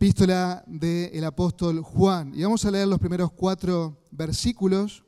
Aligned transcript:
epístola 0.00 0.64
del 0.66 1.22
apóstol 1.24 1.82
Juan. 1.82 2.32
Y 2.34 2.42
vamos 2.42 2.64
a 2.64 2.70
leer 2.70 2.88
los 2.88 2.98
primeros 2.98 3.32
cuatro 3.32 4.02
versículos. 4.10 5.04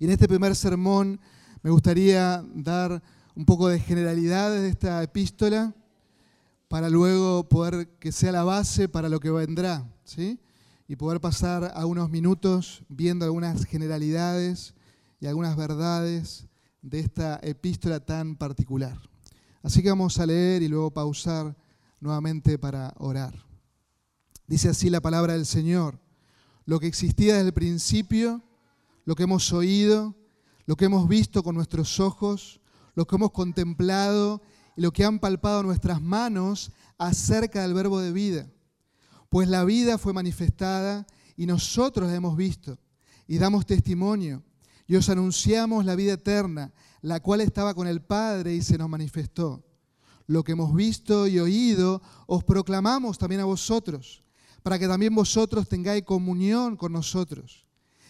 Y 0.00 0.06
en 0.06 0.10
este 0.10 0.26
primer 0.26 0.56
sermón 0.56 1.20
me 1.62 1.70
gustaría 1.70 2.44
dar 2.56 3.00
un 3.36 3.44
poco 3.44 3.68
de 3.68 3.78
generalidades 3.78 4.62
de 4.62 4.68
esta 4.68 5.00
epístola 5.00 5.72
para 6.66 6.90
luego 6.90 7.48
poder 7.48 7.88
que 8.00 8.10
sea 8.10 8.32
la 8.32 8.42
base 8.42 8.88
para 8.88 9.08
lo 9.08 9.20
que 9.20 9.30
vendrá, 9.30 9.88
¿sí? 10.02 10.40
Y 10.88 10.96
poder 10.96 11.20
pasar 11.20 11.70
a 11.72 11.86
unos 11.86 12.10
minutos 12.10 12.82
viendo 12.88 13.24
algunas 13.24 13.64
generalidades 13.64 14.74
y 15.20 15.26
algunas 15.26 15.56
verdades 15.56 16.48
de 16.82 16.98
esta 16.98 17.38
epístola 17.44 18.00
tan 18.00 18.34
particular. 18.34 18.98
Así 19.62 19.84
que 19.84 19.90
vamos 19.90 20.18
a 20.18 20.26
leer 20.26 20.62
y 20.62 20.68
luego 20.68 20.90
pausar 20.90 21.56
nuevamente 22.00 22.58
para 22.58 22.92
orar. 22.98 23.53
Dice 24.46 24.68
así 24.68 24.90
la 24.90 25.00
palabra 25.00 25.32
del 25.32 25.46
Señor, 25.46 25.98
lo 26.66 26.80
que 26.80 26.86
existía 26.86 27.34
desde 27.34 27.48
el 27.48 27.54
principio, 27.54 28.42
lo 29.04 29.14
que 29.14 29.24
hemos 29.24 29.52
oído, 29.52 30.14
lo 30.66 30.76
que 30.76 30.86
hemos 30.86 31.08
visto 31.08 31.42
con 31.42 31.54
nuestros 31.54 32.00
ojos, 32.00 32.60
lo 32.94 33.06
que 33.06 33.16
hemos 33.16 33.32
contemplado 33.32 34.42
y 34.76 34.82
lo 34.82 34.92
que 34.92 35.04
han 35.04 35.18
palpado 35.18 35.62
nuestras 35.62 36.00
manos 36.00 36.72
acerca 36.98 37.62
del 37.62 37.74
verbo 37.74 38.00
de 38.00 38.12
vida. 38.12 38.50
Pues 39.28 39.48
la 39.48 39.64
vida 39.64 39.98
fue 39.98 40.12
manifestada 40.12 41.06
y 41.36 41.46
nosotros 41.46 42.08
la 42.08 42.14
hemos 42.14 42.36
visto 42.36 42.78
y 43.26 43.38
damos 43.38 43.66
testimonio 43.66 44.42
y 44.86 44.96
os 44.96 45.08
anunciamos 45.08 45.84
la 45.84 45.96
vida 45.96 46.14
eterna, 46.14 46.72
la 47.00 47.20
cual 47.20 47.40
estaba 47.40 47.74
con 47.74 47.86
el 47.86 48.02
Padre 48.02 48.54
y 48.54 48.62
se 48.62 48.78
nos 48.78 48.88
manifestó. 48.88 49.64
Lo 50.26 50.44
que 50.44 50.52
hemos 50.52 50.74
visto 50.74 51.26
y 51.26 51.38
oído 51.38 52.02
os 52.26 52.44
proclamamos 52.44 53.18
también 53.18 53.40
a 53.40 53.46
vosotros, 53.46 54.23
para 54.64 54.78
que 54.78 54.88
también 54.88 55.14
vosotros 55.14 55.68
tengáis 55.68 56.04
comunión 56.04 56.78
con 56.78 56.90
nosotros. 56.90 57.66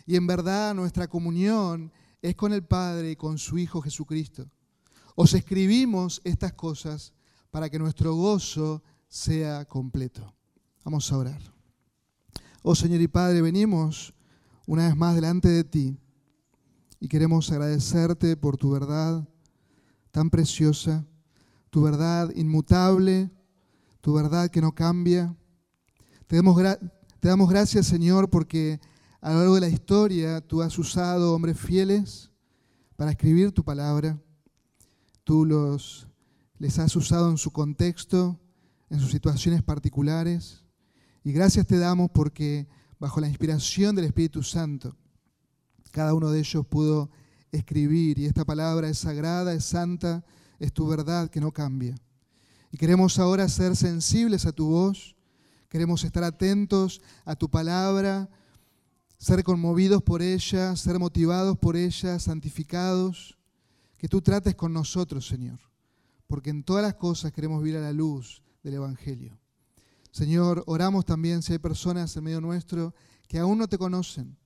Y 0.06 0.14
en 0.14 0.24
verdad 0.28 0.72
nuestra 0.72 1.08
comunión 1.08 1.90
es 2.22 2.36
con 2.36 2.52
el 2.52 2.62
Padre 2.62 3.10
y 3.10 3.16
con 3.16 3.38
su 3.38 3.58
Hijo 3.58 3.82
Jesucristo. 3.82 4.48
Os 5.16 5.34
escribimos 5.34 6.20
estas 6.22 6.52
cosas 6.52 7.12
para 7.50 7.68
que 7.68 7.80
nuestro 7.80 8.14
gozo 8.14 8.84
sea 9.08 9.64
completo. 9.64 10.32
Vamos 10.84 11.10
a 11.10 11.18
orar. 11.18 11.42
Oh 12.62 12.76
Señor 12.76 13.00
y 13.00 13.08
Padre, 13.08 13.42
venimos 13.42 14.14
una 14.64 14.86
vez 14.86 14.96
más 14.96 15.16
delante 15.16 15.48
de 15.48 15.64
ti 15.64 15.98
y 17.00 17.08
queremos 17.08 17.50
agradecerte 17.50 18.36
por 18.36 18.56
tu 18.56 18.70
verdad 18.70 19.28
tan 20.12 20.30
preciosa, 20.30 21.04
tu 21.70 21.82
verdad 21.82 22.30
inmutable, 22.36 23.28
tu 24.00 24.14
verdad 24.14 24.48
que 24.50 24.60
no 24.60 24.72
cambia. 24.72 25.34
Te 26.34 27.28
damos, 27.28 27.48
gracias, 27.48 27.86
Señor, 27.86 28.28
porque 28.28 28.80
a 29.20 29.30
lo 29.30 29.38
largo 29.38 29.54
de 29.54 29.60
la 29.60 29.68
historia 29.68 30.40
tú 30.40 30.62
has 30.62 30.76
usado 30.80 31.32
hombres 31.32 31.56
fieles 31.56 32.32
para 32.96 33.12
escribir 33.12 33.52
tu 33.52 33.62
palabra. 33.62 34.20
Tú 35.22 35.44
los, 35.44 36.08
les 36.58 36.76
has 36.80 36.96
usado 36.96 37.30
en 37.30 37.38
su 37.38 37.52
contexto, 37.52 38.40
en 38.90 38.98
sus 38.98 39.12
situaciones 39.12 39.62
particulares. 39.62 40.64
Y 41.22 41.30
gracias 41.30 41.68
te 41.68 41.78
damos 41.78 42.10
porque 42.12 42.66
bajo 42.98 43.20
la 43.20 43.28
inspiración 43.28 43.94
del 43.94 44.06
Espíritu 44.06 44.42
Santo, 44.42 44.96
cada 45.92 46.14
uno 46.14 46.32
de 46.32 46.40
ellos 46.40 46.66
pudo 46.66 47.10
escribir 47.52 48.18
y 48.18 48.24
esta 48.26 48.44
palabra 48.44 48.88
es 48.88 48.98
sagrada, 48.98 49.54
es 49.54 49.66
santa, 49.66 50.24
es 50.58 50.72
tu 50.72 50.88
verdad 50.88 51.30
que 51.30 51.40
no 51.40 51.52
cambia. 51.52 51.94
Y 52.72 52.76
queremos 52.76 53.20
ahora 53.20 53.48
ser 53.48 53.76
sensibles 53.76 54.46
a 54.46 54.52
tu 54.52 54.66
voz, 54.66 55.13
queremos 55.74 56.04
estar 56.04 56.22
atentos 56.22 57.02
a 57.24 57.34
tu 57.34 57.50
palabra, 57.50 58.30
ser 59.18 59.42
conmovidos 59.42 60.04
por 60.04 60.22
ella, 60.22 60.76
ser 60.76 61.00
motivados 61.00 61.58
por 61.58 61.74
ella, 61.74 62.20
santificados, 62.20 63.36
que 63.96 64.06
tú 64.06 64.22
trates 64.22 64.54
con 64.54 64.72
nosotros, 64.72 65.26
Señor, 65.26 65.58
porque 66.28 66.50
en 66.50 66.62
todas 66.62 66.84
las 66.84 66.94
cosas 66.94 67.32
queremos 67.32 67.60
vivir 67.60 67.76
a 67.76 67.80
la 67.80 67.92
luz 67.92 68.40
del 68.62 68.74
Evangelio. 68.74 69.36
Señor, 70.12 70.62
oramos 70.68 71.04
también 71.06 71.42
si 71.42 71.54
hay 71.54 71.58
personas 71.58 72.16
en 72.16 72.22
medio 72.22 72.40
nuestro 72.40 72.94
que 73.26 73.40
aún 73.40 73.58
no 73.58 73.66
te 73.66 73.76
conocen, 73.76 74.38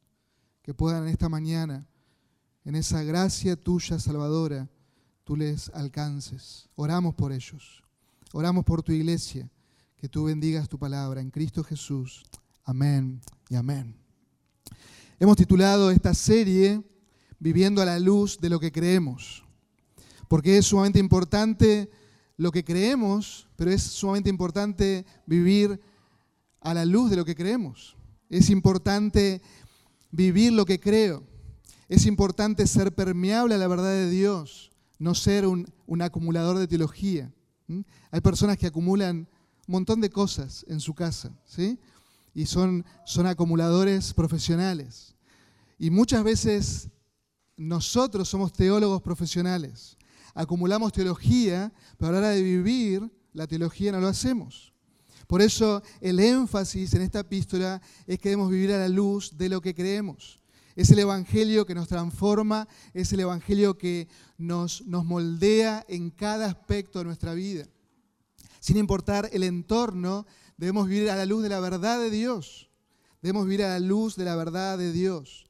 que 0.62 0.72
puedan 0.72 1.02
en 1.02 1.08
esta 1.10 1.28
mañana, 1.28 1.86
en 2.64 2.74
esa 2.74 3.02
gracia 3.02 3.54
tuya 3.54 3.98
salvadora, 4.00 4.70
tú 5.24 5.36
les 5.36 5.68
alcances. 5.74 6.70
Oramos 6.74 7.14
por 7.14 7.32
ellos. 7.32 7.84
Oramos 8.32 8.64
por 8.64 8.82
tu 8.82 8.92
iglesia, 8.92 9.50
que 9.98 10.08
tú 10.08 10.24
bendigas 10.24 10.68
tu 10.68 10.78
palabra 10.78 11.20
en 11.20 11.30
Cristo 11.30 11.64
Jesús. 11.64 12.22
Amén 12.64 13.20
y 13.48 13.56
amén. 13.56 13.96
Hemos 15.18 15.36
titulado 15.36 15.90
esta 15.90 16.14
serie 16.14 16.82
Viviendo 17.40 17.82
a 17.82 17.84
la 17.84 18.00
luz 18.00 18.40
de 18.40 18.48
lo 18.48 18.58
que 18.58 18.72
creemos, 18.72 19.44
porque 20.26 20.58
es 20.58 20.66
sumamente 20.66 20.98
importante 20.98 21.88
lo 22.36 22.50
que 22.50 22.64
creemos, 22.64 23.46
pero 23.54 23.70
es 23.70 23.80
sumamente 23.80 24.28
importante 24.28 25.06
vivir 25.24 25.80
a 26.60 26.74
la 26.74 26.84
luz 26.84 27.10
de 27.10 27.16
lo 27.16 27.24
que 27.24 27.36
creemos. 27.36 27.96
Es 28.28 28.50
importante 28.50 29.40
vivir 30.10 30.52
lo 30.52 30.64
que 30.64 30.80
creo. 30.80 31.22
Es 31.88 32.06
importante 32.06 32.66
ser 32.66 32.92
permeable 32.92 33.54
a 33.54 33.58
la 33.58 33.68
verdad 33.68 33.92
de 33.92 34.10
Dios, 34.10 34.72
no 34.98 35.14
ser 35.14 35.46
un, 35.46 35.72
acumulador 36.02 36.58
de 36.58 36.66
teología. 36.66 37.32
Hay 38.10 38.20
personas 38.20 38.58
que 38.58 38.66
acumulan 38.66 39.28
montón 39.72 40.00
de 40.00 40.10
cosas 40.10 40.64
en 40.68 40.80
su 40.80 40.94
casa, 40.94 41.30
¿sí? 41.44 41.78
Y 42.34 42.46
son, 42.46 42.84
son 43.04 43.26
acumuladores 43.26 44.14
profesionales. 44.14 45.14
Y 45.78 45.90
muchas 45.90 46.24
veces 46.24 46.88
nosotros 47.56 48.28
somos 48.28 48.52
teólogos 48.52 49.02
profesionales. 49.02 49.96
Acumulamos 50.34 50.92
teología, 50.92 51.72
pero 51.96 52.10
a 52.10 52.12
la 52.12 52.18
hora 52.18 52.30
de 52.30 52.42
vivir 52.42 53.10
la 53.32 53.46
teología 53.46 53.92
no 53.92 54.00
lo 54.00 54.08
hacemos. 54.08 54.72
Por 55.26 55.42
eso 55.42 55.82
el 56.00 56.20
énfasis 56.20 56.94
en 56.94 57.02
esta 57.02 57.20
epístola 57.20 57.82
es 58.06 58.18
que 58.18 58.30
debemos 58.30 58.50
vivir 58.50 58.72
a 58.72 58.78
la 58.78 58.88
luz 58.88 59.36
de 59.36 59.48
lo 59.48 59.60
que 59.60 59.74
creemos. 59.74 60.40
Es 60.74 60.90
el 60.90 61.00
Evangelio 61.00 61.66
que 61.66 61.74
nos 61.74 61.88
transforma, 61.88 62.66
es 62.94 63.12
el 63.12 63.20
Evangelio 63.20 63.76
que 63.76 64.08
nos, 64.38 64.86
nos 64.86 65.04
moldea 65.04 65.84
en 65.88 66.10
cada 66.10 66.46
aspecto 66.46 67.00
de 67.00 67.04
nuestra 67.04 67.34
vida. 67.34 67.66
Sin 68.68 68.76
importar 68.76 69.30
el 69.32 69.44
entorno, 69.44 70.26
debemos 70.58 70.88
vivir 70.88 71.08
a 71.08 71.16
la 71.16 71.24
luz 71.24 71.42
de 71.42 71.48
la 71.48 71.58
verdad 71.58 71.98
de 71.98 72.10
Dios. 72.10 72.68
Debemos 73.22 73.46
vivir 73.46 73.64
a 73.64 73.70
la 73.70 73.80
luz 73.80 74.14
de 74.14 74.26
la 74.26 74.36
verdad 74.36 74.76
de 74.76 74.92
Dios. 74.92 75.46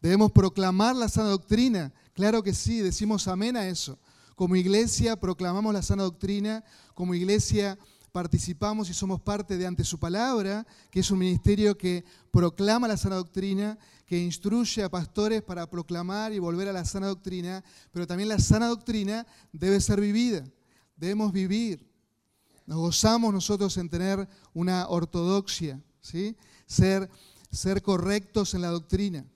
Debemos 0.00 0.30
proclamar 0.30 0.94
la 0.94 1.08
sana 1.08 1.30
doctrina. 1.30 1.92
Claro 2.12 2.44
que 2.44 2.54
sí, 2.54 2.78
decimos 2.78 3.26
amén 3.26 3.56
a 3.56 3.66
eso. 3.66 3.98
Como 4.36 4.54
iglesia 4.54 5.16
proclamamos 5.18 5.74
la 5.74 5.82
sana 5.82 6.04
doctrina, 6.04 6.62
como 6.94 7.12
iglesia 7.12 7.76
participamos 8.12 8.88
y 8.88 8.94
somos 8.94 9.20
parte 9.20 9.58
de 9.58 9.66
Ante 9.66 9.82
su 9.82 9.98
Palabra, 9.98 10.64
que 10.92 11.00
es 11.00 11.10
un 11.10 11.18
ministerio 11.18 11.76
que 11.76 12.04
proclama 12.30 12.86
la 12.86 12.96
sana 12.96 13.16
doctrina, 13.16 13.80
que 14.06 14.16
instruye 14.16 14.84
a 14.84 14.88
pastores 14.88 15.42
para 15.42 15.68
proclamar 15.68 16.32
y 16.32 16.38
volver 16.38 16.68
a 16.68 16.72
la 16.72 16.84
sana 16.84 17.08
doctrina, 17.08 17.64
pero 17.90 18.06
también 18.06 18.28
la 18.28 18.38
sana 18.38 18.68
doctrina 18.68 19.26
debe 19.52 19.80
ser 19.80 20.00
vivida, 20.00 20.44
debemos 20.94 21.32
vivir. 21.32 21.89
Nos 22.70 22.78
gozamos 22.78 23.34
nosotros 23.34 23.76
en 23.78 23.88
tener 23.88 24.28
una 24.54 24.86
ortodoxia, 24.86 25.82
¿sí? 26.00 26.36
ser, 26.66 27.10
ser 27.50 27.82
correctos 27.82 28.54
en 28.54 28.60
la 28.60 28.68
doctrina, 28.68 29.26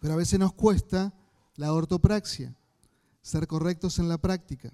pero 0.00 0.14
a 0.14 0.16
veces 0.16 0.40
nos 0.40 0.52
cuesta 0.52 1.14
la 1.54 1.72
ortopraxia, 1.72 2.52
ser 3.22 3.46
correctos 3.46 4.00
en 4.00 4.08
la 4.08 4.18
práctica. 4.18 4.72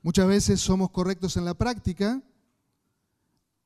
Muchas 0.00 0.26
veces 0.26 0.58
somos 0.58 0.88
correctos 0.90 1.36
en 1.36 1.44
la 1.44 1.52
práctica, 1.52 2.22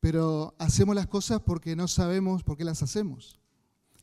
pero 0.00 0.52
hacemos 0.58 0.96
las 0.96 1.06
cosas 1.06 1.40
porque 1.40 1.76
no 1.76 1.86
sabemos 1.86 2.42
por 2.42 2.56
qué 2.56 2.64
las 2.64 2.82
hacemos. 2.82 3.38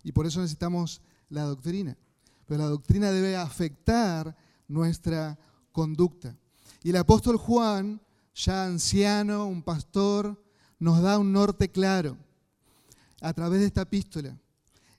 Y 0.06 0.14
por 0.14 0.26
eso 0.26 0.40
necesitamos 0.40 1.02
la 1.28 1.44
doctrina. 1.44 1.98
Pero 2.46 2.64
la 2.64 2.70
doctrina 2.70 3.12
debe 3.12 3.36
afectar 3.36 4.38
nuestra 4.70 5.38
conducta. 5.74 6.34
Y 6.82 6.92
el 6.92 6.96
apóstol 6.96 7.36
Juan, 7.36 8.00
ya 8.46 8.66
anciano, 8.66 9.48
un 9.48 9.62
pastor, 9.62 10.42
nos 10.80 11.02
da 11.02 11.20
un 11.20 11.34
norte 11.34 11.70
claro 11.70 12.18
a 13.22 13.34
través 13.34 13.60
de 13.60 13.66
esta 13.68 13.82
epístola, 13.82 14.38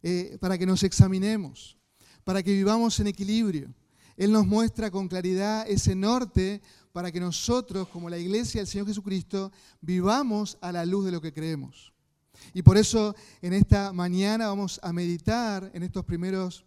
eh, 0.02 0.36
para 0.40 0.58
que 0.58 0.66
nos 0.66 0.82
examinemos, 0.82 1.78
para 2.22 2.42
que 2.42 2.52
vivamos 2.52 3.00
en 3.00 3.06
equilibrio. 3.06 3.74
Él 4.16 4.30
nos 4.30 4.46
muestra 4.46 4.90
con 4.90 5.08
claridad 5.08 5.64
ese 5.66 5.94
norte 5.94 6.60
para 6.92 7.10
que 7.10 7.20
nosotros, 7.20 7.88
como 7.88 8.10
la 8.10 8.18
iglesia 8.18 8.60
del 8.60 8.68
Señor 8.68 8.86
Jesucristo, 8.88 9.50
vivamos 9.80 10.58
a 10.60 10.70
la 10.70 10.84
luz 10.84 11.06
de 11.06 11.12
lo 11.12 11.22
que 11.22 11.32
creemos. 11.32 11.94
Y 12.52 12.60
por 12.62 12.76
eso 12.76 13.14
en 13.40 13.54
esta 13.54 13.92
mañana 13.94 14.48
vamos 14.48 14.80
a 14.82 14.92
meditar 14.92 15.70
en 15.72 15.82
estos 15.82 16.04
primeros 16.04 16.64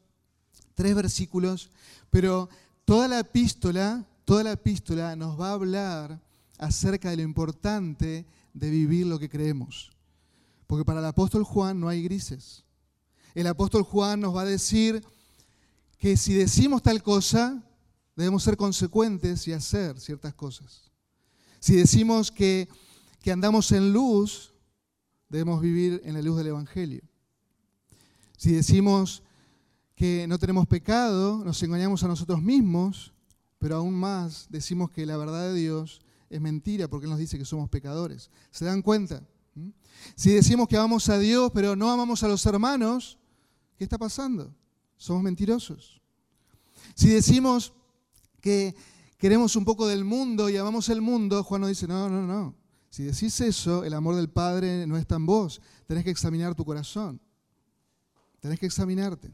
tres 0.73 0.95
versículos, 0.95 1.69
pero 2.09 2.49
toda 2.83 3.07
la 3.07 3.19
epístola, 3.19 4.07
toda 4.25 4.43
la 4.43 4.53
epístola 4.53 5.15
nos 5.15 5.39
va 5.39 5.49
a 5.49 5.53
hablar 5.53 6.32
acerca 6.63 7.09
de 7.09 7.17
lo 7.17 7.23
importante 7.23 8.25
de 8.53 8.69
vivir 8.69 9.05
lo 9.05 9.19
que 9.19 9.29
creemos. 9.29 9.91
Porque 10.67 10.85
para 10.85 10.99
el 10.99 11.05
apóstol 11.05 11.43
Juan 11.43 11.79
no 11.79 11.89
hay 11.89 12.03
grises. 12.03 12.63
El 13.35 13.47
apóstol 13.47 13.83
Juan 13.83 14.19
nos 14.19 14.35
va 14.35 14.41
a 14.41 14.45
decir 14.45 15.03
que 15.97 16.17
si 16.17 16.33
decimos 16.33 16.81
tal 16.81 17.01
cosa, 17.01 17.63
debemos 18.15 18.43
ser 18.43 18.57
consecuentes 18.57 19.47
y 19.47 19.53
hacer 19.53 19.99
ciertas 19.99 20.33
cosas. 20.33 20.91
Si 21.59 21.75
decimos 21.75 22.31
que, 22.31 22.67
que 23.21 23.31
andamos 23.31 23.71
en 23.71 23.93
luz, 23.93 24.53
debemos 25.29 25.61
vivir 25.61 26.01
en 26.05 26.13
la 26.13 26.21
luz 26.21 26.37
del 26.37 26.47
Evangelio. 26.47 27.01
Si 28.37 28.51
decimos 28.51 29.23
que 29.95 30.27
no 30.27 30.37
tenemos 30.37 30.67
pecado, 30.67 31.43
nos 31.43 31.61
engañamos 31.63 32.03
a 32.03 32.07
nosotros 32.07 32.41
mismos, 32.41 33.13
pero 33.59 33.77
aún 33.77 33.93
más 33.93 34.47
decimos 34.49 34.91
que 34.91 35.05
la 35.05 35.17
verdad 35.17 35.43
de 35.43 35.53
Dios 35.53 36.01
es 36.33 36.41
mentira 36.41 36.87
porque 36.87 37.05
Él 37.05 37.11
nos 37.11 37.19
dice 37.19 37.37
que 37.37 37.45
somos 37.45 37.69
pecadores. 37.69 38.31
¿Se 38.49 38.65
dan 38.65 38.81
cuenta? 38.81 39.21
¿Mm? 39.53 39.69
Si 40.15 40.31
decimos 40.31 40.67
que 40.67 40.75
amamos 40.75 41.07
a 41.09 41.19
Dios, 41.19 41.51
pero 41.53 41.75
no 41.75 41.91
amamos 41.91 42.23
a 42.23 42.27
los 42.27 42.43
hermanos, 42.47 43.19
¿qué 43.77 43.83
está 43.83 43.97
pasando? 43.99 44.53
Somos 44.97 45.21
mentirosos. 45.21 46.01
Si 46.95 47.09
decimos 47.09 47.73
que 48.41 48.75
queremos 49.17 49.55
un 49.55 49.63
poco 49.63 49.87
del 49.87 50.03
mundo 50.03 50.49
y 50.49 50.57
amamos 50.57 50.89
el 50.89 51.01
mundo, 51.01 51.43
Juan 51.43 51.61
nos 51.61 51.69
dice, 51.69 51.87
no, 51.87 52.09
no, 52.09 52.25
no. 52.25 52.55
Si 52.89 53.03
decís 53.03 53.39
eso, 53.41 53.83
el 53.83 53.93
amor 53.93 54.15
del 54.15 54.29
Padre 54.29 54.87
no 54.87 54.97
está 54.97 55.15
en 55.15 55.25
vos. 55.25 55.61
Tenés 55.87 56.03
que 56.03 56.11
examinar 56.11 56.55
tu 56.55 56.65
corazón. 56.65 57.21
Tenés 58.39 58.59
que 58.59 58.65
examinarte. 58.65 59.31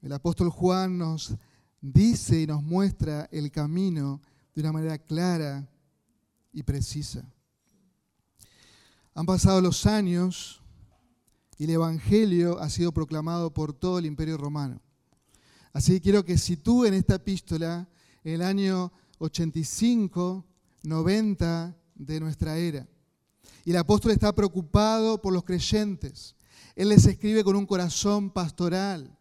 El 0.00 0.12
apóstol 0.12 0.48
Juan 0.48 0.96
nos 0.96 1.34
dice 1.80 2.40
y 2.40 2.46
nos 2.46 2.62
muestra 2.62 3.28
el 3.30 3.50
camino 3.50 4.22
de 4.58 4.62
una 4.62 4.72
manera 4.72 4.98
clara 4.98 5.70
y 6.52 6.64
precisa. 6.64 7.24
Han 9.14 9.24
pasado 9.24 9.60
los 9.60 9.86
años 9.86 10.60
y 11.58 11.64
el 11.64 11.70
Evangelio 11.70 12.58
ha 12.58 12.68
sido 12.68 12.90
proclamado 12.90 13.54
por 13.54 13.72
todo 13.72 14.00
el 14.00 14.06
imperio 14.06 14.36
romano. 14.36 14.80
Así 15.72 15.92
que 15.92 16.00
quiero 16.00 16.24
que 16.24 16.36
tú 16.60 16.84
en 16.84 16.94
esta 16.94 17.14
epístola, 17.14 17.88
en 18.24 18.34
el 18.34 18.42
año 18.42 18.92
85, 19.18 20.44
90 20.82 21.76
de 21.94 22.18
nuestra 22.18 22.58
era, 22.58 22.84
y 23.64 23.70
el 23.70 23.76
apóstol 23.76 24.10
está 24.10 24.34
preocupado 24.34 25.22
por 25.22 25.32
los 25.32 25.44
creyentes. 25.44 26.34
Él 26.74 26.88
les 26.88 27.06
escribe 27.06 27.44
con 27.44 27.54
un 27.54 27.64
corazón 27.64 28.30
pastoral. 28.30 29.16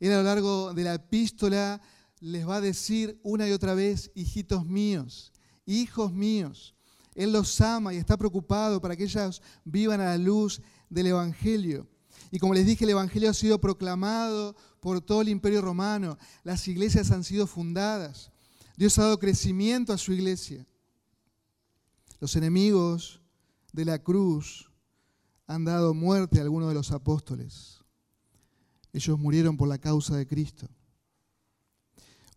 Él 0.00 0.10
a 0.10 0.16
lo 0.16 0.24
largo 0.24 0.74
de 0.74 0.82
la 0.82 0.94
epístola 0.94 1.80
les 2.20 2.46
va 2.46 2.56
a 2.56 2.60
decir 2.60 3.18
una 3.22 3.48
y 3.48 3.52
otra 3.52 3.74
vez, 3.74 4.10
hijitos 4.14 4.66
míos, 4.66 5.32
hijos 5.66 6.12
míos. 6.12 6.74
Él 7.14 7.32
los 7.32 7.60
ama 7.60 7.92
y 7.92 7.96
está 7.96 8.16
preocupado 8.16 8.80
para 8.80 8.94
que 8.94 9.04
ellos 9.04 9.42
vivan 9.64 10.00
a 10.00 10.06
la 10.06 10.18
luz 10.18 10.60
del 10.88 11.08
Evangelio. 11.08 11.88
Y 12.30 12.38
como 12.38 12.54
les 12.54 12.66
dije, 12.66 12.84
el 12.84 12.90
Evangelio 12.90 13.30
ha 13.30 13.34
sido 13.34 13.60
proclamado 13.60 14.54
por 14.80 15.00
todo 15.00 15.22
el 15.22 15.28
imperio 15.28 15.60
romano. 15.60 16.18
Las 16.44 16.68
iglesias 16.68 17.10
han 17.10 17.24
sido 17.24 17.46
fundadas. 17.46 18.30
Dios 18.76 18.98
ha 18.98 19.02
dado 19.02 19.18
crecimiento 19.18 19.92
a 19.92 19.98
su 19.98 20.12
iglesia. 20.12 20.66
Los 22.20 22.36
enemigos 22.36 23.20
de 23.72 23.84
la 23.84 23.98
cruz 23.98 24.70
han 25.46 25.64
dado 25.64 25.94
muerte 25.94 26.38
a 26.38 26.42
algunos 26.42 26.68
de 26.68 26.74
los 26.74 26.92
apóstoles. 26.92 27.84
Ellos 28.92 29.18
murieron 29.18 29.56
por 29.56 29.68
la 29.68 29.78
causa 29.78 30.16
de 30.16 30.26
Cristo. 30.26 30.68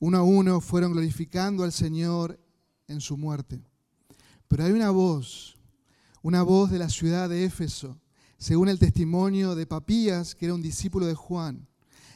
Uno 0.05 0.17
a 0.17 0.23
uno 0.23 0.59
fueron 0.59 0.91
glorificando 0.91 1.63
al 1.63 1.71
Señor 1.71 2.37
en 2.89 2.99
su 2.99 3.15
muerte. 3.15 3.63
Pero 4.49 4.65
hay 4.65 4.73
una 4.73 4.89
voz, 4.89 5.55
una 6.21 6.43
voz 6.43 6.71
de 6.71 6.77
la 6.77 6.89
ciudad 6.89 7.29
de 7.29 7.45
Éfeso, 7.45 7.97
según 8.37 8.67
el 8.67 8.79
testimonio 8.79 9.55
de 9.55 9.65
Papías, 9.65 10.35
que 10.35 10.43
era 10.43 10.55
un 10.55 10.61
discípulo 10.61 11.05
de 11.05 11.15
Juan. 11.15 11.65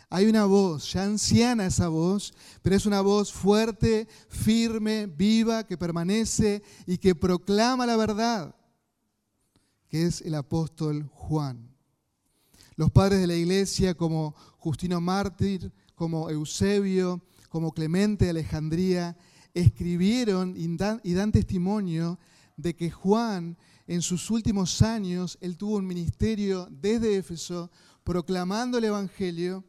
Hay 0.10 0.25
una 0.25 0.44
voz, 0.44 0.92
ya 0.92 1.06
anciana 1.06 1.66
esa 1.66 1.88
voz, 1.88 2.34
pero 2.62 2.75
es 2.75 2.86
una 2.86 3.00
voz 3.00 3.31
fuerte, 3.31 4.10
firme, 4.28 5.06
viva, 5.07 5.66
que 5.66 5.78
permanece 5.78 6.63
y 6.86 6.98
que 6.98 7.16
proclama 7.16 7.86
la 7.86 7.95
verdad, 7.95 8.54
que 9.88 10.04
es 10.04 10.19
el 10.24 10.36
apóstol 10.36 11.10
Juan. 11.13 11.74
Los 12.75 12.92
padres 12.92 13.22
de 13.22 13.28
la 13.28 13.36
iglesia 13.36 13.95
como 13.95 14.36
Justino 14.57 15.00
Mártir, 15.00 15.72
como 15.95 16.30
Eusebio, 16.30 17.22
como 17.49 17.73
Clemente 17.73 18.25
de 18.25 18.31
Alejandría, 18.31 19.17
escribieron 19.53 20.53
y 20.55 20.67
dan, 20.75 21.31
testimonio 21.31 22.19
de 22.55 22.75
que 22.75 22.91
Juan 22.91 23.57
en 23.88 24.01
sus 24.01 24.29
últimos 24.29 24.81
años, 24.81 25.38
él 25.41 25.57
tuvo 25.57 25.77
un 25.77 25.88
ministerio 25.88 26.67
desde 26.69 27.17
Éfeso, 27.17 27.71
proclamando 28.03 28.77
el 28.77 28.85
Evangelio 28.85 29.63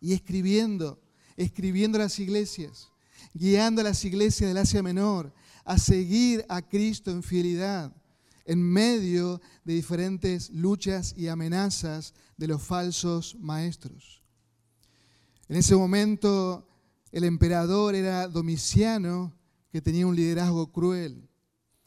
y 0.00 0.12
escribiendo, 0.12 1.00
escribiendo 1.36 1.96
a 1.96 2.02
las 2.02 2.18
iglesias, 2.18 2.90
guiando 3.32 3.80
a 3.80 3.84
las 3.84 4.04
iglesias 4.04 4.48
del 4.48 4.58
Asia 4.58 4.82
Menor 4.82 5.32
a 5.64 5.78
seguir 5.78 6.44
a 6.48 6.62
Cristo 6.62 7.10
en 7.10 7.22
fidelidad 7.22 7.92
en 8.44 8.62
medio 8.62 9.40
de 9.64 9.74
diferentes 9.74 10.50
luchas 10.50 11.14
y 11.16 11.28
amenazas 11.28 12.14
de 12.36 12.48
los 12.48 12.62
falsos 12.62 13.36
maestros. 13.40 14.22
En 15.48 15.56
ese 15.56 15.74
momento 15.76 16.68
el 17.14 17.22
emperador 17.22 17.94
era 17.94 18.26
Domiciano, 18.26 19.32
que 19.70 19.80
tenía 19.80 20.04
un 20.04 20.16
liderazgo 20.16 20.72
cruel 20.72 21.28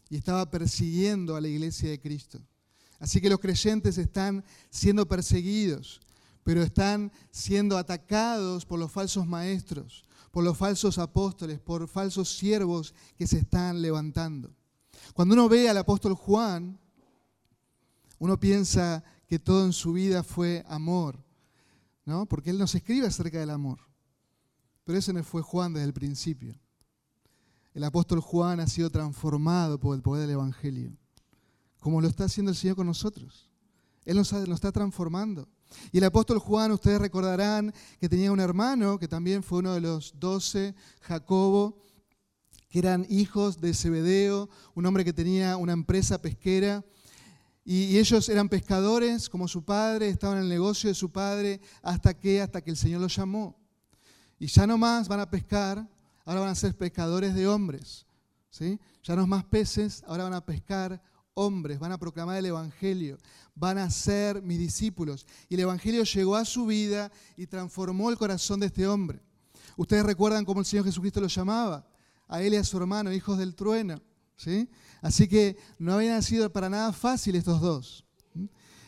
y 0.10 0.16
estaba 0.16 0.50
persiguiendo 0.50 1.36
a 1.36 1.42
la 1.42 1.50
iglesia 1.50 1.90
de 1.90 2.00
Cristo. 2.00 2.40
Así 2.98 3.20
que 3.20 3.30
los 3.30 3.42
creyentes 3.42 3.98
están 3.98 4.46
siendo 4.70 5.06
perseguidos, 5.06 6.00
pero 6.44 6.64
están 6.64 7.12
siendo 7.30 7.78
atacados 7.78 8.66
por 8.66 8.80
los 8.80 8.90
falsos 8.90 9.28
maestros, 9.28 10.06
por 10.32 10.46
los 10.46 10.58
falsos 10.58 10.98
apóstoles, 10.98 11.60
por 11.60 11.90
falsos 11.90 12.30
siervos 12.30 12.96
que 13.18 13.28
se 13.28 13.40
están 13.40 13.82
levantando. 13.82 14.56
Cuando 15.14 15.34
uno 15.34 15.50
ve 15.50 15.68
al 15.68 15.78
apóstol 15.78 16.14
Juan, 16.14 16.80
uno 18.18 18.40
piensa 18.40 19.04
que 19.28 19.40
todo 19.40 19.66
en 19.66 19.74
su 19.74 19.92
vida 19.92 20.24
fue 20.24 20.64
amor, 20.70 21.22
¿no? 22.06 22.26
Porque 22.28 22.50
él 22.50 22.58
nos 22.58 22.74
escribe 22.76 23.08
acerca 23.08 23.42
del 23.42 23.50
amor. 23.50 23.87
Pero 24.88 25.00
ese 25.00 25.12
no 25.12 25.22
fue 25.22 25.42
Juan 25.42 25.74
desde 25.74 25.86
el 25.86 25.92
principio. 25.92 26.58
El 27.74 27.84
apóstol 27.84 28.22
Juan 28.22 28.62
ha 28.62 28.68
sido 28.68 28.90
transformado 28.90 29.78
por 29.78 29.94
el 29.94 30.02
poder 30.02 30.22
del 30.22 30.36
Evangelio, 30.36 30.96
como 31.82 32.00
lo 32.00 32.08
está 32.08 32.24
haciendo 32.24 32.52
el 32.52 32.58
Señor 32.58 32.78
con 32.78 32.88
nosotros. 32.88 33.52
Él 34.06 34.16
nos, 34.16 34.32
nos 34.32 34.50
está 34.50 34.72
transformando. 34.72 35.50
Y 35.92 35.98
el 35.98 36.06
apóstol 36.06 36.40
Juan, 36.40 36.72
ustedes 36.72 37.02
recordarán 37.02 37.74
que 38.00 38.08
tenía 38.08 38.32
un 38.32 38.40
hermano 38.40 38.98
que 38.98 39.10
también 39.10 39.44
fue 39.44 39.60
uno 39.60 39.74
de 39.74 39.82
los 39.82 40.14
doce, 40.18 40.74
Jacobo, 41.02 41.78
que 42.70 42.80
eran 42.80 43.06
hijos 43.10 43.60
de 43.60 43.74
Zebedeo, 43.74 44.50
un 44.74 44.86
hombre 44.86 45.04
que 45.04 45.12
tenía 45.12 45.58
una 45.58 45.74
empresa 45.74 46.22
pesquera. 46.22 46.86
Y, 47.66 47.98
ellos 47.98 48.30
eran 48.30 48.48
pescadores 48.48 49.28
como 49.28 49.50
su 49.50 49.66
padre, 49.66 50.08
estaban 50.08 50.38
en 50.38 50.44
el 50.44 50.50
negocio 50.50 50.88
de 50.88 50.94
su 50.94 51.12
padre, 51.12 51.60
hasta 51.82 52.18
que, 52.18 52.40
hasta 52.40 52.62
que 52.62 52.72
el 52.72 52.78
Señor 52.78 53.02
los 53.02 53.14
llamó. 53.14 53.67
Y 54.40 54.48
ya 54.48 54.68
no 54.68 54.78
más 54.78 55.08
van 55.08 55.20
a 55.20 55.30
pescar, 55.30 55.88
ahora 56.26 56.42
van 56.42 56.50
a 56.50 56.56
ser 56.56 56.76
pescadores 56.76 57.34
de 57.34 57.48
hombres. 57.48 58.06
¿sí? 58.50 58.80
Ya 59.04 59.16
no 59.16 59.26
más 59.28 59.44
peces, 59.46 60.04
ahora 60.08 60.26
van 60.26 60.34
a 60.34 60.46
pescar 60.46 61.02
hombres, 61.34 61.80
van 61.80 61.92
a 61.92 61.98
proclamar 61.98 62.38
el 62.38 62.48
Evangelio, 62.48 63.18
van 63.56 63.78
a 63.78 63.90
ser 63.90 64.42
mis 64.42 64.58
discípulos. 64.58 65.26
Y 65.50 65.56
el 65.56 65.62
Evangelio 65.62 66.04
llegó 66.04 66.36
a 66.36 66.46
su 66.46 66.66
vida 66.66 67.12
y 67.36 67.48
transformó 67.48 68.10
el 68.10 68.18
corazón 68.18 68.60
de 68.60 68.68
este 68.68 68.88
hombre. 68.88 69.22
Ustedes 69.76 70.04
recuerdan 70.04 70.46
cómo 70.46 70.60
el 70.60 70.66
Señor 70.66 70.86
Jesucristo 70.86 71.22
lo 71.22 71.28
llamaba 71.28 71.88
a 72.28 72.42
él 72.42 72.54
y 72.54 72.58
a 72.58 72.64
su 72.64 72.78
hermano, 72.78 73.14
hijos 73.14 73.38
del 73.38 73.56
trueno. 73.56 74.02
¿sí? 74.36 74.70
Así 75.02 75.28
que 75.28 75.58
no 75.78 75.94
habían 75.94 76.24
sido 76.24 76.52
para 76.52 76.70
nada 76.70 76.92
fácil 76.92 77.36
estos 77.36 77.62
dos. 77.62 78.04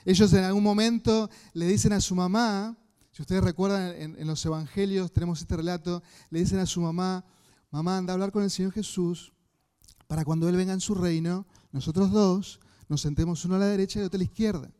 Ellos 0.05 0.33
en 0.33 0.43
algún 0.43 0.63
momento 0.63 1.29
le 1.53 1.67
dicen 1.67 1.93
a 1.93 2.01
su 2.01 2.15
mamá, 2.15 2.75
si 3.19 3.23
ustedes 3.23 3.43
recuerdan 3.43 4.15
en, 4.17 4.27
los 4.27 4.45
evangelios, 4.45 5.11
tenemos 5.11 5.41
este 5.41 5.57
relato, 5.57 6.01
le 6.29 6.39
dicen 6.39 6.57
a 6.59 6.65
su 6.65 6.79
mamá, 6.79 7.25
mamá, 7.69 7.97
anda 7.97 8.13
a 8.13 8.15
hablar 8.15 8.31
con 8.31 8.43
el 8.43 8.49
Señor 8.49 8.71
Jesús 8.71 9.33
para 10.07 10.23
cuando 10.23 10.47
Él 10.47 10.55
venga 10.55 10.71
en 10.71 10.79
su 10.79 10.95
reino, 10.95 11.45
nosotros 11.73 12.11
dos 12.11 12.61
nos 12.87 13.01
sentemos 13.01 13.43
uno 13.43 13.55
a 13.55 13.59
la 13.59 13.65
derecha 13.65 13.99
y 13.99 14.03
otro 14.03 14.15
a 14.15 14.19
la 14.19 14.23
izquierda. 14.23 14.71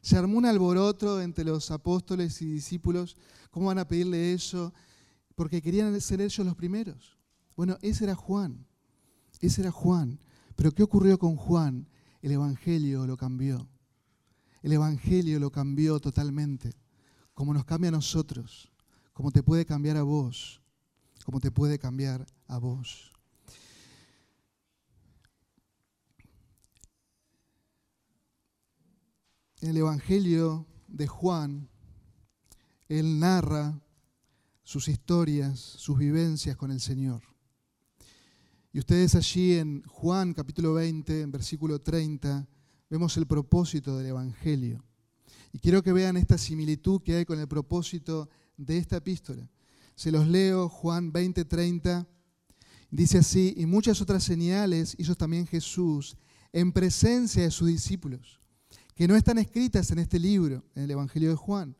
Se 0.00 0.16
armó 0.16 0.38
un 0.38 0.46
alboroto 0.46 1.20
entre 1.20 1.44
los 1.44 1.72
apóstoles 1.72 2.40
y 2.40 2.46
discípulos, 2.46 3.16
¿cómo 3.50 3.66
van 3.66 3.80
a 3.80 3.88
pedirle 3.88 4.32
eso? 4.32 4.72
Porque 5.34 5.60
querían 5.60 6.00
ser 6.00 6.20
ellos 6.20 6.46
los 6.46 6.54
primeros. 6.54 7.18
Bueno, 7.56 7.78
ese 7.82 8.04
era 8.04 8.14
Juan, 8.14 8.64
ese 9.40 9.62
era 9.62 9.72
Juan. 9.72 10.20
Pero 10.54 10.70
¿qué 10.70 10.84
ocurrió 10.84 11.18
con 11.18 11.34
Juan? 11.34 11.88
El 12.22 12.30
Evangelio 12.30 13.08
lo 13.08 13.16
cambió. 13.16 13.68
El 14.62 14.72
Evangelio 14.72 15.40
lo 15.40 15.50
cambió 15.50 15.98
totalmente, 15.98 16.74
como 17.38 17.54
nos 17.54 17.64
cambia 17.64 17.86
a 17.90 17.92
nosotros, 17.92 18.68
como 19.12 19.30
te 19.30 19.44
puede 19.44 19.64
cambiar 19.64 19.96
a 19.96 20.02
vos, 20.02 20.60
como 21.24 21.38
te 21.38 21.52
puede 21.52 21.78
cambiar 21.78 22.26
a 22.48 22.58
vos. 22.58 23.12
en 29.60 29.70
el 29.70 29.76
Evangelio 29.76 30.66
de 30.88 31.06
Juan, 31.06 31.68
él 32.88 33.20
narra 33.20 33.80
sus 34.64 34.88
historias, 34.88 35.60
sus 35.60 35.96
vivencias 35.96 36.56
con 36.56 36.72
el 36.72 36.80
Señor. 36.80 37.22
Y 38.72 38.80
ustedes 38.80 39.14
allí 39.14 39.54
en 39.54 39.84
Juan 39.84 40.34
capítulo 40.34 40.74
20, 40.74 41.20
en 41.20 41.30
versículo 41.30 41.80
30, 41.80 42.48
vemos 42.90 43.16
el 43.16 43.28
propósito 43.28 43.96
del 43.96 44.06
Evangelio. 44.08 44.84
Y 45.52 45.58
quiero 45.58 45.82
que 45.82 45.92
vean 45.92 46.16
esta 46.16 46.38
similitud 46.38 47.02
que 47.02 47.16
hay 47.16 47.24
con 47.24 47.38
el 47.40 47.48
propósito 47.48 48.28
de 48.56 48.78
esta 48.78 48.96
epístola. 48.98 49.48
Se 49.94 50.12
los 50.12 50.26
leo, 50.26 50.68
Juan 50.68 51.12
20, 51.12 51.44
30. 51.44 52.06
Dice 52.90 53.18
así, 53.18 53.54
y 53.56 53.66
muchas 53.66 54.00
otras 54.00 54.24
señales 54.24 54.94
hizo 54.98 55.14
también 55.14 55.46
Jesús 55.46 56.16
en 56.52 56.72
presencia 56.72 57.42
de 57.42 57.50
sus 57.50 57.68
discípulos, 57.68 58.40
que 58.94 59.06
no 59.06 59.16
están 59.16 59.38
escritas 59.38 59.90
en 59.90 59.98
este 59.98 60.18
libro, 60.18 60.64
en 60.74 60.84
el 60.84 60.90
Evangelio 60.90 61.30
de 61.30 61.36
Juan. 61.36 61.76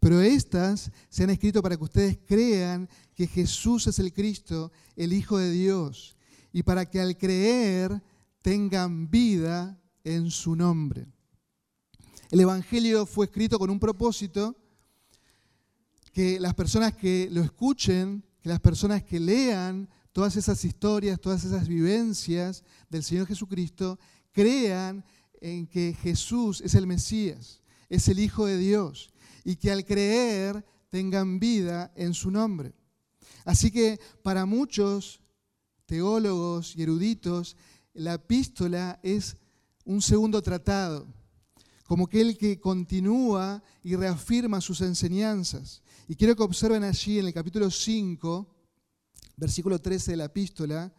Pero 0.00 0.20
estas 0.20 0.90
se 1.08 1.24
han 1.24 1.30
escrito 1.30 1.62
para 1.62 1.76
que 1.76 1.84
ustedes 1.84 2.18
crean 2.26 2.88
que 3.14 3.26
Jesús 3.26 3.86
es 3.86 3.98
el 3.98 4.12
Cristo, 4.12 4.72
el 4.96 5.12
Hijo 5.12 5.38
de 5.38 5.50
Dios, 5.50 6.16
y 6.52 6.62
para 6.62 6.88
que 6.88 7.00
al 7.00 7.16
creer 7.16 8.02
tengan 8.42 9.10
vida 9.10 9.80
en 10.04 10.30
su 10.30 10.56
nombre. 10.56 11.11
El 12.32 12.40
Evangelio 12.40 13.04
fue 13.04 13.26
escrito 13.26 13.58
con 13.58 13.68
un 13.68 13.78
propósito 13.78 14.56
que 16.14 16.40
las 16.40 16.54
personas 16.54 16.96
que 16.96 17.28
lo 17.30 17.42
escuchen, 17.42 18.24
que 18.40 18.48
las 18.48 18.58
personas 18.58 19.02
que 19.02 19.20
lean 19.20 19.86
todas 20.12 20.36
esas 20.36 20.64
historias, 20.64 21.20
todas 21.20 21.44
esas 21.44 21.68
vivencias 21.68 22.64
del 22.88 23.04
Señor 23.04 23.26
Jesucristo, 23.26 23.98
crean 24.32 25.04
en 25.42 25.66
que 25.66 25.92
Jesús 25.92 26.62
es 26.62 26.74
el 26.74 26.86
Mesías, 26.86 27.60
es 27.90 28.08
el 28.08 28.18
Hijo 28.18 28.46
de 28.46 28.56
Dios, 28.56 29.12
y 29.44 29.56
que 29.56 29.70
al 29.70 29.84
creer 29.84 30.64
tengan 30.88 31.38
vida 31.38 31.92
en 31.96 32.14
su 32.14 32.30
nombre. 32.30 32.72
Así 33.44 33.70
que 33.70 34.00
para 34.22 34.46
muchos 34.46 35.20
teólogos 35.84 36.76
y 36.76 36.82
eruditos, 36.82 37.58
la 37.92 38.14
epístola 38.14 39.00
es 39.02 39.36
un 39.84 40.00
segundo 40.00 40.40
tratado, 40.40 41.06
como 41.92 42.06
aquel 42.06 42.38
que 42.38 42.58
continúa 42.58 43.62
y 43.84 43.96
reafirma 43.96 44.62
sus 44.62 44.80
enseñanzas. 44.80 45.82
Y 46.08 46.16
quiero 46.16 46.34
que 46.34 46.42
observen 46.42 46.84
allí 46.84 47.18
en 47.18 47.26
el 47.26 47.34
capítulo 47.34 47.70
5, 47.70 48.46
versículo 49.36 49.78
13 49.78 50.12
de 50.12 50.16
la 50.16 50.24
epístola, 50.24 50.90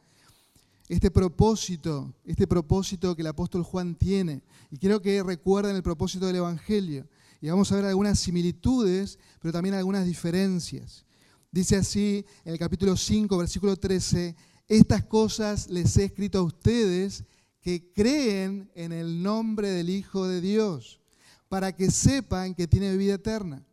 este 0.88 1.10
propósito, 1.10 2.14
este 2.24 2.46
propósito 2.46 3.16
que 3.16 3.24
el 3.24 3.28
apóstol 3.30 3.64
Juan 3.64 3.96
tiene. 3.96 4.44
Y 4.70 4.78
quiero 4.78 5.02
que 5.02 5.24
recuerden 5.24 5.76
el 5.76 5.82
propósito 5.82 6.28
del 6.28 6.36
Evangelio. 6.36 7.10
Y 7.42 7.50
vamos 7.50 7.72
a 7.72 7.78
ver 7.78 7.86
algunas 7.86 8.20
similitudes, 8.20 9.18
pero 9.42 9.52
también 9.52 9.74
algunas 9.74 10.06
diferencias. 10.06 11.06
Dice 11.52 11.76
así 11.76 12.24
en 12.46 12.54
el 12.54 12.60
capítulo 12.60 12.96
5, 12.96 13.36
versículo 13.36 13.78
13, 13.78 14.36
estas 14.68 15.04
cosas 15.06 15.72
les 15.72 15.98
he 15.98 16.04
escrito 16.04 16.38
a 16.38 16.44
ustedes 16.44 17.24
que 17.64 17.94
creen 17.94 18.70
en 18.76 18.92
el 18.92 19.24
nombre 19.24 19.70
del 19.70 19.90
Hijo 19.90 20.28
de 20.28 20.42
Dios, 20.42 21.00
para 21.48 21.72
que 21.72 21.90
sepan 21.90 22.54
que 22.54 22.68
tiene 22.68 22.98
vida 22.98 23.14
eterna. 23.14 23.66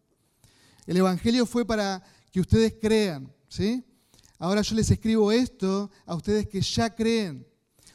El 0.86 0.96
Evangelio 0.96 1.44
fue 1.44 1.66
para 1.66 2.00
que 2.30 2.40
ustedes 2.40 2.76
crean, 2.80 3.34
¿sí? 3.48 3.84
Ahora 4.38 4.62
yo 4.62 4.76
les 4.76 4.88
escribo 4.92 5.32
esto 5.32 5.90
a 6.06 6.14
ustedes 6.14 6.46
que 6.46 6.60
ya 6.60 6.94
creen, 6.94 7.44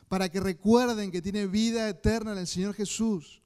para 0.09 0.27
que 0.27 0.41
recuerden 0.41 1.11
que 1.11 1.21
tiene 1.21 1.47
vida 1.47 1.87
eterna 1.87 2.33
en 2.33 2.39
el 2.39 2.47
Señor 2.47 2.73
Jesús, 2.73 3.41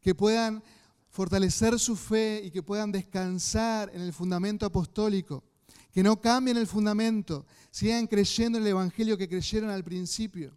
que 0.00 0.12
puedan 0.12 0.64
fortalecer 1.08 1.78
su 1.78 1.94
fe 1.94 2.42
y 2.44 2.50
que 2.50 2.64
puedan 2.64 2.90
descansar 2.90 3.92
en 3.94 4.02
el 4.02 4.12
fundamento 4.12 4.66
apostólico, 4.66 5.44
que 5.92 6.02
no 6.02 6.20
cambien 6.20 6.56
el 6.56 6.66
fundamento, 6.66 7.46
sigan 7.70 8.08
creyendo 8.08 8.58
en 8.58 8.64
el 8.64 8.70
Evangelio 8.70 9.16
que 9.16 9.28
creyeron 9.28 9.70
al 9.70 9.84
principio. 9.84 10.56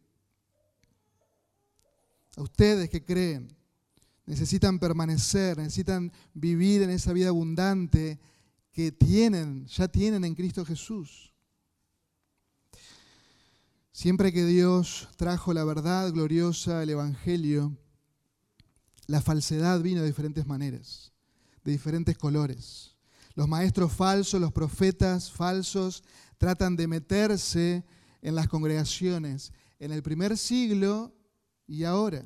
A 2.40 2.42
ustedes 2.42 2.90
que 2.90 3.04
creen, 3.04 3.54
necesitan 4.26 4.80
permanecer, 4.80 5.58
necesitan 5.58 6.10
vivir 6.34 6.82
en 6.82 6.90
esa 6.90 7.12
vida 7.12 7.28
abundante 7.28 8.18
que 8.72 8.94
tienen, 8.94 9.66
ya 9.66 9.90
tienen 9.90 10.24
en 10.24 10.36
Cristo 10.36 10.64
Jesús. 10.64 11.34
Siempre 13.92 14.32
que 14.32 14.46
Dios 14.46 15.10
trajo 15.18 15.54
la 15.54 15.66
verdad 15.66 16.14
gloriosa, 16.14 16.82
el 16.82 16.92
Evangelio, 16.92 17.78
la 19.08 19.20
falsedad 19.20 19.82
vino 19.82 20.00
de 20.00 20.08
diferentes 20.08 20.48
maneras, 20.48 21.12
de 21.66 21.74
diferentes 21.74 22.18
colores. 22.18 22.96
Los 23.36 23.50
maestros 23.50 23.92
falsos, 23.92 24.40
los 24.40 24.54
profetas 24.54 25.30
falsos, 25.30 26.06
tratan 26.38 26.78
de 26.78 26.88
meterse 26.88 27.84
en 28.22 28.34
las 28.34 28.48
congregaciones 28.48 29.52
en 29.78 29.92
el 29.92 30.02
primer 30.02 30.38
siglo 30.38 31.19
y 31.70 31.84
ahora. 31.84 32.26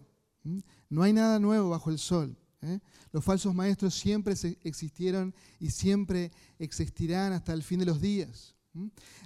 No 0.90 1.04
hay 1.04 1.14
nada 1.14 1.38
nuevo 1.38 1.70
bajo 1.70 1.90
el 1.90 2.00
sol. 2.00 2.36
¿eh? 2.62 2.80
Los 3.12 3.24
falsos 3.24 3.54
maestros 3.54 3.94
siempre 3.94 4.34
existieron 4.64 5.36
y 5.60 5.70
siempre 5.70 6.32
existirán 6.58 7.34
hasta 7.34 7.54
el 7.54 7.62
fin 7.62 7.80
de 7.80 7.86
los 7.86 8.02
días. 8.02 8.56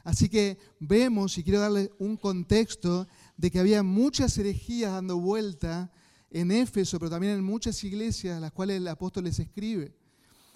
Así 0.04 0.28
que 0.28 0.58
vemos, 0.80 1.38
y 1.38 1.44
quiero 1.44 1.60
darle 1.60 1.92
un 2.00 2.18
contexto, 2.18 3.08
de 3.38 3.50
que 3.50 3.60
había 3.60 3.84
muchas 3.84 4.38
herejías 4.38 4.92
dando 4.92 5.18
vuelta 5.20 5.92
en 6.30 6.52
Éfeso, 6.52 7.00
pero 7.00 7.12
también 7.12 7.34
en 7.34 7.44
muchas 7.44 7.82
iglesias 7.84 8.38
a 8.38 8.42
las 8.42 8.52
cuales 8.52 8.78
el 8.78 8.88
apóstol 8.88 9.24
les 9.26 9.40
escribe. 9.40 9.96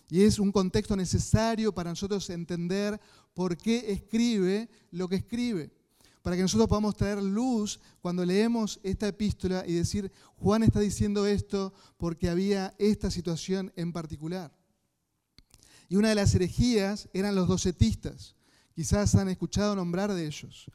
Y 0.10 0.24
es 0.24 0.40
un 0.40 0.52
contexto 0.52 0.96
necesario 0.98 1.74
para 1.74 1.92
nosotros 1.92 2.30
entender 2.30 3.00
por 3.34 3.56
qué 3.56 3.94
escribe 3.94 4.70
lo 4.92 5.08
que 5.08 5.16
escribe. 5.16 5.72
Para 6.22 6.36
que 6.36 6.44
nosotros 6.44 6.70
podamos 6.70 6.96
traer 6.96 7.22
luz 7.22 7.80
cuando 8.02 8.24
leemos 8.24 8.80
esta 8.84 9.08
epístola 9.08 9.64
y 9.66 9.74
decir, 9.74 10.12
Juan 10.38 10.64
está 10.64 10.80
diciendo 10.80 11.26
esto 11.26 11.74
porque 11.98 12.30
había 12.30 12.76
esta 12.78 13.10
situación 13.10 13.72
en 13.76 13.92
particular. 13.92 14.56
Y 15.90 15.96
una 15.96 16.10
de 16.10 16.16
las 16.16 16.34
herejías 16.36 17.10
eran 17.14 17.36
los 17.36 17.48
docetistas. 17.48 18.36
Quizás 18.76 19.16
han 19.16 19.30
escuchado 19.30 19.76
nombrar 19.76 20.14
de 20.14 20.26
ellos. 20.26 20.66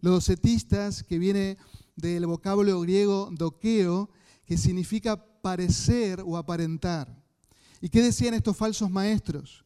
Los 0.00 0.12
docetistas, 0.14 1.02
que 1.02 1.18
viene 1.18 1.56
del 1.96 2.26
vocablo 2.26 2.80
griego 2.80 3.30
doqueo, 3.32 4.10
que 4.46 4.56
significa 4.56 5.16
parecer 5.42 6.22
o 6.24 6.36
aparentar. 6.36 7.20
¿Y 7.80 7.88
qué 7.88 8.02
decían 8.02 8.34
estos 8.34 8.56
falsos 8.56 8.90
maestros? 8.90 9.64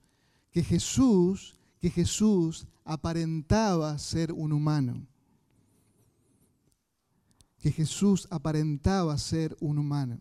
Que 0.50 0.62
Jesús, 0.62 1.59
que 1.81 1.91
Jesús 1.91 2.67
aparentaba 2.85 3.99
ser 3.99 4.33
un 4.33 4.53
humano. 4.53 5.07
Que 7.64 7.73
Jesús 7.73 8.28
aparentaba 8.30 9.16
ser 9.16 9.56
un 9.59 9.78
humano. 9.78 10.21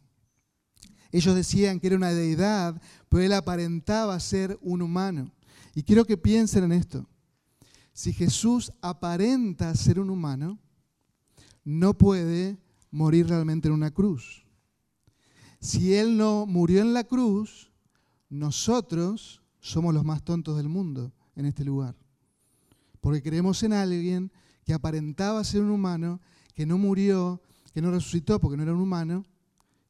Ellos 1.12 1.36
decían 1.36 1.78
que 1.78 1.88
era 1.88 1.98
una 1.98 2.14
deidad, 2.14 2.82
pero 3.10 3.22
él 3.22 3.34
aparentaba 3.34 4.18
ser 4.22 4.58
un 4.62 4.82
humano. 4.82 5.30
Y 5.76 5.84
quiero 5.84 6.06
que 6.06 6.16
piensen 6.16 6.64
en 6.64 6.72
esto. 6.72 7.06
Si 7.92 8.14
Jesús 8.14 8.72
aparenta 8.82 9.76
ser 9.76 10.00
un 10.00 10.10
humano, 10.10 10.58
no 11.66 11.98
puede 11.98 12.58
morir 12.92 13.28
realmente 13.28 13.68
en 13.68 13.74
una 13.74 13.92
cruz. 13.92 14.46
Si 15.60 15.96
Él 15.96 16.16
no 16.16 16.46
murió 16.46 16.80
en 16.80 16.94
la 16.94 17.04
cruz, 17.04 17.74
nosotros 18.30 19.42
somos 19.60 19.94
los 19.94 20.06
más 20.06 20.24
tontos 20.24 20.56
del 20.56 20.70
mundo 20.70 21.12
en 21.36 21.46
este 21.46 21.66
lugar. 21.66 21.98
Porque 23.02 23.22
creemos 23.22 23.64
en 23.64 23.74
alguien 23.74 24.32
que 24.64 24.74
aparentaba 24.74 25.44
ser 25.44 25.62
un 25.62 25.72
humano, 25.72 26.22
que 26.54 26.66
no 26.66 26.78
murió, 26.78 27.42
que 27.74 27.82
no 27.82 27.92
resucitó 27.92 28.40
porque 28.40 28.58
no 28.58 28.64
era 28.64 28.74
un 28.74 28.82
humano, 28.82 29.26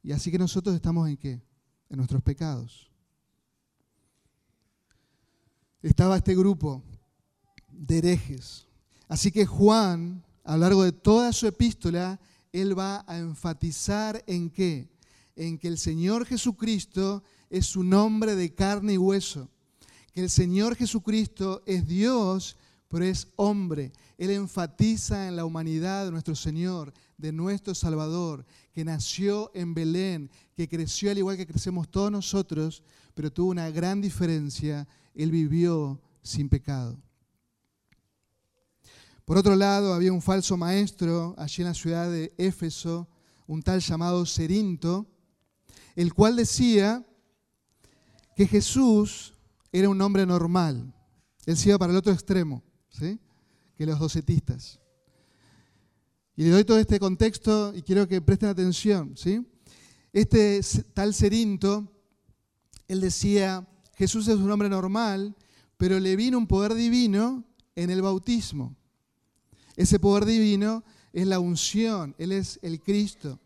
y 0.02 0.12
así 0.12 0.30
que 0.30 0.38
nosotros 0.38 0.74
estamos 0.74 1.08
en 1.08 1.16
qué? 1.16 1.42
En 1.88 1.96
nuestros 1.96 2.22
pecados. 2.22 2.90
Estaba 5.82 6.16
este 6.16 6.34
grupo 6.34 6.82
de 7.70 7.98
herejes. 7.98 8.66
Así 9.08 9.30
que 9.30 9.44
Juan, 9.44 10.24
a 10.44 10.56
lo 10.56 10.62
largo 10.62 10.82
de 10.82 10.92
toda 10.92 11.32
su 11.32 11.46
epístola, 11.46 12.18
él 12.52 12.78
va 12.78 13.04
a 13.06 13.18
enfatizar 13.18 14.22
en 14.26 14.48
qué? 14.48 14.88
En 15.36 15.58
que 15.58 15.68
el 15.68 15.78
Señor 15.78 16.24
Jesucristo 16.24 17.22
es 17.50 17.76
un 17.76 17.92
hombre 17.92 18.34
de 18.34 18.54
carne 18.54 18.94
y 18.94 18.98
hueso, 18.98 19.48
que 20.12 20.22
el 20.22 20.30
Señor 20.30 20.76
Jesucristo 20.76 21.62
es 21.66 21.86
Dios, 21.86 22.56
pero 22.94 23.06
es 23.06 23.26
hombre. 23.34 23.90
Él 24.16 24.30
enfatiza 24.30 25.26
en 25.26 25.34
la 25.34 25.44
humanidad 25.44 26.04
de 26.04 26.12
nuestro 26.12 26.36
Señor, 26.36 26.94
de 27.18 27.32
nuestro 27.32 27.74
Salvador, 27.74 28.46
que 28.72 28.84
nació 28.84 29.50
en 29.52 29.74
Belén, 29.74 30.30
que 30.56 30.68
creció 30.68 31.10
al 31.10 31.18
igual 31.18 31.36
que 31.36 31.44
crecemos 31.44 31.90
todos 31.90 32.12
nosotros, 32.12 32.84
pero 33.12 33.32
tuvo 33.32 33.50
una 33.50 33.68
gran 33.70 34.00
diferencia, 34.00 34.86
Él 35.12 35.32
vivió 35.32 36.00
sin 36.22 36.48
pecado. 36.48 36.96
Por 39.24 39.38
otro 39.38 39.56
lado, 39.56 39.92
había 39.92 40.12
un 40.12 40.22
falso 40.22 40.56
maestro 40.56 41.34
allí 41.36 41.62
en 41.62 41.68
la 41.68 41.74
ciudad 41.74 42.08
de 42.08 42.32
Éfeso, 42.38 43.08
un 43.48 43.60
tal 43.60 43.80
llamado 43.80 44.24
Cerinto. 44.24 45.04
el 45.96 46.14
cual 46.14 46.36
decía 46.36 47.04
que 48.36 48.46
Jesús 48.46 49.34
era 49.72 49.88
un 49.88 50.00
hombre 50.00 50.24
normal. 50.24 50.94
Él 51.44 51.56
se 51.56 51.70
iba 51.70 51.78
para 51.78 51.90
el 51.90 51.98
otro 51.98 52.12
extremo, 52.12 52.62
que 52.98 53.86
los 53.86 53.98
docetistas. 53.98 54.80
Y 56.36 56.44
le 56.44 56.50
doy 56.50 56.64
todo 56.64 56.78
este 56.78 56.98
contexto 56.98 57.72
y 57.74 57.82
quiero 57.82 58.08
que 58.08 58.20
presten 58.20 58.48
atención. 58.48 59.16
¿sí? 59.16 59.46
Este 60.12 60.60
tal 60.92 61.14
Cerinto, 61.14 61.90
él 62.88 63.00
decía, 63.00 63.66
Jesús 63.96 64.28
es 64.28 64.36
un 64.36 64.50
hombre 64.50 64.68
normal, 64.68 65.34
pero 65.76 65.98
le 66.00 66.16
vino 66.16 66.38
un 66.38 66.46
poder 66.46 66.74
divino 66.74 67.44
en 67.76 67.90
el 67.90 68.02
bautismo. 68.02 68.76
Ese 69.76 69.98
poder 69.98 70.24
divino 70.24 70.84
es 71.12 71.26
la 71.26 71.38
unción, 71.38 72.14
Él 72.18 72.32
es 72.32 72.58
el 72.62 72.80
Cristo, 72.80 73.40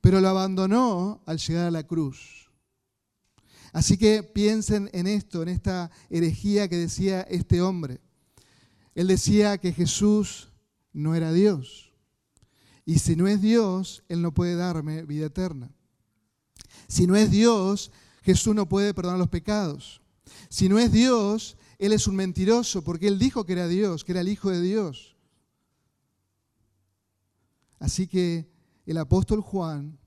pero 0.00 0.20
lo 0.20 0.28
abandonó 0.28 1.22
al 1.26 1.38
llegar 1.38 1.66
a 1.66 1.70
la 1.70 1.86
cruz. 1.86 2.50
Así 3.72 3.96
que 3.96 4.22
piensen 4.22 4.90
en 4.92 5.06
esto, 5.06 5.42
en 5.42 5.48
esta 5.48 5.90
herejía 6.08 6.68
que 6.68 6.76
decía 6.76 7.22
este 7.22 7.62
hombre. 7.62 8.00
Él 8.94 9.06
decía 9.06 9.58
que 9.58 9.72
Jesús 9.72 10.52
no 10.92 11.14
era 11.14 11.32
Dios. 11.32 11.92
Y 12.84 12.98
si 12.98 13.16
no 13.16 13.28
es 13.28 13.40
Dios, 13.40 14.02
Él 14.08 14.22
no 14.22 14.32
puede 14.34 14.56
darme 14.56 15.02
vida 15.02 15.26
eterna. 15.26 15.70
Si 16.88 17.06
no 17.06 17.14
es 17.16 17.30
Dios, 17.30 17.92
Jesús 18.22 18.54
no 18.54 18.68
puede 18.68 18.94
perdonar 18.94 19.18
los 19.18 19.28
pecados. 19.28 20.00
Si 20.48 20.68
no 20.68 20.78
es 20.78 20.90
Dios, 20.90 21.56
Él 21.78 21.92
es 21.92 22.06
un 22.06 22.16
mentiroso 22.16 22.82
porque 22.82 23.06
Él 23.06 23.18
dijo 23.18 23.44
que 23.44 23.52
era 23.52 23.68
Dios, 23.68 24.04
que 24.04 24.12
era 24.12 24.20
el 24.20 24.28
Hijo 24.28 24.50
de 24.50 24.60
Dios. 24.60 25.16
Así 27.78 28.06
que 28.06 28.50
el 28.86 28.98
apóstol 28.98 29.40
Juan, 29.40 29.98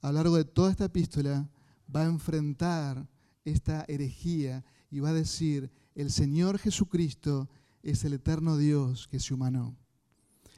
a 0.00 0.08
lo 0.08 0.14
largo 0.14 0.36
de 0.36 0.44
toda 0.44 0.70
esta 0.70 0.86
epístola, 0.86 1.48
va 1.94 2.02
a 2.02 2.06
enfrentar 2.06 3.08
esta 3.44 3.84
herejía 3.88 4.64
y 4.90 5.00
va 5.00 5.10
a 5.10 5.14
decir, 5.14 5.70
el 5.94 6.10
Señor 6.10 6.58
Jesucristo 6.58 7.48
es 7.84 8.04
el 8.04 8.14
eterno 8.14 8.56
Dios 8.56 9.06
que 9.08 9.20
se 9.20 9.34
humanó. 9.34 9.76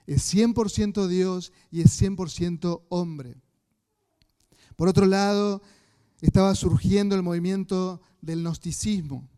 Es 0.07 0.33
100% 0.33 1.09
Dios 1.09 1.53
y 1.71 1.81
es 1.83 2.01
100% 2.01 2.85
hombre. 2.89 3.37
Por 4.77 4.89
otro 4.89 5.07
lado, 5.07 5.63
estaba 6.21 6.55
surgiendo 6.55 7.17
el 7.17 7.23
movimiento 7.23 8.01
del 8.21 8.43
gnosticismo, 8.43 9.29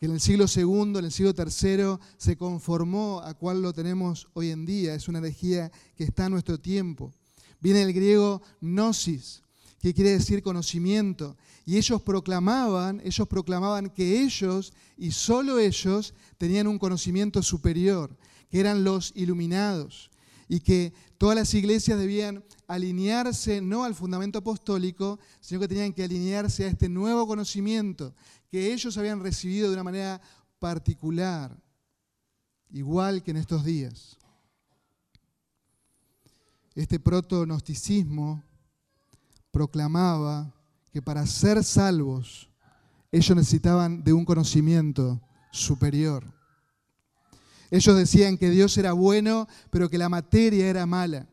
que 0.00 0.06
en 0.06 0.12
el 0.12 0.20
siglo 0.20 0.46
II, 0.54 0.98
en 0.98 1.04
el 1.04 1.12
siglo 1.12 1.32
III, 1.36 2.04
se 2.16 2.36
conformó 2.36 3.20
a 3.20 3.34
cual 3.34 3.62
lo 3.62 3.72
tenemos 3.72 4.28
hoy 4.34 4.50
en 4.50 4.66
día. 4.66 4.94
Es 4.94 5.06
una 5.08 5.20
herejía 5.20 5.70
que 5.94 6.04
está 6.04 6.26
en 6.26 6.32
nuestro 6.32 6.58
tiempo. 6.58 7.14
Viene 7.60 7.80
del 7.80 7.92
griego 7.92 8.42
gnosis, 8.60 9.41
que 9.82 9.92
quiere 9.92 10.10
decir 10.10 10.44
conocimiento. 10.44 11.36
Y 11.66 11.76
ellos 11.76 12.00
proclamaban, 12.02 13.02
ellos 13.04 13.26
proclamaban 13.26 13.90
que 13.90 14.22
ellos 14.22 14.72
y 14.96 15.10
solo 15.10 15.58
ellos 15.58 16.14
tenían 16.38 16.68
un 16.68 16.78
conocimiento 16.78 17.42
superior, 17.42 18.16
que 18.48 18.60
eran 18.60 18.84
los 18.84 19.12
iluminados 19.16 20.08
y 20.48 20.60
que 20.60 20.92
todas 21.18 21.34
las 21.34 21.52
iglesias 21.54 21.98
debían 21.98 22.44
alinearse 22.68 23.60
no 23.60 23.82
al 23.82 23.96
fundamento 23.96 24.38
apostólico, 24.38 25.18
sino 25.40 25.60
que 25.60 25.68
tenían 25.68 25.92
que 25.92 26.04
alinearse 26.04 26.64
a 26.64 26.68
este 26.68 26.88
nuevo 26.88 27.26
conocimiento 27.26 28.14
que 28.50 28.72
ellos 28.72 28.96
habían 28.98 29.20
recibido 29.20 29.68
de 29.68 29.74
una 29.74 29.84
manera 29.84 30.20
particular, 30.60 31.60
igual 32.70 33.22
que 33.24 33.32
en 33.32 33.38
estos 33.38 33.64
días. 33.64 34.16
Este 36.74 37.00
proto-gnosticismo 37.00 38.44
proclamaba 39.52 40.52
que 40.92 41.00
para 41.00 41.24
ser 41.26 41.62
salvos 41.62 42.50
ellos 43.12 43.36
necesitaban 43.36 44.02
de 44.02 44.12
un 44.12 44.24
conocimiento 44.24 45.20
superior. 45.52 46.24
Ellos 47.70 47.96
decían 47.96 48.36
que 48.36 48.50
Dios 48.50 48.76
era 48.76 48.92
bueno, 48.92 49.46
pero 49.70 49.88
que 49.88 49.98
la 49.98 50.08
materia 50.08 50.66
era 50.68 50.84
mala. 50.86 51.28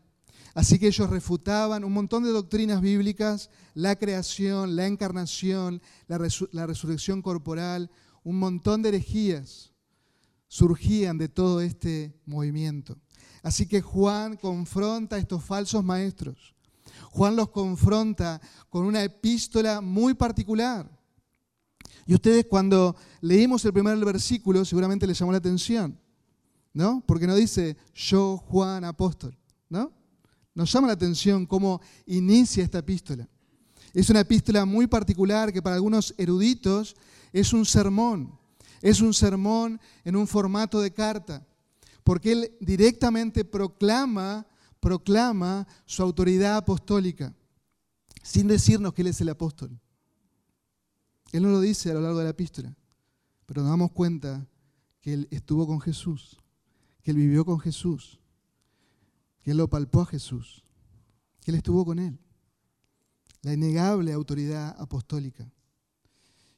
Así 0.53 0.77
que 0.77 0.88
ellos 0.88 1.10
refutaban 1.10 1.84
un 1.84 1.93
montón 1.93 2.23
de 2.23 2.32
doctrinas 2.32 2.82
bíblicas, 2.82 3.49
la 3.73 3.95
creación, 3.95 4.75
la 4.75 4.88
encarnación, 4.88 5.82
la, 6.08 6.17
resurrección 6.65 7.21
corporal, 7.21 7.89
un 8.23 8.39
montón 8.39 8.82
de 8.82 8.89
herejías 8.89 9.71
surgían 10.47 11.17
de 11.17 11.29
todo 11.29 11.62
este 11.62 12.19
movimiento. 12.25 12.97
Así 13.43 13.67
que 13.67 13.82
Juan 13.82 14.36
confronta 14.36 15.15
a 15.15 15.19
estos 15.19 15.43
falsos 15.43 15.84
maestros. 15.84 16.55
Juan 17.10 17.36
los 17.36 17.50
confronta 17.50 18.41
con 18.69 18.86
una 18.86 19.04
epístola 19.04 19.82
muy 19.82 20.13
particular. 20.13 20.89
Y 22.06 22.13
ustedes 22.13 22.45
cuando 22.45 22.95
leímos 23.22 23.63
el 23.65 23.74
primer 23.74 23.98
versículo 23.98 24.65
seguramente 24.65 25.06
les 25.06 25.19
llamó 25.19 25.32
la 25.32 25.38
atención. 25.38 25.98
¿no? 26.74 27.04
Porque 27.06 27.28
no 27.28 27.36
dice 27.36 27.78
yo, 27.93 28.38
Juan, 28.38 28.84
apóstol, 28.84 29.38
¿no? 29.69 29.91
Nos 30.54 30.72
llama 30.72 30.88
la 30.88 30.93
atención 30.93 31.45
cómo 31.45 31.82
inicia 32.06 32.63
esta 32.63 32.80
epístola. 32.80 33.28
Es 33.93 34.10
una 34.10 34.22
epístola 34.22 34.65
muy 34.65 34.88
particular 34.88 35.52
que 35.52 35.62
para 35.62 35.76
algunos 35.76 36.13
eruditos 36.17 36.95
es 37.32 37.54
un 37.54 37.65
sermón. 37.65 38.38
Es 38.82 39.02
un 39.02 39.13
sermón 39.13 39.80
en 40.04 40.15
un 40.15 40.28
formato 40.28 40.80
de 40.80 40.93
carta, 40.93 41.45
porque 42.04 42.32
él 42.32 42.58
directamente 42.62 43.43
proclama, 43.43 44.45
proclama 44.80 45.68
su 45.86 46.04
autoridad 46.04 46.58
apostólica, 46.58 47.34
sin 48.24 48.48
decirnos 48.48 48.94
que 48.94 49.02
él 49.02 49.08
es 49.10 49.22
el 49.22 49.30
apóstol. 49.30 49.80
Él 51.32 51.44
no 51.44 51.50
lo 51.50 51.62
dice 51.62 51.92
a 51.92 51.94
lo 51.94 52.02
largo 52.02 52.20
de 52.20 52.24
la 52.26 52.32
epístola, 52.32 52.76
pero 53.46 53.62
nos 53.62 53.70
damos 53.70 53.92
cuenta 53.92 54.48
que 55.02 55.13
él 55.13 55.28
estuvo 55.32 55.68
con 55.68 55.80
Jesús 55.80 56.38
que 57.04 57.12
él 57.12 57.18
vivió 57.18 57.46
con 57.46 57.60
Jesús, 57.60 58.20
que 59.42 59.52
él 59.52 59.58
lo 59.58 59.70
palpó 59.70 60.02
a 60.02 60.06
Jesús, 60.06 60.63
que 61.42 61.52
él 61.52 61.58
estuvo 61.58 61.86
con 61.86 62.00
él. 62.00 62.20
La 63.42 63.54
innegable 63.54 64.12
autoridad 64.12 64.76
apostólica. 64.80 65.50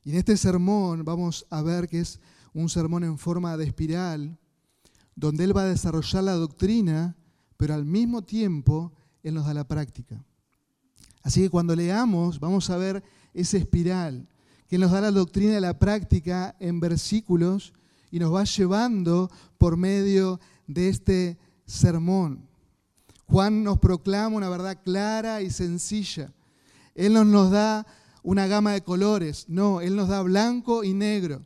Y 0.03 0.11
en 0.11 0.17
este 0.17 0.35
sermón 0.35 1.05
vamos 1.05 1.45
a 1.49 1.61
ver 1.61 1.87
que 1.87 1.99
es 1.99 2.19
un 2.53 2.69
sermón 2.69 3.03
en 3.03 3.17
forma 3.17 3.55
de 3.55 3.65
espiral, 3.65 4.39
donde 5.15 5.43
él 5.43 5.55
va 5.55 5.63
a 5.63 5.65
desarrollar 5.65 6.23
la 6.23 6.33
doctrina, 6.33 7.15
pero 7.61 7.75
al 7.75 7.85
mismo 7.85 8.23
tiempo 8.23 8.91
él 9.21 9.35
nos 9.35 9.45
da 9.45 9.53
la 9.53 9.67
práctica. 9.67 10.25
Así 11.21 11.41
que 11.41 11.49
cuando 11.51 11.75
leamos, 11.75 12.39
vamos 12.39 12.67
a 12.71 12.77
ver 12.77 13.03
esa 13.35 13.57
espiral, 13.57 14.27
que 14.67 14.79
nos 14.79 14.89
da 14.89 14.99
la 14.99 15.11
doctrina 15.11 15.59
y 15.59 15.61
la 15.61 15.77
práctica 15.77 16.55
en 16.59 16.79
versículos 16.79 17.71
y 18.09 18.17
nos 18.17 18.33
va 18.33 18.45
llevando 18.45 19.29
por 19.59 19.77
medio 19.77 20.39
de 20.65 20.89
este 20.89 21.37
sermón. 21.67 22.49
Juan 23.27 23.63
nos 23.63 23.77
proclama 23.77 24.37
una 24.37 24.49
verdad 24.49 24.81
clara 24.83 25.43
y 25.43 25.51
sencilla. 25.51 26.33
Él 26.95 27.13
no 27.13 27.23
nos 27.23 27.51
da 27.51 27.85
una 28.23 28.47
gama 28.47 28.71
de 28.71 28.81
colores, 28.81 29.45
no, 29.47 29.81
Él 29.81 29.95
nos 29.95 30.07
da 30.07 30.23
blanco 30.23 30.83
y 30.83 30.95
negro. 30.95 31.43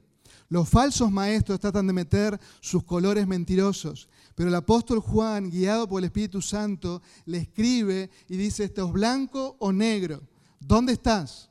Los 0.48 0.70
falsos 0.70 1.12
maestros 1.12 1.60
tratan 1.60 1.88
de 1.88 1.92
meter 1.92 2.40
sus 2.62 2.86
colores 2.86 3.28
mentirosos, 3.28 4.08
pero 4.36 4.50
el 4.50 4.56
apóstol 4.56 5.00
Juan, 5.00 5.50
guiado 5.50 5.88
por 5.88 6.00
el 6.02 6.06
Espíritu 6.06 6.42
Santo, 6.42 7.02
le 7.26 7.38
escribe 7.38 8.12
y 8.28 8.36
dice, 8.36 8.66
¿esto 8.66 8.88
es 8.88 8.94
blanco 8.94 9.56
o 9.60 9.72
negro? 9.72 10.22
¿Dónde 10.60 10.94
estás? 10.94 11.50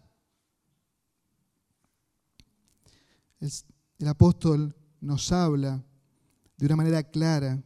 el 3.99 4.09
apóstol 4.09 4.75
nos 5.03 5.31
habla 5.33 5.85
de 6.57 6.67
una 6.67 6.77
manera 6.77 7.03
clara 7.03 7.63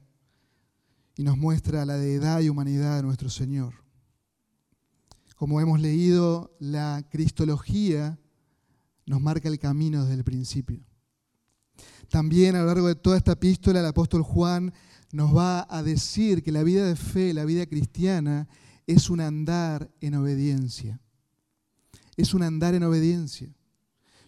y 1.16 1.22
nos 1.22 1.36
muestra 1.36 1.84
la 1.84 1.96
deidad 1.96 2.40
y 2.40 2.48
humanidad 2.48 2.96
de 2.96 3.02
nuestro 3.02 3.30
Señor. 3.30 3.74
Como 5.36 5.60
hemos 5.60 5.80
leído, 5.80 6.56
la 6.58 7.06
cristología 7.10 8.18
nos 9.06 9.20
marca 9.20 9.48
el 9.48 9.58
camino 9.58 10.02
desde 10.02 10.14
el 10.14 10.24
principio. 10.24 10.80
También 12.08 12.56
a 12.56 12.60
lo 12.60 12.66
largo 12.66 12.88
de 12.88 12.96
toda 12.96 13.16
esta 13.16 13.32
epístola 13.32 13.80
el 13.80 13.86
apóstol 13.86 14.22
Juan 14.22 14.72
nos 15.12 15.34
va 15.34 15.66
a 15.70 15.82
decir 15.82 16.42
que 16.42 16.52
la 16.52 16.62
vida 16.62 16.86
de 16.86 16.96
fe, 16.96 17.32
la 17.32 17.44
vida 17.44 17.66
cristiana, 17.66 18.48
es 18.86 19.10
un 19.10 19.20
andar 19.20 19.90
en 20.00 20.14
obediencia. 20.14 21.00
Es 22.16 22.34
un 22.34 22.42
andar 22.42 22.74
en 22.74 22.82
obediencia. 22.82 23.48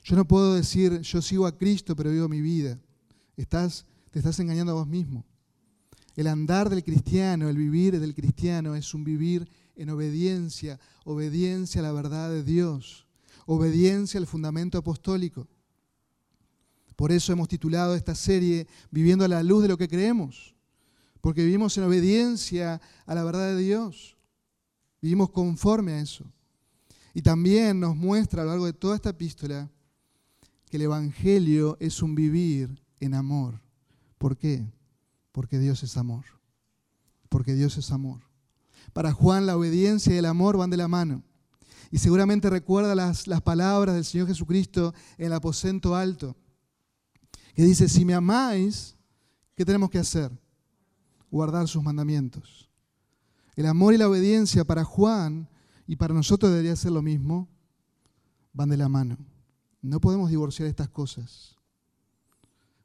Yo 0.02 0.16
no 0.16 0.24
puedo 0.24 0.54
decir, 0.54 1.00
yo 1.00 1.20
sigo 1.20 1.46
a 1.46 1.56
Cristo, 1.56 1.94
pero 1.94 2.10
vivo 2.10 2.28
mi 2.28 2.40
vida. 2.40 2.78
Estás, 3.36 3.84
te 4.10 4.18
estás 4.18 4.38
engañando 4.40 4.72
a 4.72 4.76
vos 4.76 4.86
mismo. 4.86 5.24
El 6.16 6.26
andar 6.26 6.68
del 6.70 6.82
cristiano, 6.82 7.48
el 7.48 7.56
vivir 7.56 7.98
del 8.00 8.14
cristiano 8.14 8.74
es 8.74 8.94
un 8.94 9.04
vivir 9.04 9.48
en 9.76 9.90
obediencia, 9.90 10.78
obediencia 11.04 11.80
a 11.80 11.84
la 11.84 11.92
verdad 11.92 12.30
de 12.30 12.42
Dios, 12.42 13.06
obediencia 13.46 14.18
al 14.18 14.26
fundamento 14.26 14.78
apostólico. 14.78 15.48
Por 16.96 17.12
eso 17.12 17.32
hemos 17.32 17.48
titulado 17.48 17.94
esta 17.94 18.14
serie 18.14 18.66
Viviendo 18.90 19.24
a 19.24 19.28
la 19.28 19.42
luz 19.42 19.62
de 19.62 19.68
lo 19.68 19.78
que 19.78 19.88
creemos, 19.88 20.54
porque 21.20 21.44
vivimos 21.44 21.76
en 21.76 21.84
obediencia 21.84 22.80
a 23.06 23.14
la 23.14 23.24
verdad 23.24 23.54
de 23.54 23.62
Dios, 23.62 24.16
vivimos 25.00 25.30
conforme 25.30 25.92
a 25.92 26.00
eso. 26.00 26.24
Y 27.12 27.22
también 27.22 27.80
nos 27.80 27.96
muestra 27.96 28.42
a 28.42 28.44
lo 28.44 28.50
largo 28.50 28.66
de 28.66 28.72
toda 28.72 28.96
esta 28.96 29.10
epístola 29.10 29.70
que 30.68 30.76
el 30.76 30.84
Evangelio 30.84 31.76
es 31.80 32.02
un 32.02 32.14
vivir 32.14 32.82
en 33.00 33.14
amor. 33.14 33.60
¿Por 34.18 34.36
qué? 34.36 34.64
Porque 35.32 35.58
Dios 35.58 35.82
es 35.82 35.96
amor. 35.96 36.24
Porque 37.28 37.54
Dios 37.54 37.76
es 37.76 37.90
amor. 37.90 38.20
Para 38.92 39.12
Juan 39.12 39.46
la 39.46 39.56
obediencia 39.56 40.14
y 40.14 40.18
el 40.18 40.26
amor 40.26 40.56
van 40.56 40.70
de 40.70 40.76
la 40.76 40.88
mano. 40.88 41.24
Y 41.90 41.98
seguramente 41.98 42.48
recuerda 42.50 42.94
las, 42.94 43.26
las 43.26 43.42
palabras 43.42 43.94
del 43.96 44.04
Señor 44.04 44.28
Jesucristo 44.28 44.94
en 45.18 45.26
el 45.26 45.32
aposento 45.32 45.96
alto, 45.96 46.36
que 47.54 47.64
dice, 47.64 47.88
si 47.88 48.04
me 48.04 48.14
amáis, 48.14 48.96
¿qué 49.56 49.64
tenemos 49.64 49.90
que 49.90 49.98
hacer? 49.98 50.30
Guardar 51.30 51.68
sus 51.68 51.82
mandamientos. 51.82 52.68
El 53.56 53.66
amor 53.66 53.94
y 53.94 53.98
la 53.98 54.08
obediencia 54.08 54.64
para 54.64 54.84
Juan 54.84 55.48
y 55.86 55.96
para 55.96 56.14
nosotros 56.14 56.50
debería 56.50 56.76
ser 56.76 56.92
lo 56.92 57.02
mismo, 57.02 57.48
van 58.52 58.68
de 58.68 58.76
la 58.76 58.88
mano. 58.88 59.18
No 59.82 60.00
podemos 60.00 60.30
divorciar 60.30 60.68
estas 60.68 60.88
cosas. 60.88 61.56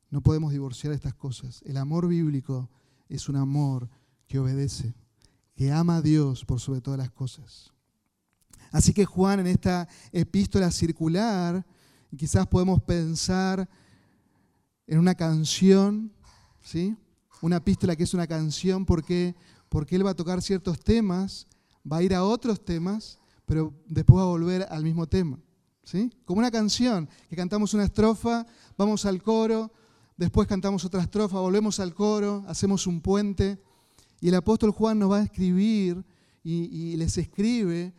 No 0.10 0.22
podemos 0.22 0.52
divorciar 0.52 0.94
estas 0.94 1.14
cosas. 1.14 1.62
El 1.66 1.78
amor 1.78 2.08
bíblico 2.08 2.70
es 3.10 3.30
un 3.30 3.36
amor 3.36 3.90
que 4.28 4.40
obedece, 4.40 4.96
que 5.56 5.72
ama 5.72 5.98
a 5.98 6.02
Dios 6.02 6.46
por 6.46 6.60
sobre 6.60 6.82
todas 6.82 6.98
las 6.98 7.12
cosas. 7.12 7.72
Así 8.72 8.94
que 8.94 9.06
Juan 9.06 9.40
en 9.40 9.48
esta 9.48 9.88
epístola 10.12 10.72
circular, 10.72 11.66
quizás 12.18 12.48
podemos 12.48 12.82
pensar 12.82 13.70
en 14.88 15.00
una 15.00 15.16
canción, 15.16 16.12
¿sí? 16.62 16.96
Una 17.46 17.58
epístola 17.58 17.96
que 17.96 18.06
es 18.06 18.14
una 18.16 18.26
canción 18.26 18.88
porque, 18.88 19.36
porque 19.70 19.96
él 19.96 20.04
va 20.04 20.10
a 20.10 20.16
tocar 20.16 20.42
ciertos 20.42 20.80
temas 20.80 21.46
va 21.86 21.98
a 21.98 22.02
ir 22.02 22.16
a 22.16 22.24
otros 22.24 22.66
temas, 22.66 23.20
pero 23.46 23.72
después 23.86 24.18
va 24.18 24.24
a 24.24 24.30
volver 24.30 24.66
al 24.68 24.82
mismo 24.82 25.06
tema. 25.06 25.40
¿sí? 25.84 26.12
Como 26.26 26.40
una 26.40 26.50
canción, 26.50 27.08
que 27.30 27.36
cantamos 27.36 27.76
una 27.76 27.84
estrofa, 27.84 28.48
vamos 28.80 29.06
al 29.06 29.22
coro, 29.22 29.72
después 30.18 30.48
cantamos 30.48 30.86
otra 30.86 31.04
estrofa, 31.04 31.40
volvemos 31.40 31.80
al 31.80 31.94
coro, 31.94 32.44
hacemos 32.48 32.88
un 32.88 33.00
puente. 33.00 33.62
Y 34.22 34.30
el 34.30 34.34
apóstol 34.34 34.72
Juan 34.72 34.98
nos 34.98 35.12
va 35.12 35.18
a 35.18 35.24
escribir 35.26 36.04
y, 36.44 36.96
les 36.98 37.16
escribe 37.20 37.94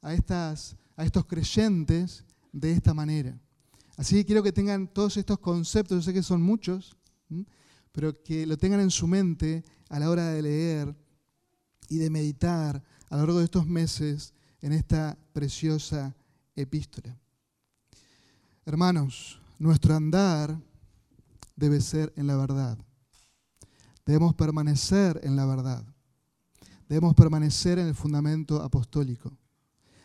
a, 0.00 0.14
estas, 0.14 0.76
a 0.96 1.04
estos 1.04 1.26
creyentes 1.26 2.24
de 2.52 2.70
esta 2.70 2.94
manera. 2.94 3.36
Así 3.96 4.14
que 4.14 4.24
quiero 4.24 4.44
que 4.44 4.52
tengan 4.52 4.86
todos 4.86 5.16
estos 5.16 5.40
conceptos, 5.40 5.98
yo 5.98 6.02
sé 6.02 6.14
que 6.14 6.22
son 6.22 6.40
muchos, 6.40 6.96
pero 7.92 8.22
que 8.22 8.46
lo 8.46 8.56
tengan 8.56 8.80
en 8.80 8.90
su 8.90 9.06
mente 9.06 9.62
a 9.88 9.98
la 9.98 10.10
hora 10.10 10.28
de 10.30 10.42
leer 10.42 10.96
y 11.88 11.98
de 11.98 12.10
meditar 12.10 12.82
a 13.08 13.16
lo 13.16 13.22
largo 13.22 13.38
de 13.38 13.44
estos 13.44 13.66
meses 13.66 14.32
en 14.62 14.72
esta 14.72 15.18
preciosa 15.32 16.16
epístola. 16.56 17.18
Hermanos, 18.64 19.40
nuestro 19.58 19.94
andar 19.94 20.58
debe 21.56 21.80
ser 21.80 22.12
en 22.16 22.26
la 22.26 22.36
verdad. 22.36 22.78
Debemos 24.06 24.34
permanecer 24.34 25.20
en 25.22 25.36
la 25.36 25.46
verdad. 25.46 25.84
Debemos 26.88 27.14
permanecer 27.14 27.78
en 27.78 27.88
el 27.88 27.94
fundamento 27.94 28.62
apostólico. 28.62 29.36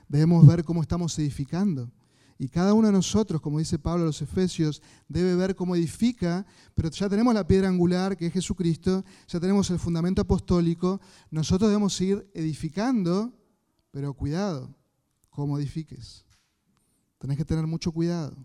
Debemos 0.07 0.45
ver 0.45 0.63
cómo 0.63 0.81
estamos 0.81 1.17
edificando. 1.19 1.91
Y 2.39 2.49
cada 2.49 2.73
uno 2.73 2.87
de 2.87 2.93
nosotros, 2.93 3.41
como 3.41 3.59
dice 3.59 3.79
Pablo 3.79 4.03
a 4.03 4.07
los 4.07 4.21
Efesios, 4.21 4.81
debe 5.07 5.35
ver 5.35 5.55
cómo 5.55 5.75
edifica, 5.75 6.45
pero 6.75 6.89
ya 6.89 7.09
tenemos 7.09 7.33
la 7.33 7.47
piedra 7.47 7.67
angular, 7.67 8.15
que 8.15 8.27
es 8.27 8.33
Jesucristo, 8.33 9.03
ya 9.27 9.39
tenemos 9.39 9.69
el 9.71 9.79
fundamento 9.79 10.21
apostólico, 10.21 11.01
nosotros 11.31 11.69
debemos 11.69 11.93
seguir 11.93 12.29
edificando, 12.33 13.33
pero 13.91 14.13
cuidado, 14.13 14.75
cómo 15.29 15.57
edifiques. 15.57 16.25
Tenés 17.17 17.37
que 17.37 17.45
tener 17.45 17.65
mucho 17.65 17.91
cuidado. 17.91 18.37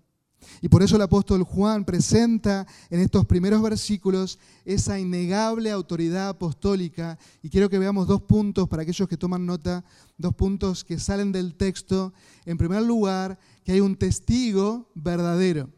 Y 0.60 0.68
por 0.68 0.82
eso 0.82 0.96
el 0.96 1.02
apóstol 1.02 1.42
Juan 1.44 1.84
presenta 1.84 2.66
en 2.90 3.00
estos 3.00 3.26
primeros 3.26 3.62
versículos 3.62 4.38
esa 4.64 4.98
innegable 4.98 5.70
autoridad 5.70 6.30
apostólica. 6.30 7.18
Y 7.42 7.48
quiero 7.48 7.68
que 7.68 7.78
veamos 7.78 8.06
dos 8.06 8.22
puntos 8.22 8.68
para 8.68 8.82
aquellos 8.82 9.08
que 9.08 9.16
toman 9.16 9.46
nota, 9.46 9.84
dos 10.18 10.34
puntos 10.34 10.84
que 10.84 10.98
salen 10.98 11.32
del 11.32 11.54
texto. 11.54 12.12
En 12.44 12.58
primer 12.58 12.82
lugar, 12.82 13.38
que 13.64 13.72
hay 13.72 13.80
un 13.80 13.96
testigo 13.96 14.90
verdadero. 14.94 15.70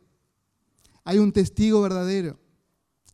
Hay 1.04 1.18
un 1.18 1.32
testigo 1.32 1.82
verdadero. 1.82 2.38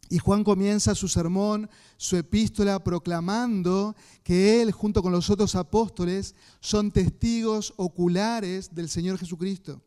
Y 0.08 0.18
Juan 0.18 0.42
comienza 0.42 0.96
su 0.96 1.06
sermón, 1.06 1.70
su 1.96 2.16
epístola, 2.16 2.82
proclamando 2.82 3.94
que 4.24 4.60
él, 4.60 4.72
junto 4.72 5.02
con 5.02 5.12
los 5.12 5.30
otros 5.30 5.54
apóstoles, 5.54 6.34
son 6.60 6.90
testigos 6.90 7.72
oculares 7.76 8.74
del 8.74 8.88
Señor 8.88 9.18
Jesucristo. 9.18 9.80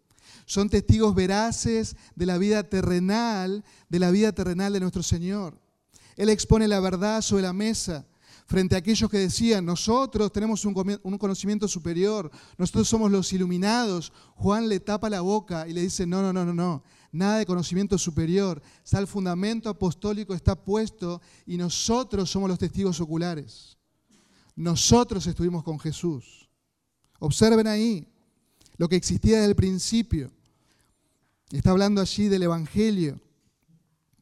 Son 0.46 0.69
testigos 0.69 1.13
veraces 1.13 1.98
de 2.15 2.26
la 2.26 2.38
vida 2.38 2.63
terrenal, 2.63 3.63
de 3.89 4.00
la 4.00 4.12
vida 4.12 4.32
terrenal 4.32 4.72
de 4.72 4.80
nuestro 4.80 5.04
Señor. 5.04 5.60
Él 6.15 6.30
expone 6.30 6.67
la 6.67 6.80
verdad 6.80 7.22
sobre 7.22 7.43
la 7.43 7.54
mesa 7.54 8.06
frente 8.45 8.75
a 8.75 8.79
aquellos 8.79 9.10
que 9.10 9.17
decían, 9.17 9.65
nosotros 9.65 10.32
tenemos 10.32 10.63
un 10.65 11.17
conocimiento 11.17 11.67
superior, 11.67 12.32
nosotros 12.58 12.88
somos 12.88 13.12
los 13.12 13.32
iluminados. 13.34 14.12
Juan 14.36 14.69
le 14.69 14.79
tapa 14.79 15.10
la 15.10 15.21
boca 15.21 15.67
y 15.67 15.73
le 15.73 15.82
dice, 15.82 16.06
no, 16.06 16.21
no, 16.21 16.34
no, 16.34 16.45
no, 16.45 16.53
no 16.53 16.84
nada 17.13 17.38
de 17.38 17.45
conocimiento 17.45 17.97
superior. 17.97 18.62
Está 18.84 18.99
el 18.99 19.08
fundamento 19.08 19.69
apostólico 19.69 20.34
está 20.34 20.56
puesto 20.56 21.21
y 21.45 21.56
nosotros 21.56 22.29
somos 22.29 22.49
los 22.49 22.60
testigos 22.60 22.99
oculares. 22.99 23.77
Nosotros 24.56 25.25
estuvimos 25.25 25.63
con 25.63 25.79
Jesús. 25.79 26.49
Observen 27.19 27.67
ahí 27.67 28.08
lo 28.77 28.89
que 28.89 28.97
existía 28.97 29.38
desde 29.38 29.49
el 29.49 29.56
principio. 29.56 30.32
Está 31.51 31.71
hablando 31.71 32.01
allí 32.01 32.27
del 32.27 32.43
Evangelio, 32.43 33.21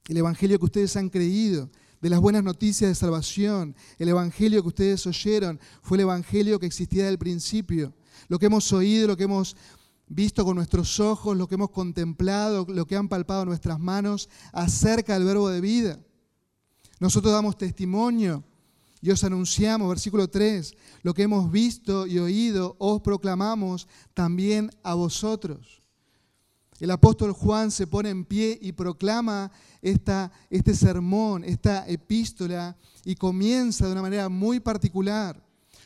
el 0.08 0.18
Evangelio 0.18 0.60
que 0.60 0.66
ustedes 0.66 0.96
han 0.98 1.10
creído, 1.10 1.70
de 2.02 2.10
las 2.10 2.20
buenas 2.20 2.44
noticias 2.44 2.90
de 2.90 2.96
salvación. 2.96 3.76
El 3.98 4.10
Evangelio 4.10 4.62
que 4.62 4.68
ustedes 4.68 5.06
oyeron 5.06 5.60
fue 5.82 5.98
el 5.98 6.02
Evangelio 6.02 6.60
que 6.60 6.66
existía 6.66 7.04
desde 7.04 7.14
el 7.14 7.20
principio. 7.20 7.94
Lo 8.28 8.40
que 8.40 8.48
hemos 8.48 8.72
oído, 8.74 9.08
lo 9.08 9.18
que 9.18 9.24
hemos 9.24 9.56
visto 10.08 10.44
con 10.44 10.56
nuestros 10.56 11.00
ojos, 11.00 11.38
lo 11.38 11.48
que 11.48 11.56
hemos 11.56 11.70
contemplado, 11.70 12.66
lo 12.68 12.86
que 12.86 12.96
han 12.96 13.08
palpado 13.08 13.46
nuestras 13.46 13.80
manos 13.80 14.30
acerca 14.52 15.14
del 15.14 15.26
verbo 15.26 15.50
de 15.50 15.62
vida. 15.62 16.00
Nosotros 17.00 17.34
damos 17.34 17.58
testimonio 17.58 18.44
y 19.02 19.10
os 19.10 19.24
anunciamos, 19.24 19.90
versículo 19.90 20.30
3, 20.30 20.76
lo 21.02 21.14
que 21.14 21.24
hemos 21.24 21.52
visto 21.52 22.06
y 22.06 22.20
oído, 22.20 22.76
os 22.78 23.02
proclamamos 23.02 23.88
también 24.14 24.70
a 24.84 24.94
vosotros. 24.94 25.81
El 26.82 26.90
apóstol 26.90 27.32
Juan 27.32 27.70
se 27.70 27.86
pone 27.86 28.10
en 28.10 28.26
pie 28.26 28.58
y 28.60 28.72
proclama 28.72 29.52
esta, 29.84 30.32
este 30.50 30.74
sermón, 30.74 31.44
esta 31.44 31.88
epístola, 31.88 32.76
y 33.06 33.14
comienza 33.14 33.86
de 33.86 33.92
una 33.92 34.02
manera 34.02 34.30
muy 34.30 34.60
particular. 34.60 35.40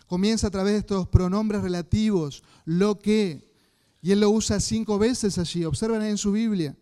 Comienza 0.08 0.48
a 0.48 0.52
través 0.52 0.72
de 0.72 0.80
estos 0.80 1.10
pronombres 1.10 1.62
relativos, 1.62 2.44
lo 2.64 2.98
que, 2.98 3.52
y 4.02 4.14
él 4.14 4.22
lo 4.22 4.30
usa 4.30 4.62
cinco 4.62 4.98
veces 4.98 5.38
allí, 5.38 5.66
observen 5.66 6.02
ahí 6.02 6.12
en 6.12 6.18
su 6.18 6.32
Biblia. 6.32 6.78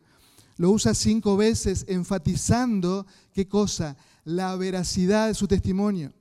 Lo 0.58 0.70
usa 0.70 0.94
cinco 0.94 1.36
veces 1.36 1.84
enfatizando, 1.88 3.08
¿qué 3.34 3.48
cosa? 3.48 3.98
La 4.26 4.56
veracidad 4.56 5.30
de 5.30 5.34
su 5.34 5.48
testimonio. 5.48 6.14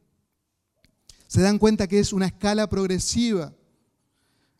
Se 1.27 1.43
dan 1.43 1.59
cuenta 1.59 1.87
que 1.87 1.99
es 1.99 2.15
una 2.15 2.25
escala 2.25 2.71
progresiva. 2.71 3.53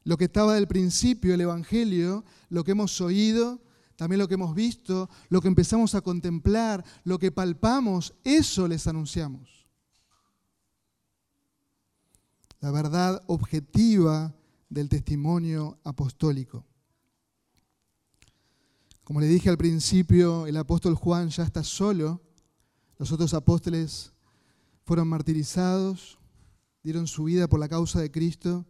Lo 0.05 0.17
que 0.17 0.25
estaba 0.25 0.55
del 0.55 0.67
principio, 0.67 1.35
el 1.35 1.41
Evangelio, 1.41 2.25
lo 2.49 2.65
que 2.65 2.73
hemos 2.73 3.01
oído, 3.01 3.61
también 3.97 4.19
lo 4.19 4.29
que 4.29 4.35
hemos 4.35 4.55
visto, 4.55 5.09
lo 5.29 5.41
que 5.41 5.49
empezamos 5.49 5.95
a 5.95 6.01
contemplar, 6.01 6.85
lo 7.05 7.19
que 7.19 7.31
palpamos, 7.31 8.15
eso 8.25 8.67
les 8.67 8.87
anunciamos. 8.87 9.69
La 12.61 12.71
verdad 12.71 13.23
objetiva 13.27 14.35
del 14.69 14.89
testimonio 14.89 15.79
apostólico. 15.85 16.65
Como 19.05 19.21
le 19.21 19.27
dije 19.27 19.51
al 19.51 19.59
principio, 19.59 20.47
el 20.47 20.57
apóstol 20.57 20.95
Juan 20.95 21.29
ya 21.29 21.43
está 21.43 21.63
solo. 21.63 22.23
Los 22.99 23.13
otros 23.13 23.35
apóstoles 23.35 24.13
fueron 24.85 25.09
martirizados, 25.09 26.19
dieron 26.83 27.07
su 27.07 27.25
vida 27.25 27.49
por 27.49 27.61
la 27.61 27.69
causa 27.69 28.01
de 28.01 28.11
Cristo, 28.11 28.65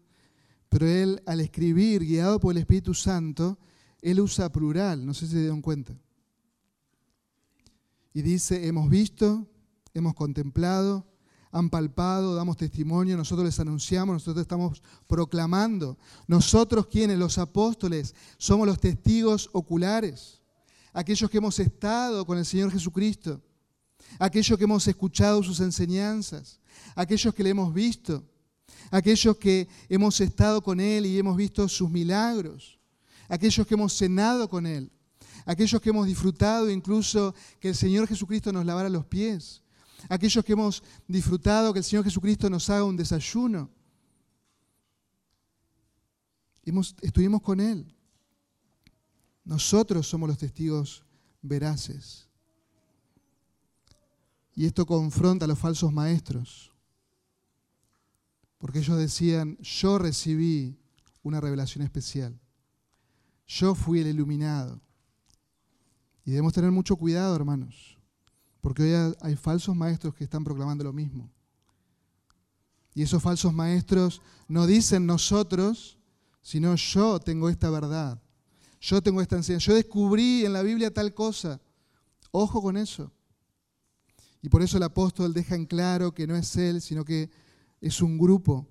pero 0.72 0.87
él 0.87 1.22
al 1.26 1.40
escribir, 1.40 2.02
guiado 2.02 2.40
por 2.40 2.52
el 2.52 2.62
Espíritu 2.62 2.94
Santo, 2.94 3.58
él 4.00 4.18
usa 4.20 4.50
plural, 4.50 5.04
no 5.04 5.12
sé 5.12 5.26
si 5.26 5.32
se 5.32 5.40
dieron 5.40 5.61
cuenta. 5.61 5.94
Y 8.14 8.22
dice, 8.22 8.66
hemos 8.66 8.88
visto, 8.88 9.46
hemos 9.92 10.14
contemplado, 10.14 11.06
han 11.50 11.68
palpado, 11.68 12.35
damos 12.35 12.56
testimonio, 12.56 13.18
nosotros 13.18 13.44
les 13.44 13.61
anunciamos, 13.61 14.14
nosotros 14.14 14.40
estamos 14.40 14.82
proclamando. 15.06 15.98
Nosotros 16.26 16.87
quienes, 16.87 17.18
los 17.18 17.37
apóstoles, 17.37 18.14
somos 18.38 18.66
los 18.66 18.80
testigos 18.80 19.50
oculares, 19.52 20.40
aquellos 20.94 21.28
que 21.28 21.37
hemos 21.37 21.58
estado 21.58 22.24
con 22.24 22.38
el 22.38 22.46
Señor 22.46 22.72
Jesucristo, 22.72 23.42
aquellos 24.18 24.56
que 24.56 24.64
hemos 24.64 24.88
escuchado 24.88 25.42
sus 25.42 25.61
enseñanzas, 25.61 26.61
aquellos 26.94 27.35
que 27.35 27.42
le 27.42 27.50
hemos 27.50 27.74
visto. 27.74 28.26
Aquellos 28.92 29.38
que 29.38 29.66
hemos 29.88 30.20
estado 30.20 30.62
con 30.62 30.78
Él 30.78 31.07
y 31.07 31.18
hemos 31.18 31.35
visto 31.35 31.66
sus 31.66 31.90
milagros, 31.90 32.78
aquellos 33.26 33.66
que 33.66 33.74
hemos 33.74 33.94
cenado 33.94 34.48
con 34.48 34.66
Él, 34.66 34.92
aquellos 35.46 35.81
que 35.81 35.88
hemos 35.88 36.07
disfrutado 36.07 36.70
incluso 36.70 37.35
que 37.59 37.70
el 37.70 37.74
Señor 37.74 38.07
Jesucristo 38.07 38.52
nos 38.52 38.66
lavara 38.66 38.90
los 38.90 39.07
pies, 39.07 39.62
aquellos 40.11 40.44
que 40.44 40.52
hemos 40.52 40.83
disfrutado 41.09 41.72
que 41.72 41.78
el 41.78 41.85
Señor 41.85 42.05
Jesucristo 42.05 42.50
nos 42.50 42.68
haga 42.68 42.85
un 42.85 42.96
desayuno. 42.96 43.70
estuvimos 47.00 47.40
con 47.40 47.61
Él. 47.61 47.96
Nosotros 49.42 50.07
somos 50.07 50.28
los 50.28 50.38
testigos 50.38 51.02
veraces. 51.40 52.28
Y 54.55 54.66
esto 54.66 54.85
confronta 54.85 55.46
a 55.46 55.48
los 55.48 55.59
falsos 55.59 55.90
maestros, 55.90 56.71
porque 58.62 58.79
ellos 58.79 58.96
decían, 58.96 59.59
yo 59.59 59.98
recibí 59.98 60.79
una 61.25 61.40
revelación 61.40 61.83
especial, 61.83 62.38
yo 63.44 63.75
fui 63.75 63.98
el 63.98 64.07
iluminado. 64.07 64.81
Y 66.25 66.31
debemos 66.31 66.53
tener 66.53 66.70
mucho 66.70 66.94
cuidado, 66.94 67.35
hermanos, 67.35 67.98
porque 68.61 68.85
hoy 68.85 69.14
hay 69.20 69.35
falsos 69.35 69.75
maestros 69.75 70.14
que 70.14 70.22
están 70.22 70.44
proclamando 70.44 70.85
lo 70.85 70.92
mismo. 70.92 71.29
Y 72.94 73.03
esos 73.03 73.20
falsos 73.20 73.53
maestros 73.53 74.22
no 74.46 74.64
dicen 74.68 75.07
nosotros, 75.07 75.98
sino 76.40 76.77
yo 76.77 77.18
tengo 77.18 77.48
esta 77.48 77.68
verdad, 77.68 78.22
yo 78.81 79.03
tengo 79.03 79.20
esta 79.20 79.35
enseñanza, 79.35 79.66
yo 79.66 79.75
descubrí 79.75 80.46
en 80.46 80.53
la 80.53 80.62
Biblia 80.62 80.94
tal 80.94 81.12
cosa. 81.14 81.61
Ojo 82.31 82.62
con 82.62 82.77
eso. 82.77 83.11
Y 84.40 84.48
por 84.48 84.62
eso 84.62 84.77
el 84.77 84.85
apóstol 84.85 85.35
deja 85.35 85.57
en 85.57 85.66
claro 85.66 86.14
que 86.14 86.29
no 86.29 86.37
es 86.37 86.55
él, 86.57 86.81
sino 86.81 87.05
que 87.05 87.29
es 87.83 88.01
un 88.01 88.16
grupo. 88.16 88.66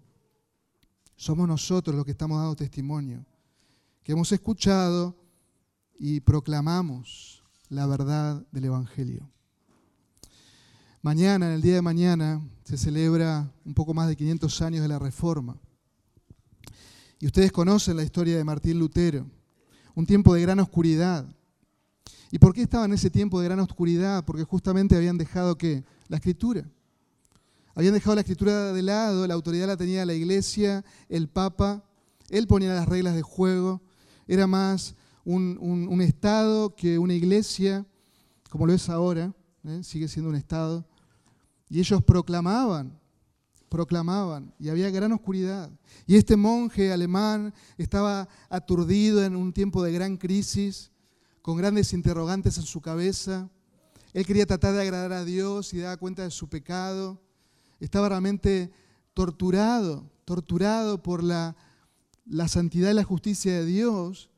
Somos 1.16 1.48
nosotros 1.48 1.96
los 1.96 2.04
que 2.04 2.12
estamos 2.12 2.40
dando 2.40 2.56
testimonio, 2.56 3.24
que 4.02 4.14
hemos 4.14 4.32
escuchado 4.32 5.16
y 6.00 6.22
proclamamos 6.22 7.44
la 7.70 7.86
verdad 7.86 8.44
del 8.52 8.66
Evangelio. 8.66 9.30
Mañana, 11.04 11.46
en 11.48 11.54
el 11.54 11.62
día 11.62 11.76
de 11.76 11.82
mañana, 11.84 12.42
se 12.64 12.78
celebra 12.78 13.54
un 13.64 13.76
poco 13.76 13.94
más 13.94 14.08
de 14.08 14.16
500 14.16 14.62
años 14.64 14.82
de 14.82 14.88
la 14.88 14.98
Reforma. 14.98 15.56
Y 17.20 17.28
ustedes 17.28 17.52
conocen 17.52 17.98
la 17.98 18.04
historia 18.04 18.36
de 18.36 18.44
Martín 18.44 18.80
Lutero, 18.80 19.28
un 19.94 20.08
tiempo 20.08 20.34
de 20.34 20.42
gran 20.42 20.60
oscuridad, 20.60 21.28
¿Y 22.32 22.40
por 22.40 22.54
qué 22.54 22.62
estaba 22.62 22.86
en 22.86 22.94
ese 22.94 23.10
tiempo 23.10 23.42
de 23.42 23.48
gran 23.48 23.60
oscuridad? 23.60 24.24
Porque 24.24 24.46
justamente 24.46 24.96
habían 24.96 25.18
dejado 25.18 25.58
¿qué? 25.58 25.84
La 26.08 26.16
escritura. 26.16 26.66
Habían 27.74 27.94
dejado 27.94 28.16
la 28.16 28.22
escritura 28.22 28.74
de 28.74 28.82
lado, 28.82 29.26
la 29.28 29.34
autoridad 29.34 29.68
la 29.68 29.78
tenía 29.78 30.06
la 30.06 30.14
iglesia, 30.14 30.84
el 31.08 31.30
papa, 31.30 31.84
él 32.30 32.48
ponía 32.48 32.74
las 32.74 32.88
reglas 32.88 33.16
de 33.16 33.22
juego, 33.22 33.82
era 34.28 34.48
más 34.48 34.96
un, 35.24 36.02
Estado 36.02 36.76
que 36.76 36.98
una 36.98 37.14
iglesia, 37.14 37.86
como 38.50 38.66
lo 38.66 38.74
es 38.74 38.90
ahora, 38.90 39.34
¿eh? 39.64 39.82
sigue 39.84 40.08
siendo 40.08 40.30
un 40.30 40.36
Estado. 40.36 40.86
Y 41.70 41.80
ellos 41.80 42.04
proclamaban, 42.04 43.00
proclamaban, 43.70 44.54
y 44.60 44.70
había 44.70 44.90
gran 44.90 45.12
oscuridad. 45.14 45.72
Y 46.06 46.16
este 46.16 46.36
monje 46.36 46.92
alemán 46.92 47.54
estaba 47.78 48.28
aturdido 48.50 49.24
en 49.24 49.36
un 49.36 49.54
tiempo 49.54 49.84
de 49.84 49.94
gran 49.94 50.18
crisis, 50.18 50.92
con 51.42 51.58
grandes 51.58 51.94
interrogantes 51.94 52.58
en 52.58 52.64
su 52.64 52.82
cabeza. 52.82 53.50
Él 54.14 54.26
quería 54.26 54.46
tratar 54.46 54.74
de 54.74 54.82
agradar 54.82 55.14
a 55.14 55.26
Dios 55.26 55.74
y 55.74 55.80
dar 55.80 55.98
cuenta 55.98 56.24
de 56.24 56.32
su 56.32 56.50
pecado. 56.50 57.20
Estaba 57.82 58.08
realmente 58.08 58.72
torturado, 59.14 60.10
torturado 60.24 61.04
por 61.04 61.22
la, 61.22 61.58
la 62.26 62.48
santidad 62.48 62.92
y 62.92 62.94
la 62.94 63.04
justicia 63.04 63.52
de 63.60 63.66
Dios 63.66 64.30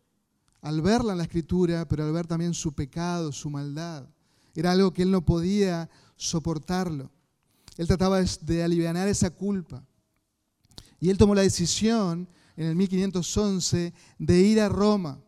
al 0.61 0.81
verla 0.81 1.11
en 1.11 1.19
la 1.19 1.25
escritura, 1.25 1.87
pero 1.87 2.05
al 2.05 2.11
ver 2.11 2.25
también 2.25 2.55
su 2.55 2.73
pecado, 2.73 3.31
su 3.31 3.51
maldad. 3.51 4.07
Era 4.55 4.71
algo 4.71 4.91
que 4.91 5.03
él 5.03 5.11
no 5.11 5.23
podía 5.23 5.87
soportarlo. 6.15 7.11
Él 7.77 7.85
trataba 7.85 8.19
de 8.21 8.63
aliviar 8.63 8.95
esa 9.07 9.29
culpa. 9.29 9.85
Y 10.99 11.11
él 11.11 11.17
tomó 11.19 11.35
la 11.35 11.41
decisión 11.41 12.27
en 12.55 12.67
el 12.67 12.75
1511 12.75 13.93
de 14.17 14.39
ir 14.39 14.59
a 14.59 14.69
Roma 14.69 15.19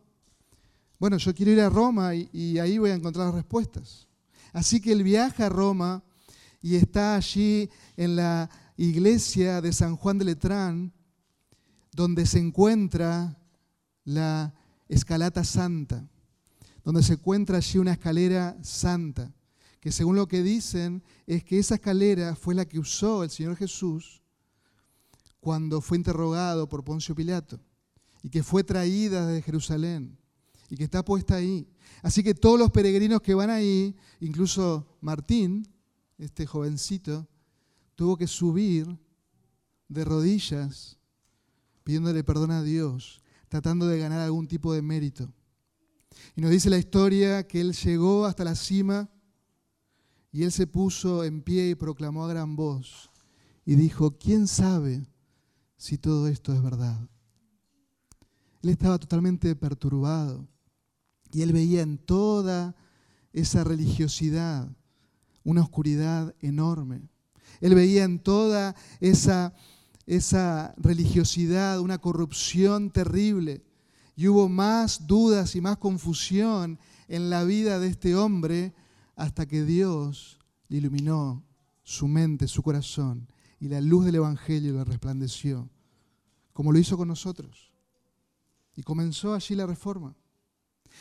bueno, 0.98 1.18
yo 1.18 1.34
quiero 1.36 1.52
ir 1.52 1.60
a 1.60 1.70
Roma 1.70 2.16
y, 2.16 2.58
ahí 2.60 2.78
voy 2.78 2.92
a 2.92 2.96
encontrar 2.96 3.34
respuestas. 3.34 4.08
Así 4.54 4.80
que 4.80 4.92
él 4.92 5.04
viaja 5.04 5.48
a 5.48 5.50
Roma 5.50 6.04
y 6.66 6.78
está 6.78 7.16
allí 7.16 7.70
en 7.96 8.16
la 8.16 8.50
iglesia 8.76 9.62
de 9.62 9.72
San 9.72 9.96
Juan 9.96 10.18
de 10.18 10.26
Letrán, 10.26 10.92
donde 11.92 12.26
se 12.26 12.40
encuentra 12.40 13.40
la 14.04 14.52
escalata 14.90 15.44
santa, 15.44 16.10
donde 16.84 17.04
se 17.04 17.14
encuentra 17.14 17.58
allí 17.58 17.78
una 17.78 17.92
escalera 17.92 18.58
santa, 18.64 19.32
que 19.80 19.92
según 19.92 20.16
lo 20.16 20.28
que 20.28 20.42
dicen 20.42 21.04
es 21.28 21.44
que 21.44 21.60
esa 21.60 21.76
escalera 21.76 22.36
fue 22.36 22.56
la 22.56 22.66
que 22.66 22.80
usó 22.80 23.24
el 23.24 23.30
Señor 23.30 23.58
Jesús 23.58 24.24
cuando 25.40 25.82
fue 25.82 26.00
interrogado 26.00 26.68
por 26.68 26.84
Poncio 26.84 27.14
Pilato 27.14 27.60
y 28.24 28.30
que 28.32 28.42
fue 28.42 28.64
traída 28.64 29.28
desde 29.28 29.44
Jerusalén 29.44 30.18
y 30.68 30.78
que 30.78 30.86
está 30.86 31.06
puesta 31.06 31.36
ahí. 31.36 31.68
Así 32.02 32.24
que 32.24 32.34
todos 32.34 32.58
los 32.58 32.72
peregrinos 32.72 33.22
que 33.22 33.36
van 33.36 33.52
ahí, 33.52 33.96
incluso 34.20 34.98
Martín, 35.00 35.75
este 36.18 36.46
jovencito, 36.46 37.28
tuvo 37.96 38.18
que 38.18 38.28
subir 38.28 38.98
de 39.88 40.06
rodillas 40.06 40.98
pidiéndole 41.84 42.24
perdón 42.24 42.52
a 42.52 42.64
Dios, 42.64 43.22
tratando 43.48 43.88
de 43.88 44.00
ganar 44.00 44.20
algún 44.20 44.48
tipo 44.48 44.74
de 44.74 44.82
mérito. 44.82 45.32
Y 46.36 46.42
nos 46.42 46.52
dice 46.52 46.70
la 46.70 46.80
historia 46.80 47.48
que 47.48 47.62
él 47.62 47.74
llegó 47.74 48.26
hasta 48.26 48.44
la 48.44 48.56
cima 48.56 49.10
y 50.32 50.44
él 50.44 50.52
se 50.52 50.68
puso 50.68 51.24
en 51.24 51.42
pie 51.42 51.70
y 51.70 51.76
proclamó 51.76 52.26
a 52.26 52.30
gran 52.30 52.56
voz 52.56 53.12
y 53.66 53.76
dijo, 53.76 54.18
¿quién 54.18 54.48
sabe 54.48 55.08
si 55.78 55.98
todo 55.98 56.28
esto 56.28 56.54
es 56.54 56.62
verdad? 56.62 57.08
Él 58.62 58.70
estaba 58.70 58.98
totalmente 58.98 59.56
perturbado. 59.56 60.48
Y 61.32 61.42
él 61.42 61.54
veía 61.54 61.82
en 61.82 61.98
toda 61.98 62.76
esa 63.32 63.64
religiosidad 63.64 64.70
una 65.46 65.62
oscuridad 65.62 66.36
enorme. 66.42 67.08
Él 67.62 67.76
veía 67.76 68.04
en 68.04 68.20
toda 68.20 68.76
esa, 69.00 69.54
esa 70.06 70.76
religiosidad 70.76 71.80
una 71.80 72.00
corrupción 72.00 72.92
terrible. 72.92 73.64
Y 74.18 74.28
hubo 74.28 74.50
más 74.50 75.08
dudas 75.08 75.56
y 75.56 75.62
más 75.62 75.78
confusión 75.78 76.80
en 77.08 77.30
la 77.30 77.44
vida 77.44 77.80
de 77.80 77.88
este 77.88 78.16
hombre 78.16 78.74
hasta 79.16 79.46
que 79.46 79.64
Dios 79.64 80.40
le 80.68 80.78
iluminó 80.78 81.46
su 81.84 82.08
mente, 82.08 82.48
su 82.48 82.64
corazón, 82.64 83.28
y 83.60 83.68
la 83.68 83.80
luz 83.80 84.06
del 84.06 84.16
Evangelio 84.16 84.74
le 84.74 84.84
resplandeció, 84.84 85.70
como 86.52 86.72
lo 86.72 86.80
hizo 86.80 86.98
con 86.98 87.08
nosotros. 87.08 87.72
Y 88.76 88.84
comenzó 88.84 89.34
allí 89.34 89.56
la 89.56 89.68
reforma. 89.68 90.16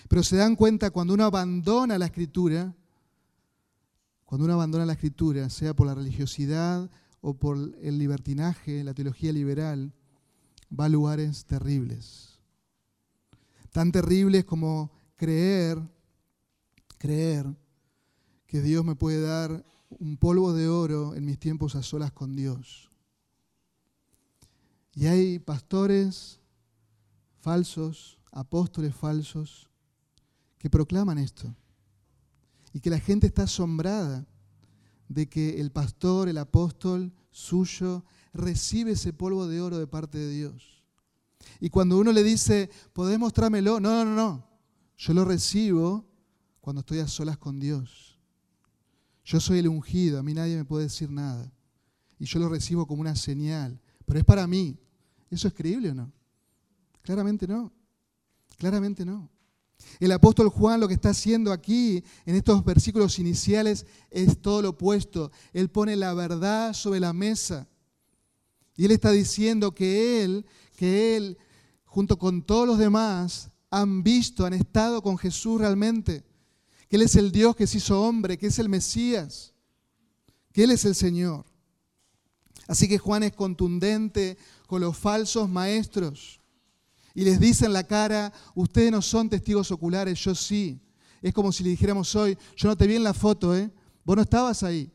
Pero 0.09 0.23
se 0.23 0.37
dan 0.37 0.57
cuenta 0.57 0.91
cuando 0.91 1.15
uno 1.15 1.25
abandona 1.25 1.99
la 1.99 2.07
escritura, 2.07 2.75
cuando 4.35 4.47
uno 4.47 4.55
abandona 4.55 4.85
la 4.85 4.95
escritura, 4.95 5.49
sea 5.49 5.77
por 5.77 5.87
la 5.87 5.95
religiosidad 5.95 6.91
o 7.21 7.35
por 7.35 7.57
el 7.57 7.99
libertinaje, 7.99 8.83
la 8.83 8.93
teología 8.93 9.33
liberal, 9.33 9.93
va 10.77 10.87
a 10.87 10.89
lugares 10.89 11.45
terribles. 11.45 12.41
Tan 13.71 13.93
terribles 13.93 14.45
como 14.45 14.91
creer, 15.15 15.81
creer 16.99 17.47
que 18.49 18.61
Dios 18.61 18.85
me 18.85 18.97
puede 18.97 19.21
dar 19.21 19.65
un 19.89 20.17
polvo 20.17 20.53
de 20.53 20.67
oro 20.67 21.15
en 21.15 21.25
mis 21.25 21.39
tiempos 21.39 21.77
a 21.77 21.85
solas 21.85 22.11
con 22.11 22.35
Dios. 22.35 22.91
Y 24.97 25.07
hay 25.07 25.39
pastores 25.39 26.41
falsos, 27.39 28.19
apóstoles 28.33 28.97
falsos, 28.97 29.71
que 30.59 30.69
proclaman 30.69 31.19
esto. 31.19 31.55
Y 32.75 32.81
que 32.81 32.91
la 32.91 33.01
gente 33.01 33.27
está 33.27 33.45
asombrada 33.45 34.27
de 35.09 35.29
que 35.29 35.61
el 35.61 35.71
pastor, 35.71 36.29
el 36.29 36.37
apóstol 36.37 37.15
suyo, 37.31 38.05
recibe 38.35 38.91
ese 38.91 39.15
polvo 39.15 39.47
de 39.47 39.63
oro 39.63 39.79
de 39.79 39.87
parte 39.87 40.19
de 40.19 40.29
Dios. 40.29 40.85
Y 41.61 41.71
cuando 41.71 41.99
uno 41.99 42.13
le 42.13 42.23
dice, 42.23 42.69
¿podés 42.93 43.19
mostrármelo? 43.19 43.81
No, 43.81 44.05
no, 44.05 44.15
no. 44.15 44.47
Yo 44.99 45.15
lo 45.15 45.25
recibo 45.25 46.05
cuando 46.61 46.81
estoy 46.81 46.99
a 46.99 47.09
solas 47.09 47.39
con 47.39 47.59
Dios. 47.61 48.19
Yo 49.25 49.41
soy 49.41 49.61
el 49.61 49.69
ungido, 49.69 50.19
a 50.19 50.23
mí 50.23 50.35
nadie 50.35 50.57
me 50.57 50.65
puede 50.65 50.85
decir 50.85 51.11
nada. 51.11 51.51
Y 52.19 52.27
yo 52.27 52.39
lo 52.39 52.49
recibo 52.49 52.87
como 52.87 53.01
una 53.01 53.17
señal. 53.17 53.81
Pero 54.05 54.19
es 54.19 54.25
para 54.25 54.47
mí. 54.47 54.77
¿Eso 55.31 55.49
es 55.49 55.55
creíble 55.55 55.91
o 55.91 55.95
no? 55.95 56.13
Claramente 57.03 57.47
no. 57.47 57.73
Claramente 58.59 59.05
no. 59.05 59.31
El 60.01 60.13
apóstol 60.13 60.49
Juan 60.49 60.81
lo 60.81 60.89
que 60.89 60.95
está 60.95 61.11
haciendo 61.11 61.53
aquí 61.53 62.03
en 62.27 62.35
estos 62.35 62.65
versículos 62.65 63.19
iniciales 63.19 63.87
es 64.11 64.41
todo 64.41 64.63
lo 64.63 64.71
opuesto. 64.71 65.31
Él 65.53 65.71
pone 65.71 65.97
la 65.97 66.15
verdad 66.15 66.73
sobre 66.73 67.01
la 67.01 67.13
mesa 67.13 67.69
Y 68.77 68.85
él 68.85 68.91
está 68.91 69.13
diciendo 69.13 69.75
que 69.75 70.25
él, 70.25 70.47
que 70.77 71.17
él, 71.17 71.39
junto 71.85 72.19
con 72.19 72.43
todos 72.43 72.67
los 72.67 72.79
demás, 72.79 73.51
han 73.71 74.03
visto, 74.03 74.47
han 74.47 74.55
estado 74.55 75.03
con 75.03 75.17
Jesús 75.17 75.61
realmente. 75.61 76.25
Que 76.89 76.97
Él 76.97 77.03
es 77.03 77.17
el 77.17 77.33
Dios 77.33 77.57
que 77.57 77.67
se 77.67 77.79
hizo 77.79 78.03
hombre, 78.03 78.39
que 78.39 78.49
es 78.49 78.59
el 78.59 78.69
Mesías, 78.69 79.53
que 80.53 80.65
Él 80.65 80.71
es 80.71 80.85
el 80.85 80.95
Señor. 80.95 81.45
Así 82.69 82.89
que 82.89 82.99
Juan 82.99 83.23
es 83.23 83.33
contundente 83.33 84.39
con 84.67 84.81
los 84.81 84.97
falsos 84.97 85.49
maestros 85.49 86.41
y 87.15 87.25
les 87.25 87.39
dice 87.39 87.67
en 87.67 87.73
la 87.73 87.85
cara, 87.85 88.33
ustedes 88.55 88.91
no 88.91 89.01
son 89.01 89.31
testigos 89.31 89.71
oculares, 89.71 90.19
yo 90.19 90.35
sí. 90.35 90.81
Es 91.23 91.33
como 91.33 91.53
si 91.53 91.63
le 91.63 91.71
dijéramos 91.71 92.15
hoy, 92.17 92.37
yo 92.57 92.69
no 92.69 92.77
te 92.77 92.87
vi 92.87 92.97
en 92.97 93.05
la 93.05 93.15
foto, 93.15 93.57
¿eh? 93.57 93.71
vos 94.05 94.17
no 94.17 94.23
estabas 94.23 94.63
ahí. 94.65 94.91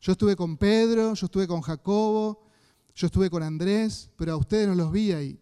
Yo 0.00 0.12
estuve 0.12 0.34
con 0.34 0.56
Pedro, 0.56 1.14
yo 1.14 1.26
estuve 1.26 1.46
con 1.46 1.60
Jacobo, 1.60 2.42
yo 2.94 3.06
estuve 3.06 3.30
con 3.30 3.42
Andrés, 3.42 4.10
pero 4.16 4.32
a 4.32 4.36
ustedes 4.36 4.66
no 4.66 4.74
los 4.74 4.90
vi 4.90 5.12
ahí. 5.12 5.40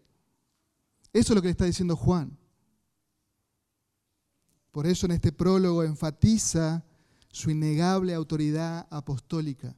Eso 1.11 1.33
es 1.33 1.35
lo 1.35 1.41
que 1.41 1.47
le 1.47 1.51
está 1.51 1.65
diciendo 1.65 1.95
Juan. 1.95 2.37
Por 4.71 4.85
eso 4.85 5.07
en 5.07 5.13
este 5.13 5.31
prólogo 5.31 5.83
enfatiza 5.83 6.85
su 7.31 7.49
innegable 7.49 8.13
autoridad 8.13 8.87
apostólica. 8.91 9.75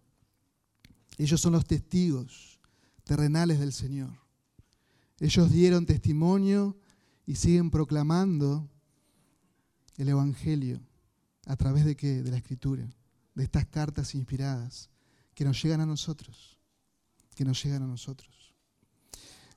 Ellos 1.18 1.40
son 1.40 1.54
los 1.54 1.66
testigos 1.66 2.60
terrenales 3.04 3.60
del 3.60 3.72
Señor. 3.72 4.21
Ellos 5.22 5.52
dieron 5.52 5.86
testimonio 5.86 6.76
y 7.28 7.36
siguen 7.36 7.70
proclamando 7.70 8.68
el 9.98 10.10
Evangelio 10.10 10.82
a 11.46 11.56
través 11.56 11.86
de 11.86 11.96
qué? 11.96 12.24
De 12.24 12.32
la 12.32 12.38
Escritura, 12.38 12.90
de 13.36 13.44
estas 13.44 13.68
cartas 13.68 14.16
inspiradas 14.16 14.90
que 15.36 15.46
nos 15.46 15.62
llegan 15.62 15.80
a 15.80 15.86
nosotros, 15.86 16.58
que 17.36 17.46
nos 17.46 17.64
llegan 17.64 17.84
a 17.84 17.88
nosotros. 17.88 18.56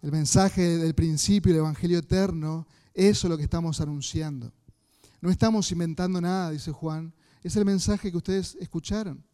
El 0.03 0.13
mensaje 0.13 0.77
del 0.77 0.95
principio, 0.95 1.51
el 1.51 1.61
Evangelio 1.61 1.99
eterno, 1.99 2.67
eso 2.93 3.27
es 3.27 3.31
lo 3.31 3.39
que 3.39 3.45
estamos 3.45 3.81
anunciando. 3.81 4.53
No 5.23 5.31
estamos 5.31 5.73
inventando 5.73 6.21
nada, 6.21 6.51
dice 6.51 6.73
Juan, 6.73 7.15
es 7.43 7.57
el 7.57 7.65
mensaje 7.65 8.11
que 8.11 8.19
ustedes 8.19 8.55
escucharon. 8.61 9.25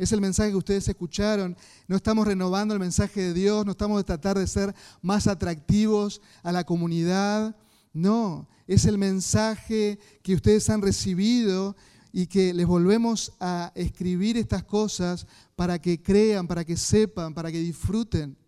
Es 0.00 0.12
el 0.12 0.22
mensaje 0.22 0.48
que 0.48 0.56
ustedes 0.56 0.88
escucharon. 0.88 1.54
No 1.86 1.94
estamos 1.94 2.26
renovando 2.26 2.72
el 2.72 2.80
mensaje 2.80 3.20
de 3.20 3.34
Dios, 3.34 3.66
no 3.66 3.72
estamos 3.72 3.98
de 3.98 4.04
tratar 4.04 4.38
de 4.38 4.46
ser 4.46 4.74
más 5.02 5.26
atractivos 5.26 6.22
a 6.42 6.52
la 6.52 6.64
comunidad. 6.64 7.54
No, 7.92 8.48
es 8.66 8.86
el 8.86 8.96
mensaje 8.96 9.98
que 10.22 10.34
ustedes 10.34 10.70
han 10.70 10.80
recibido 10.80 11.76
y 12.14 12.28
que 12.28 12.54
les 12.54 12.66
volvemos 12.66 13.34
a 13.40 13.72
escribir 13.74 14.38
estas 14.38 14.64
cosas 14.64 15.26
para 15.54 15.78
que 15.78 16.02
crean, 16.02 16.48
para 16.48 16.64
que 16.64 16.78
sepan, 16.78 17.34
para 17.34 17.52
que 17.52 17.58
disfruten 17.58 18.38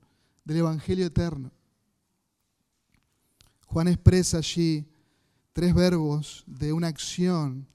del 0.47 0.57
Evangelio 0.57 1.05
eterno. 1.05 1.53
Juan 3.67 3.89
expresa 3.89 4.39
allí 4.39 4.87
tres 5.53 5.75
verbos 5.75 6.45
de 6.47 6.73
una 6.73 6.87
acción 6.87 7.69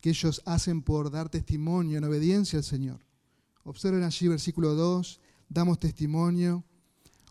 que 0.00 0.10
ellos 0.10 0.42
hacen 0.46 0.82
por 0.82 1.12
dar 1.12 1.28
testimonio 1.28 1.96
en 1.98 2.04
obediencia 2.04 2.58
al 2.58 2.64
Señor. 2.64 3.03
Observen 3.64 4.02
allí 4.02 4.28
versículo 4.28 4.74
2, 4.74 5.20
damos 5.48 5.78
testimonio, 5.78 6.62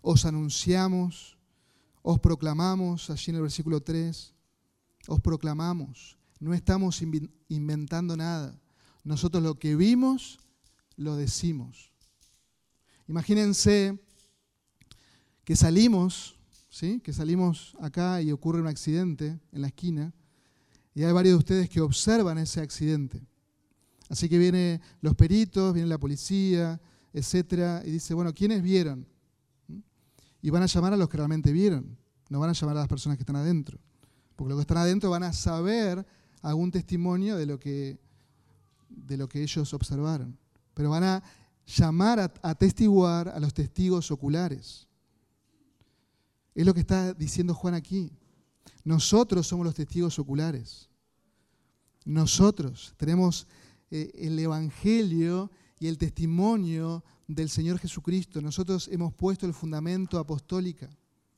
os 0.02 0.26
anunciamos, 0.26 1.38
os 2.02 2.20
proclamamos, 2.20 3.10
allí 3.10 3.30
en 3.30 3.36
el 3.36 3.44
versículo 3.44 3.82
3, 3.82 4.34
os 5.08 5.22
proclamamos, 5.22 6.18
no 6.40 6.54
estamos 6.54 7.02
inventando 7.48 8.18
nada. 8.18 8.60
Nosotros 9.04 9.44
lo 9.44 9.60
que 9.60 9.76
vimos, 9.76 10.40
lo 10.98 11.16
decimos. 11.16 11.92
Imagínense 13.08 14.00
que 15.44 15.56
salimos, 15.56 16.36
¿sí? 16.70 17.00
que 17.02 17.14
salimos 17.14 17.76
acá 17.80 18.22
y 18.22 18.32
ocurre 18.32 18.60
un 18.60 18.68
accidente 18.68 19.40
en 19.52 19.62
la 19.62 19.68
esquina, 19.68 20.14
y 20.96 21.04
hay 21.04 21.12
varios 21.12 21.34
de 21.34 21.40
ustedes 21.40 21.70
que 21.70 21.82
observan 21.82 22.38
ese 22.38 22.60
accidente. 22.60 23.22
Así 24.14 24.30
que 24.30 24.38
vienen 24.38 24.80
los 25.02 25.16
peritos, 25.16 25.74
viene 25.74 25.90
la 25.90 25.98
policía, 25.98 26.80
etcétera, 27.12 27.82
y 27.84 27.90
dice, 27.90 28.14
bueno, 28.14 28.32
¿quiénes 28.32 28.62
vieron? 28.62 29.08
Y 30.40 30.52
van 30.52 30.62
a 30.62 30.68
llamar 30.68 30.94
a 30.94 30.98
los 30.98 31.10
que 31.10 31.18
realmente 31.18 31.52
vieron, 31.52 31.98
no 32.30 32.40
van 32.40 32.52
a 32.52 32.54
llamar 32.54 32.78
a 32.78 32.82
las 32.82 32.88
personas 32.88 33.18
que 33.18 33.24
están 33.24 33.38
adentro. 33.38 33.80
Porque 34.36 34.50
los 34.50 34.60
que 34.60 34.62
están 34.62 34.78
adentro 34.78 35.10
van 35.10 35.24
a 35.24 35.34
saber 35.34 36.06
algún 36.44 36.70
testimonio 36.70 37.36
de 37.38 37.48
lo 37.48 37.60
que, 37.60 37.98
de 38.88 39.18
lo 39.18 39.28
que 39.28 39.42
ellos 39.42 39.74
observaron. 39.74 40.38
Pero 40.76 40.92
van 40.92 41.06
a 41.06 41.24
llamar 41.66 42.20
a, 42.20 42.32
a 42.44 42.54
testiguar 42.54 43.30
a 43.30 43.40
los 43.40 43.52
testigos 43.52 44.12
oculares. 44.12 44.88
Es 46.54 46.68
lo 46.68 46.76
que 46.76 46.82
está 46.82 47.16
diciendo 47.16 47.56
Juan 47.56 47.74
aquí. 47.74 48.12
Nosotros 48.84 49.48
somos 49.48 49.66
los 49.66 49.74
testigos 49.74 50.20
oculares. 50.20 50.88
Nosotros 52.06 52.94
tenemos 52.96 53.48
eh, 53.96 54.12
el 54.16 54.40
Evangelio 54.40 55.52
y 55.80 55.86
el 55.86 56.00
testimonio 56.00 57.04
del 57.28 57.48
Señor 57.48 57.78
Jesucristo. 57.78 58.42
Nosotros 58.42 58.90
hemos 58.92 59.14
puesto 59.14 59.46
el 59.46 59.54
fundamento 59.54 60.18
apostólica, 60.18 60.90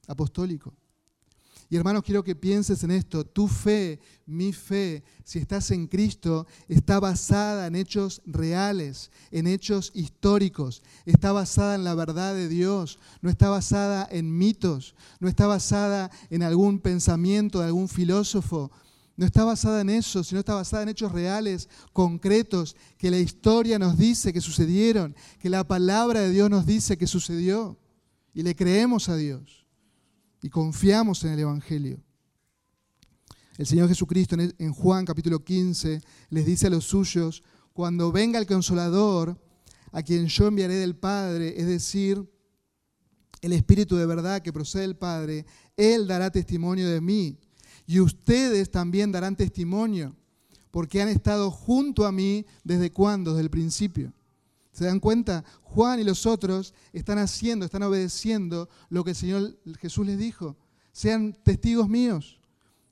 apostólico. 0.08 0.74
Y 1.70 1.76
hermanos, 1.76 2.04
quiero 2.04 2.24
que 2.24 2.34
pienses 2.34 2.82
en 2.86 2.92
esto. 2.92 3.26
Tu 3.26 3.50
fe, 3.50 4.00
mi 4.26 4.54
fe, 4.54 5.04
si 5.26 5.40
estás 5.40 5.70
en 5.72 5.88
Cristo, 5.88 6.48
está 6.70 7.02
basada 7.02 7.68
en 7.68 7.76
hechos 7.76 8.22
reales, 8.26 9.12
en 9.32 9.48
hechos 9.48 9.92
históricos. 9.94 10.82
Está 11.06 11.34
basada 11.34 11.76
en 11.76 11.84
la 11.84 11.94
verdad 11.94 12.36
de 12.36 12.48
Dios. 12.48 13.00
No 13.22 13.30
está 13.30 13.50
basada 13.50 14.08
en 14.10 14.38
mitos. 14.38 14.96
No 15.20 15.28
está 15.28 15.46
basada 15.46 16.10
en 16.30 16.42
algún 16.42 16.80
pensamiento 16.80 17.60
de 17.60 17.66
algún 17.66 17.90
filósofo. 17.90 18.72
No 19.18 19.26
está 19.26 19.46
basada 19.46 19.82
en 19.82 19.90
eso, 19.90 20.24
sino 20.24 20.40
está 20.40 20.56
basada 20.56 20.84
en 20.84 20.90
hechos 20.90 21.12
reales, 21.12 21.70
concretos, 21.94 22.76
que 22.98 23.10
la 23.10 23.20
historia 23.20 23.80
nos 23.80 23.98
dice 23.98 24.34
que 24.34 24.42
sucedieron, 24.42 25.16
que 25.40 25.50
la 25.50 25.66
palabra 25.66 26.20
de 26.20 26.32
Dios 26.32 26.50
nos 26.50 26.66
dice 26.66 26.98
que 26.98 27.08
sucedió. 27.08 27.80
Y 28.34 28.44
le 28.44 28.56
creemos 28.56 29.08
a 29.08 29.16
Dios 29.16 29.66
y 30.42 30.50
confiamos 30.50 31.24
en 31.24 31.32
el 31.32 31.40
Evangelio. 31.40 32.04
El 33.58 33.66
Señor 33.66 33.88
Jesucristo 33.88 34.36
en 34.38 34.74
Juan 34.74 35.06
capítulo 35.06 35.42
15 35.42 36.02
les 36.30 36.46
dice 36.46 36.68
a 36.68 36.70
los 36.70 36.84
suyos, 36.84 37.42
cuando 37.72 38.12
venga 38.12 38.38
el 38.38 38.46
consolador, 38.46 39.42
a 39.94 40.04
quien 40.04 40.28
yo 40.28 40.48
enviaré 40.48 40.76
del 40.76 40.98
Padre, 40.98 41.54
es 41.58 41.68
decir, 41.68 42.30
el 43.40 43.54
Espíritu 43.54 43.96
de 43.96 44.06
verdad 44.06 44.42
que 44.42 44.52
procede 44.52 44.82
del 44.82 44.98
Padre, 44.98 45.46
Él 45.78 46.06
dará 46.06 46.30
testimonio 46.32 46.90
de 46.90 47.00
mí 47.00 47.40
y 47.86 48.00
ustedes 48.00 48.72
también 48.72 49.12
darán 49.12 49.36
testimonio, 49.36 50.16
porque 50.72 51.02
han 51.02 51.10
estado 51.10 51.52
junto 51.52 52.06
a 52.06 52.12
mí 52.12 52.46
desde 52.64 52.92
cuándo, 52.92 53.32
desde 53.32 53.44
el 53.44 53.50
principio. 53.50 54.12
¿Se 54.72 54.86
dan 54.86 55.00
cuenta? 55.00 55.46
Juan 55.62 56.02
y 56.02 56.04
los 56.04 56.26
otros 56.26 56.74
están 56.92 57.18
haciendo, 57.18 57.66
están 57.66 57.84
obedeciendo 57.84 58.68
lo 58.90 59.04
que 59.04 59.12
el 59.12 59.16
Señor 59.16 59.58
Jesús 59.80 60.06
les 60.06 60.18
dijo. 60.18 60.58
Sean 60.92 61.34
testigos 61.44 61.88
míos. 61.88 62.40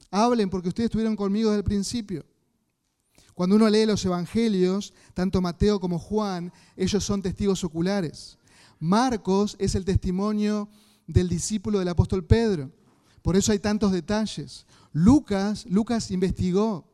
Hablen 0.10 0.50
porque 0.50 0.70
ustedes 0.70 0.86
estuvieron 0.86 1.16
conmigo 1.16 1.50
desde 1.50 1.60
el 1.60 1.64
principio. 1.66 2.26
Cuando 3.34 3.56
uno 3.56 3.68
lee 3.70 3.86
los 3.86 4.06
evangelios, 4.06 4.94
tanto 5.14 5.42
Mateo 5.42 5.80
como 5.80 6.00
Juan, 6.00 6.54
ellos 6.78 7.04
son 7.04 7.22
testigos 7.22 7.64
oculares. 7.64 8.38
Marcos 8.80 9.56
es 9.60 9.76
el 9.76 9.86
testimonio 9.86 10.70
del 11.08 11.28
discípulo 11.28 11.80
del 11.80 11.90
apóstol 11.90 12.24
Pedro. 12.24 12.72
Por 13.22 13.36
eso 13.36 13.52
hay 13.52 13.60
tantos 13.60 13.92
detalles. 13.92 14.66
Lucas, 14.94 15.66
Lucas 15.68 16.12
investigó 16.12 16.88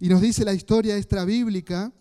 y 0.00 0.08
nos 0.08 0.20
dice 0.20 0.44
la 0.44 0.52
historia 0.52 0.96
extra 0.96 1.24
bíblica 1.24 1.92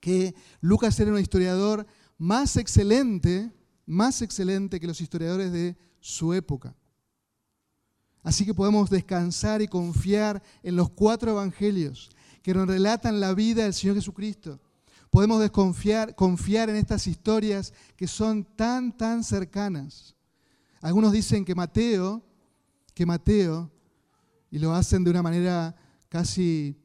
que 0.00 0.34
Lucas 0.60 0.98
era 0.98 1.12
un 1.12 1.20
historiador 1.20 1.86
más 2.18 2.56
excelente, 2.56 3.52
más 3.86 4.20
excelente 4.20 4.80
que 4.80 4.86
los 4.88 5.00
historiadores 5.00 5.52
de 5.52 5.76
su 6.00 6.34
época. 6.34 6.74
Así 8.24 8.44
que 8.44 8.52
podemos 8.52 8.90
descansar 8.90 9.62
y 9.62 9.68
confiar 9.68 10.42
en 10.64 10.74
los 10.74 10.90
cuatro 10.90 11.30
evangelios 11.30 12.10
que 12.42 12.52
nos 12.52 12.66
relatan 12.66 13.20
la 13.20 13.34
vida 13.34 13.62
del 13.62 13.74
Señor 13.74 13.96
Jesucristo. 13.96 14.60
Podemos 15.10 15.40
desconfiar, 15.40 16.14
confiar 16.16 16.68
en 16.68 16.76
estas 16.76 17.06
historias 17.06 17.72
que 17.96 18.08
son 18.08 18.44
tan, 18.44 18.96
tan 18.96 19.22
cercanas. 19.22 20.16
Algunos 20.80 21.12
dicen 21.12 21.44
que 21.44 21.54
Mateo, 21.54 22.22
que 22.92 23.06
Mateo 23.06 23.70
y 24.50 24.58
lo 24.58 24.72
hacen 24.72 25.04
de 25.04 25.10
una 25.10 25.22
manera 25.22 25.76
casi 26.08 26.76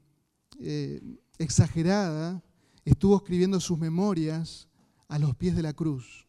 eh, 0.60 1.02
exagerada, 1.38 2.44
estuvo 2.86 3.16
escribiendo 3.18 3.60
sus 3.60 3.78
memorias 3.78 4.68
a 5.08 5.20
los 5.20 5.36
pies 5.36 5.56
de 5.56 5.64
la 5.64 5.74
cruz, 5.74 6.28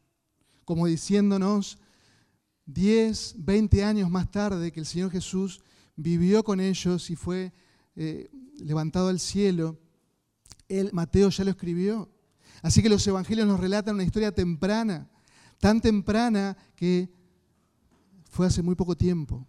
como 0.65 0.87
diciéndonos 0.87 1.79
10, 2.67 3.37
20 3.39 3.85
años 3.85 4.11
más 4.11 4.31
tarde 4.31 4.73
que 4.73 4.81
el 4.81 4.87
Señor 4.87 5.11
Jesús 5.11 5.61
vivió 5.97 6.43
con 6.45 6.61
ellos 6.61 7.11
y 7.11 7.17
fue 7.17 7.53
eh, 7.97 8.31
levantado 8.59 9.09
al 9.09 9.21
cielo, 9.21 9.79
él, 10.69 10.91
Mateo 10.93 11.29
ya 11.31 11.45
lo 11.45 11.51
escribió. 11.51 12.09
Así 12.63 12.83
que 12.83 12.89
los 12.89 13.07
evangelios 13.07 13.47
nos 13.47 13.61
relatan 13.61 13.97
una 13.97 14.05
historia 14.05 14.33
temprana 14.33 15.11
tan 15.65 15.81
temprana 15.81 16.57
que 16.77 17.11
fue 18.29 18.47
hace 18.47 18.61
muy 18.61 18.75
poco 18.75 18.95
tiempo. 18.95 19.47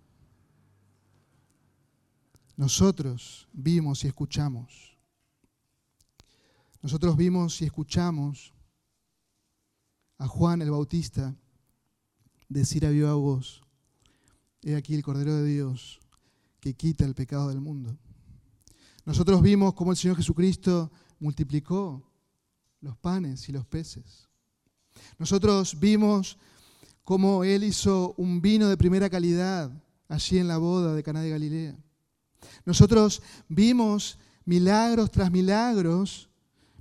Nosotros 2.57 3.47
vimos 3.51 4.03
y 4.03 4.07
escuchamos. 4.07 4.97
Nosotros 6.81 7.17
vimos 7.17 7.61
y 7.61 7.65
escuchamos 7.65 8.53
a 10.17 10.27
Juan 10.27 10.61
el 10.61 10.71
Bautista 10.71 11.35
decir 12.47 12.85
a 12.85 12.89
viva 12.89 13.13
voz, 13.15 13.61
he 14.61 14.75
aquí 14.75 14.95
el 14.95 15.03
Cordero 15.03 15.35
de 15.35 15.45
Dios 15.45 15.99
que 16.59 16.73
quita 16.73 17.05
el 17.05 17.15
pecado 17.15 17.49
del 17.49 17.59
mundo. 17.59 17.97
Nosotros 19.03 19.41
vimos 19.41 19.73
cómo 19.73 19.91
el 19.91 19.97
Señor 19.97 20.17
Jesucristo 20.17 20.91
multiplicó 21.19 22.09
los 22.81 22.97
panes 22.97 23.47
y 23.49 23.51
los 23.51 23.65
peces. 23.65 24.29
Nosotros 25.17 25.79
vimos 25.79 26.37
cómo 27.03 27.43
Él 27.43 27.63
hizo 27.63 28.13
un 28.17 28.41
vino 28.41 28.67
de 28.67 28.77
primera 28.77 29.09
calidad 29.09 29.71
allí 30.07 30.37
en 30.37 30.47
la 30.47 30.57
boda 30.57 30.93
de 30.93 31.03
Caná 31.03 31.21
de 31.21 31.29
Galilea. 31.29 31.84
Nosotros 32.65 33.21
vimos 33.47 34.17
milagros 34.45 35.11
tras 35.11 35.31
milagros, 35.31 36.29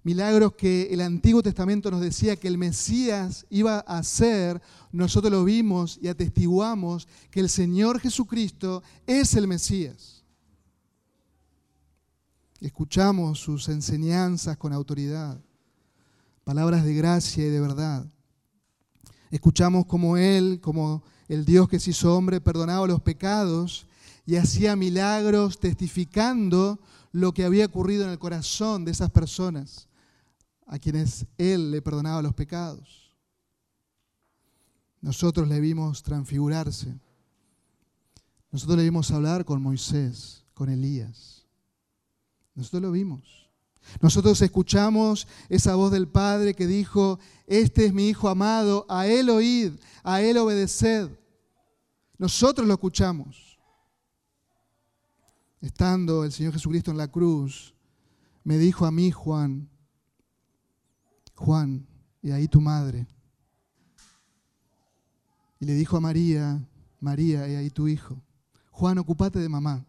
milagros 0.02 0.54
que 0.54 0.88
el 0.90 1.00
Antiguo 1.00 1.42
Testamento 1.42 1.90
nos 1.90 2.00
decía 2.00 2.36
que 2.36 2.48
el 2.48 2.58
Mesías 2.58 3.46
iba 3.50 3.84
a 3.86 3.98
hacer. 3.98 4.60
Nosotros 4.92 5.32
lo 5.32 5.44
vimos 5.44 5.98
y 6.00 6.08
atestiguamos 6.08 7.08
que 7.30 7.40
el 7.40 7.48
Señor 7.48 8.00
Jesucristo 8.00 8.82
es 9.06 9.34
el 9.34 9.46
Mesías. 9.46 10.22
Escuchamos 12.60 13.40
sus 13.40 13.68
enseñanzas 13.68 14.56
con 14.56 14.72
autoridad 14.72 15.38
palabras 16.44 16.84
de 16.84 16.94
gracia 16.94 17.46
y 17.46 17.48
de 17.48 17.60
verdad. 17.60 18.06
Escuchamos 19.30 19.86
como 19.86 20.16
Él, 20.16 20.60
como 20.62 21.02
el 21.26 21.44
Dios 21.44 21.68
que 21.68 21.80
se 21.80 21.90
hizo 21.90 22.14
hombre, 22.14 22.40
perdonaba 22.40 22.86
los 22.86 23.00
pecados 23.00 23.86
y 24.26 24.36
hacía 24.36 24.76
milagros 24.76 25.58
testificando 25.58 26.80
lo 27.12 27.32
que 27.32 27.44
había 27.44 27.66
ocurrido 27.66 28.04
en 28.04 28.10
el 28.10 28.18
corazón 28.18 28.84
de 28.84 28.92
esas 28.92 29.10
personas 29.10 29.88
a 30.66 30.78
quienes 30.78 31.26
Él 31.36 31.70
le 31.70 31.82
perdonaba 31.82 32.22
los 32.22 32.34
pecados. 32.34 33.12
Nosotros 35.00 35.46
le 35.48 35.60
vimos 35.60 36.02
transfigurarse. 36.02 36.98
Nosotros 38.50 38.78
le 38.78 38.84
vimos 38.84 39.10
hablar 39.10 39.44
con 39.44 39.60
Moisés, 39.60 40.44
con 40.54 40.70
Elías. 40.70 41.44
Nosotros 42.54 42.82
lo 42.82 42.92
vimos. 42.92 43.44
Nosotros 44.00 44.40
escuchamos 44.40 45.28
esa 45.48 45.74
voz 45.74 45.92
del 45.92 46.08
Padre 46.08 46.54
que 46.54 46.66
dijo, 46.66 47.18
este 47.46 47.86
es 47.86 47.92
mi 47.92 48.08
Hijo 48.08 48.28
amado, 48.28 48.86
a 48.88 49.06
Él 49.06 49.28
oíd, 49.28 49.72
a 50.02 50.22
Él 50.22 50.38
obedeced. 50.38 51.10
Nosotros 52.16 52.66
lo 52.66 52.74
escuchamos. 52.74 53.53
Estando 55.64 56.24
el 56.24 56.30
Señor 56.30 56.52
Jesucristo 56.52 56.90
en 56.90 56.98
la 56.98 57.10
cruz, 57.10 57.72
me 58.42 58.58
dijo 58.58 58.84
a 58.84 58.90
mí, 58.90 59.10
Juan, 59.10 59.66
Juan, 61.34 61.86
y 62.20 62.32
ahí 62.32 62.46
tu 62.48 62.60
madre. 62.60 63.06
Y 65.58 65.64
le 65.64 65.72
dijo 65.72 65.96
a 65.96 66.00
María, 66.00 66.62
María, 67.00 67.48
y 67.48 67.54
ahí 67.54 67.70
tu 67.70 67.88
hijo. 67.88 68.20
Juan, 68.72 68.98
ocupate 68.98 69.38
de 69.38 69.48
mamá. 69.48 69.86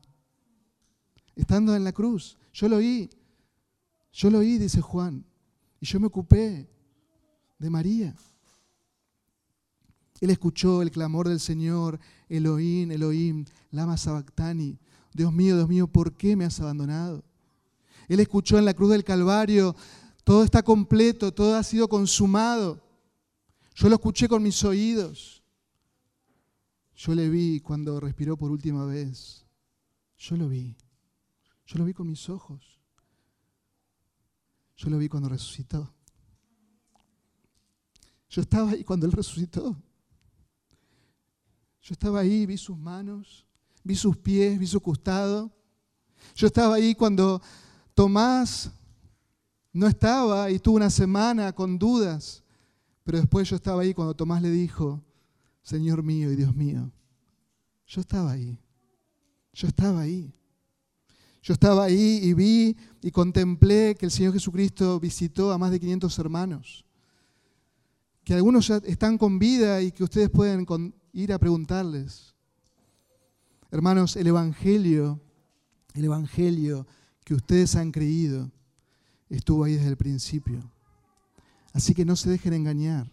Estando 1.36 1.76
en 1.76 1.84
la 1.84 1.92
cruz, 1.92 2.38
yo 2.54 2.70
lo 2.70 2.78
oí, 2.78 3.10
yo 4.14 4.30
lo 4.30 4.38
oí, 4.38 4.58
dice 4.58 4.80
Juan, 4.80 5.26
y 5.82 5.86
yo 5.86 6.00
me 6.00 6.08
ocupé 6.08 6.70
de 7.60 7.70
María. 7.70 8.16
Él 10.22 10.30
escuchó 10.30 10.82
el 10.82 10.90
clamor 10.90 11.28
del 11.28 11.42
Señor, 11.42 12.00
Elohim, 12.30 12.92
Elohim, 12.92 13.44
lama 13.72 13.98
sabactani. 13.98 14.80
Dios 15.16 15.32
mío, 15.32 15.56
Dios 15.56 15.70
mío, 15.70 15.88
¿por 15.88 16.12
qué 16.12 16.36
me 16.36 16.44
has 16.44 16.60
abandonado? 16.60 17.24
Él 18.10 18.20
escuchó 18.20 18.58
en 18.58 18.66
la 18.66 18.74
cruz 18.74 18.92
del 18.92 19.06
Calvario, 19.06 19.74
todo 20.26 20.44
está 20.44 20.62
completo, 20.62 21.34
todo 21.34 21.56
ha 21.56 21.64
sido 21.64 21.88
consumado. 21.88 22.84
Yo 23.76 23.88
lo 23.88 23.96
escuché 23.96 24.28
con 24.28 24.44
mis 24.44 24.62
oídos. 24.66 25.42
Yo 26.98 27.16
le 27.16 27.30
vi 27.30 27.62
cuando 27.62 27.98
respiró 28.02 28.36
por 28.36 28.52
última 28.52 28.86
vez. 28.86 29.46
Yo 30.18 30.36
lo 30.36 30.50
vi. 30.50 30.76
Yo 31.66 31.80
lo 31.80 31.86
vi 31.86 31.94
con 31.94 32.08
mis 32.08 32.28
ojos. 32.30 32.82
Yo 34.76 34.90
lo 34.90 34.98
vi 34.98 35.08
cuando 35.08 35.30
resucitó. 35.30 35.94
Yo 38.28 38.42
estaba 38.42 38.72
ahí 38.72 38.84
cuando 38.84 39.06
Él 39.06 39.14
resucitó. 39.14 39.82
Yo 41.82 41.94
estaba 41.94 42.20
ahí, 42.20 42.46
vi 42.46 42.58
sus 42.58 42.78
manos, 42.78 43.46
vi 43.86 43.96
sus 43.96 44.18
pies, 44.18 44.60
vi 44.60 44.68
su 44.68 44.82
costado. 44.82 45.52
Yo 46.36 46.48
estaba 46.48 46.76
ahí 46.76 46.96
cuando 46.96 47.42
Tomás 47.94 48.72
no 49.72 49.88
estaba 49.88 50.50
y 50.50 50.60
tuvo 50.60 50.78
una 50.78 50.90
semana 50.90 51.54
con 51.54 51.78
dudas. 51.78 52.44
Pero 53.04 53.20
después 53.20 53.48
yo 53.48 53.56
estaba 53.56 53.84
ahí 53.84 53.94
cuando 53.94 54.16
Tomás 54.16 54.42
le 54.42 54.50
dijo, 54.50 55.02
Señor 55.62 56.02
mío 56.02 56.32
y 56.32 56.36
Dios 56.36 56.56
mío. 56.56 56.92
Yo 57.86 58.02
estaba 58.02 58.32
ahí. 58.32 58.60
Yo 59.54 59.68
estaba 59.68 60.02
ahí. 60.02 60.34
Yo 61.44 61.54
estaba 61.54 61.84
ahí 61.84 62.20
y 62.24 62.34
vi 62.34 62.76
y 63.04 63.12
contemplé 63.12 63.96
que 63.98 64.08
el 64.08 64.12
Señor 64.12 64.34
Jesucristo 64.34 65.00
visitó 65.00 65.52
a 65.52 65.60
más 65.60 65.70
de 65.70 65.80
500 65.80 66.18
hermanos, 66.18 66.84
que 68.24 68.34
algunos 68.34 68.68
ya 68.68 68.78
están 68.78 69.20
con 69.20 69.38
vida 69.38 69.80
y 69.84 69.92
que 69.92 70.04
ustedes 70.04 70.32
pueden 70.32 70.66
ir 71.14 71.32
a 71.32 71.38
preguntarles. 71.38 72.35
Hermanos, 73.76 74.16
el 74.16 74.28
Evangelio, 74.28 75.20
el 75.96 76.06
Evangelio 76.06 76.88
que 77.26 77.34
ustedes 77.34 77.76
han 77.76 77.92
creído, 77.92 78.50
estuvo 79.30 79.66
ahí 79.66 79.74
desde 79.74 79.90
el 79.90 79.98
principio. 79.98 80.64
Así 81.74 81.94
que 81.94 82.06
no 82.06 82.16
se 82.16 82.30
dejen 82.30 82.54
engañar, 82.54 83.12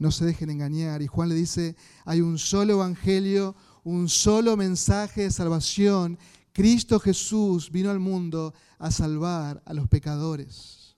no 0.00 0.10
se 0.10 0.24
dejen 0.24 0.50
engañar. 0.50 1.02
Y 1.02 1.06
Juan 1.06 1.28
le 1.28 1.36
dice, 1.36 1.76
hay 2.04 2.20
un 2.20 2.36
solo 2.36 2.72
Evangelio, 2.72 3.54
un 3.84 4.08
solo 4.08 4.56
mensaje 4.56 5.22
de 5.22 5.30
salvación 5.30 6.18
Cristo 6.52 6.98
Jesús 6.98 7.70
vino 7.70 7.88
al 7.88 8.00
mundo 8.00 8.54
a 8.80 8.90
salvar 8.90 9.62
a 9.64 9.72
los 9.72 9.86
pecadores. 9.86 10.96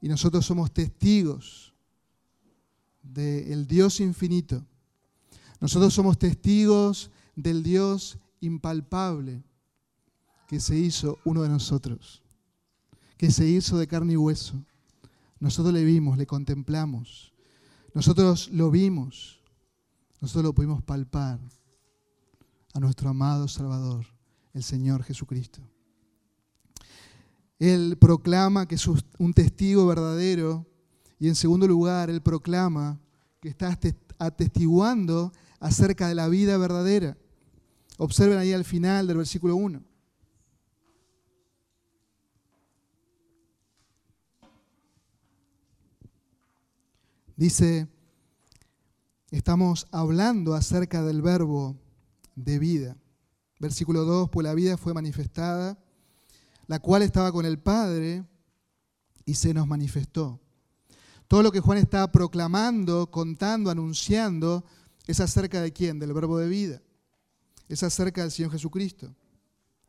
Y 0.00 0.06
nosotros 0.06 0.46
somos 0.46 0.72
testigos 0.72 1.74
del 3.02 3.66
Dios 3.66 3.98
infinito. 3.98 4.64
Nosotros 5.58 5.92
somos 5.92 6.16
testigos 6.16 7.10
del 7.36 7.62
Dios 7.62 8.18
impalpable 8.40 9.42
que 10.48 10.60
se 10.60 10.76
hizo 10.76 11.18
uno 11.24 11.42
de 11.42 11.48
nosotros, 11.48 12.22
que 13.16 13.30
se 13.30 13.46
hizo 13.46 13.78
de 13.78 13.86
carne 13.86 14.14
y 14.14 14.16
hueso. 14.16 14.62
Nosotros 15.40 15.74
le 15.74 15.84
vimos, 15.84 16.18
le 16.18 16.26
contemplamos, 16.26 17.32
nosotros 17.94 18.48
lo 18.52 18.70
vimos, 18.70 19.40
nosotros 20.20 20.44
lo 20.44 20.54
pudimos 20.54 20.82
palpar 20.82 21.40
a 22.72 22.80
nuestro 22.80 23.08
amado 23.08 23.48
Salvador 23.48 24.06
el 24.52 24.62
Señor 24.62 25.02
Jesucristo. 25.02 25.60
Él 27.58 27.96
proclama 27.98 28.66
que 28.66 28.74
es 28.74 28.86
un 28.86 29.32
testigo 29.32 29.86
verdadero 29.86 30.66
y 31.18 31.28
en 31.28 31.34
segundo 31.34 31.66
lugar, 31.66 32.10
Él 32.10 32.20
proclama 32.20 33.00
que 33.40 33.48
está 33.48 33.78
atestiguando 34.18 35.32
acerca 35.60 36.08
de 36.08 36.14
la 36.14 36.28
vida 36.28 36.58
verdadera. 36.58 37.16
Observen 37.98 38.38
ahí 38.38 38.52
al 38.52 38.64
final 38.64 39.06
del 39.06 39.18
versículo 39.18 39.56
1. 39.56 39.82
Dice, 47.36 47.88
estamos 49.30 49.88
hablando 49.90 50.54
acerca 50.54 51.02
del 51.02 51.20
verbo 51.20 51.76
de 52.36 52.58
vida. 52.58 52.96
Versículo 53.58 54.04
2, 54.04 54.30
pues 54.30 54.44
la 54.44 54.54
vida 54.54 54.76
fue 54.76 54.94
manifestada, 54.94 55.78
la 56.66 56.78
cual 56.78 57.02
estaba 57.02 57.32
con 57.32 57.44
el 57.44 57.58
Padre 57.58 58.24
y 59.24 59.34
se 59.34 59.54
nos 59.54 59.66
manifestó. 59.66 60.40
Todo 61.26 61.42
lo 61.42 61.50
que 61.50 61.60
Juan 61.60 61.78
está 61.78 62.10
proclamando, 62.12 63.10
contando, 63.10 63.70
anunciando, 63.70 64.64
es 65.06 65.20
acerca 65.20 65.60
de 65.60 65.72
quién? 65.72 65.98
Del 65.98 66.12
verbo 66.12 66.38
de 66.38 66.48
vida. 66.48 66.82
Es 67.68 67.82
acerca 67.82 68.22
del 68.22 68.30
Señor 68.30 68.52
Jesucristo. 68.52 69.14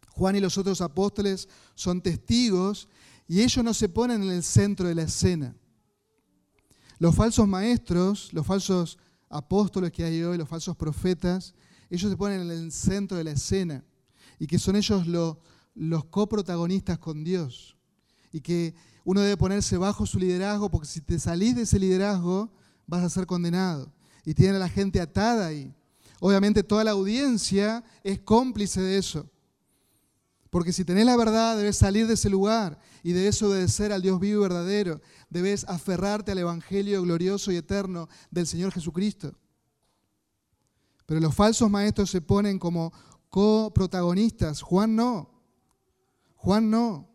Juan 0.10 0.36
y 0.36 0.40
los 0.40 0.58
otros 0.58 0.80
apóstoles 0.82 1.50
son 1.74 2.02
testigos 2.02 2.88
y 3.28 3.42
ellos 3.42 3.64
no 3.64 3.74
se 3.74 3.90
ponen 3.90 4.24
en 4.24 4.32
el 4.32 4.44
centro 4.44 4.88
de 4.88 4.96
la 4.96 5.04
escena. 5.04 5.56
Los 7.00 7.16
falsos 7.16 7.48
maestros, 7.48 8.32
los 8.32 8.46
falsos 8.46 8.98
apóstoles 9.30 9.92
que 9.92 10.04
hay 10.04 10.24
hoy, 10.24 10.38
los 10.38 10.48
falsos 10.48 10.76
profetas, 10.78 11.54
ellos 11.90 12.10
se 12.10 12.18
ponen 12.18 12.42
en 12.42 12.52
el 12.52 12.72
centro 12.72 13.18
de 13.18 13.26
la 13.26 13.32
escena 13.32 13.84
y 14.40 14.48
que 14.48 14.60
son 14.60 14.76
ellos 14.76 15.06
los 15.76 16.06
coprotagonistas 16.06 16.98
con 16.98 17.24
Dios 17.24 17.76
y 18.32 18.42
que 18.42 18.74
uno 19.04 19.22
debe 19.22 19.38
ponerse 19.38 19.78
bajo 19.78 20.06
su 20.06 20.18
liderazgo 20.20 20.70
porque 20.70 20.88
si 20.88 21.02
te 21.02 21.20
salís 21.20 21.56
de 21.56 21.64
ese 21.64 21.80
liderazgo 21.80 22.52
vas 22.88 23.04
a 23.04 23.10
ser 23.10 23.26
condenado. 23.26 23.92
Y 24.26 24.34
tienen 24.34 24.56
a 24.56 24.60
la 24.60 24.70
gente 24.70 25.00
atada 25.00 25.48
ahí. 25.48 25.74
Obviamente 26.20 26.64
toda 26.64 26.84
la 26.84 26.92
audiencia 26.92 27.84
es 28.04 28.20
cómplice 28.20 28.82
de 28.82 28.98
eso. 28.98 29.30
Porque 30.50 30.72
si 30.72 30.86
tenés 30.86 31.06
la 31.06 31.18
verdad, 31.18 31.58
debes 31.58 31.78
salir 31.78 32.08
de 32.08 32.14
ese 32.14 32.30
lugar 32.30 32.80
y 33.04 33.12
debes 33.12 33.42
obedecer 33.42 33.92
al 33.92 34.02
Dios 34.02 34.20
vivo 34.20 34.40
y 34.40 34.44
verdadero. 34.44 35.02
Debes 35.30 35.66
aferrarte 35.66 36.32
al 36.32 36.38
Evangelio 36.38 37.02
glorioso 37.02 37.52
y 37.52 37.58
eterno 37.58 38.08
del 38.32 38.48
Señor 38.48 38.72
Jesucristo. 38.72 39.38
Pero 41.06 41.20
los 41.20 41.36
falsos 41.36 41.70
maestros 41.70 42.10
se 42.10 42.22
ponen 42.22 42.58
como 42.58 42.94
coprotagonistas. 43.30 44.62
Juan 44.62 44.96
no. 44.96 45.30
Juan 46.36 46.70
no. 46.70 47.10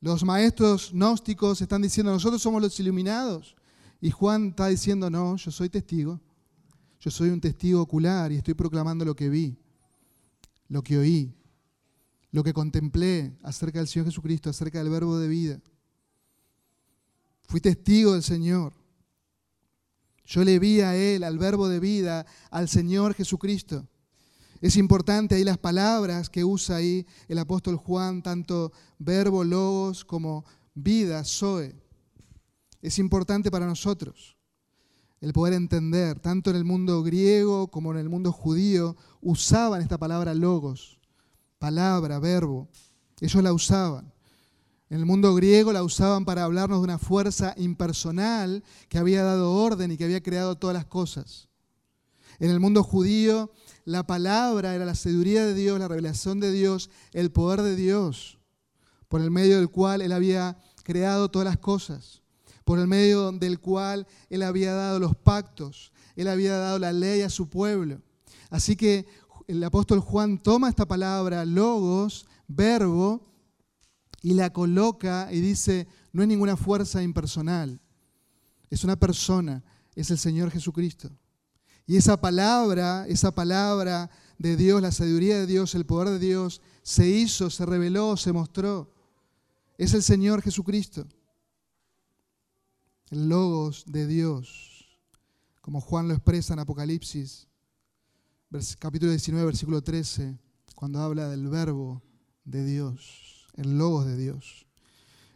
Los 0.00 0.24
maestros 0.24 0.92
gnósticos 0.92 1.60
están 1.60 1.82
diciendo, 1.82 2.12
nosotros 2.12 2.40
somos 2.40 2.62
los 2.62 2.78
iluminados. 2.78 3.56
Y 4.00 4.10
Juan 4.10 4.48
está 4.48 4.68
diciendo, 4.68 5.10
no, 5.10 5.36
yo 5.36 5.50
soy 5.50 5.68
testigo. 5.68 6.20
Yo 7.02 7.10
soy 7.10 7.30
un 7.30 7.40
testigo 7.40 7.82
ocular 7.82 8.30
y 8.30 8.36
estoy 8.36 8.54
proclamando 8.54 9.04
lo 9.04 9.16
que 9.16 9.28
vi, 9.28 9.56
lo 10.68 10.84
que 10.84 10.96
oí, 10.96 11.34
lo 12.30 12.44
que 12.44 12.52
contemplé 12.52 13.36
acerca 13.42 13.80
del 13.80 13.88
Señor 13.88 14.06
Jesucristo, 14.06 14.50
acerca 14.50 14.78
del 14.78 14.88
verbo 14.88 15.18
de 15.18 15.26
vida. 15.26 15.60
Fui 17.48 17.60
testigo 17.60 18.12
del 18.12 18.22
Señor. 18.22 18.72
Yo 20.24 20.44
le 20.44 20.60
vi 20.60 20.80
a 20.80 20.94
Él, 20.94 21.24
al 21.24 21.38
verbo 21.38 21.68
de 21.68 21.80
vida, 21.80 22.24
al 22.52 22.68
Señor 22.68 23.14
Jesucristo. 23.14 23.84
Es 24.60 24.76
importante 24.76 25.34
ahí 25.34 25.42
las 25.42 25.58
palabras 25.58 26.30
que 26.30 26.44
usa 26.44 26.76
ahí 26.76 27.04
el 27.26 27.38
apóstol 27.38 27.78
Juan, 27.78 28.22
tanto 28.22 28.70
verbo, 29.00 29.42
logos, 29.42 30.04
como 30.04 30.44
vida, 30.72 31.24
zoe. 31.24 31.74
Es 32.80 33.00
importante 33.00 33.50
para 33.50 33.66
nosotros 33.66 34.36
el 35.22 35.32
poder 35.32 35.54
entender, 35.54 36.18
tanto 36.18 36.50
en 36.50 36.56
el 36.56 36.64
mundo 36.64 37.00
griego 37.04 37.68
como 37.68 37.92
en 37.92 37.98
el 37.98 38.08
mundo 38.08 38.32
judío, 38.32 38.96
usaban 39.20 39.80
esta 39.80 39.96
palabra 39.96 40.34
logos, 40.34 40.98
palabra, 41.60 42.18
verbo. 42.18 42.68
Ellos 43.20 43.40
la 43.40 43.52
usaban. 43.52 44.12
En 44.90 44.98
el 44.98 45.06
mundo 45.06 45.32
griego 45.36 45.72
la 45.72 45.84
usaban 45.84 46.24
para 46.24 46.42
hablarnos 46.42 46.80
de 46.80 46.84
una 46.84 46.98
fuerza 46.98 47.54
impersonal 47.56 48.64
que 48.88 48.98
había 48.98 49.22
dado 49.22 49.52
orden 49.52 49.92
y 49.92 49.96
que 49.96 50.04
había 50.04 50.24
creado 50.24 50.56
todas 50.56 50.74
las 50.74 50.86
cosas. 50.86 51.48
En 52.40 52.50
el 52.50 52.58
mundo 52.58 52.82
judío 52.82 53.52
la 53.84 54.04
palabra 54.04 54.74
era 54.74 54.84
la 54.84 54.96
sabiduría 54.96 55.46
de 55.46 55.54
Dios, 55.54 55.78
la 55.78 55.86
revelación 55.86 56.40
de 56.40 56.50
Dios, 56.50 56.90
el 57.12 57.30
poder 57.30 57.62
de 57.62 57.76
Dios, 57.76 58.40
por 59.06 59.20
el 59.20 59.30
medio 59.30 59.58
del 59.58 59.70
cual 59.70 60.02
Él 60.02 60.10
había 60.10 60.58
creado 60.82 61.30
todas 61.30 61.46
las 61.46 61.58
cosas 61.58 62.21
por 62.64 62.78
el 62.78 62.86
medio 62.86 63.32
del 63.32 63.60
cual 63.60 64.06
Él 64.30 64.42
había 64.42 64.72
dado 64.72 64.98
los 64.98 65.16
pactos, 65.16 65.92
Él 66.16 66.28
había 66.28 66.56
dado 66.56 66.78
la 66.78 66.92
ley 66.92 67.22
a 67.22 67.30
su 67.30 67.48
pueblo. 67.48 68.00
Así 68.50 68.76
que 68.76 69.06
el 69.48 69.62
apóstol 69.64 70.00
Juan 70.00 70.38
toma 70.38 70.68
esta 70.68 70.86
palabra, 70.86 71.44
logos, 71.44 72.26
verbo, 72.46 73.28
y 74.22 74.34
la 74.34 74.52
coloca 74.52 75.28
y 75.32 75.40
dice, 75.40 75.88
no 76.12 76.22
es 76.22 76.28
ninguna 76.28 76.56
fuerza 76.56 77.02
impersonal, 77.02 77.80
es 78.70 78.84
una 78.84 78.96
persona, 78.96 79.64
es 79.96 80.10
el 80.10 80.18
Señor 80.18 80.50
Jesucristo. 80.50 81.10
Y 81.86 81.96
esa 81.96 82.20
palabra, 82.20 83.04
esa 83.08 83.34
palabra 83.34 84.08
de 84.38 84.56
Dios, 84.56 84.80
la 84.80 84.92
sabiduría 84.92 85.38
de 85.38 85.46
Dios, 85.46 85.74
el 85.74 85.84
poder 85.84 86.10
de 86.10 86.18
Dios, 86.20 86.60
se 86.82 87.08
hizo, 87.08 87.50
se 87.50 87.66
reveló, 87.66 88.16
se 88.16 88.32
mostró. 88.32 88.94
Es 89.76 89.92
el 89.94 90.02
Señor 90.04 90.42
Jesucristo 90.42 91.08
el 93.12 93.28
logos 93.28 93.84
de 93.86 94.06
Dios, 94.06 94.88
como 95.60 95.82
Juan 95.82 96.08
lo 96.08 96.14
expresa 96.14 96.54
en 96.54 96.60
Apocalipsis, 96.60 97.46
capítulo 98.78 99.12
19, 99.12 99.44
versículo 99.44 99.82
13, 99.82 100.38
cuando 100.74 100.98
habla 100.98 101.28
del 101.28 101.46
verbo 101.48 102.02
de 102.46 102.64
Dios, 102.64 103.48
el 103.52 103.76
logos 103.76 104.06
de 104.06 104.16
Dios. 104.16 104.66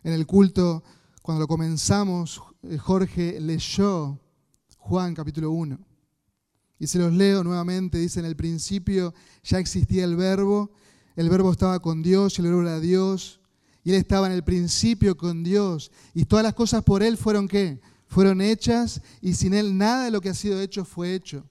En 0.05 0.14
el 0.14 0.27
culto, 0.27 0.85
cuando 1.20 1.43
lo 1.43 1.49
comenzamos, 1.49 2.41
eh, 2.62 2.79
Jorge 2.79 3.39
leyó 3.43 4.18
Juan 4.79 5.14
capítulo 5.14 5.51
1. 5.51 5.79
Y 6.79 6.87
se 6.87 6.99
los 6.99 7.12
leo 7.12 7.45
nuevamente, 7.45 7.99
dice, 7.99 8.20
en 8.20 8.27
el 8.27 8.37
principio 8.37 9.12
ya 9.43 9.59
existía 9.59 10.05
el 10.05 10.16
verbo, 10.16 10.70
el 11.14 11.29
verbo 11.29 11.53
estaba 11.53 11.79
con 11.81 12.03
Dios 12.03 12.39
y 12.39 12.41
el 12.41 12.49
verbo 12.49 12.62
era 12.62 12.81
Dios, 12.81 13.43
y 13.87 13.91
Él 13.91 13.99
estaba 13.99 14.26
en 14.26 14.32
el 14.32 14.43
principio 14.43 15.16
con 15.16 15.45
Dios. 15.45 15.93
Y 16.12 16.24
todas 16.24 16.43
las 16.43 16.55
cosas 16.55 16.82
por 16.82 17.05
Él 17.05 17.16
fueron 17.16 17.47
qué? 17.47 17.80
Fueron 18.09 18.41
hechas 18.41 19.01
y 19.20 19.34
sin 19.34 19.55
Él 19.55 19.78
nada 19.78 20.07
de 20.07 20.11
lo 20.11 20.20
que 20.20 20.28
ha 20.28 20.34
sido 20.34 20.61
hecho 20.61 20.84
fue 20.84 21.14
hecho. 21.14 21.49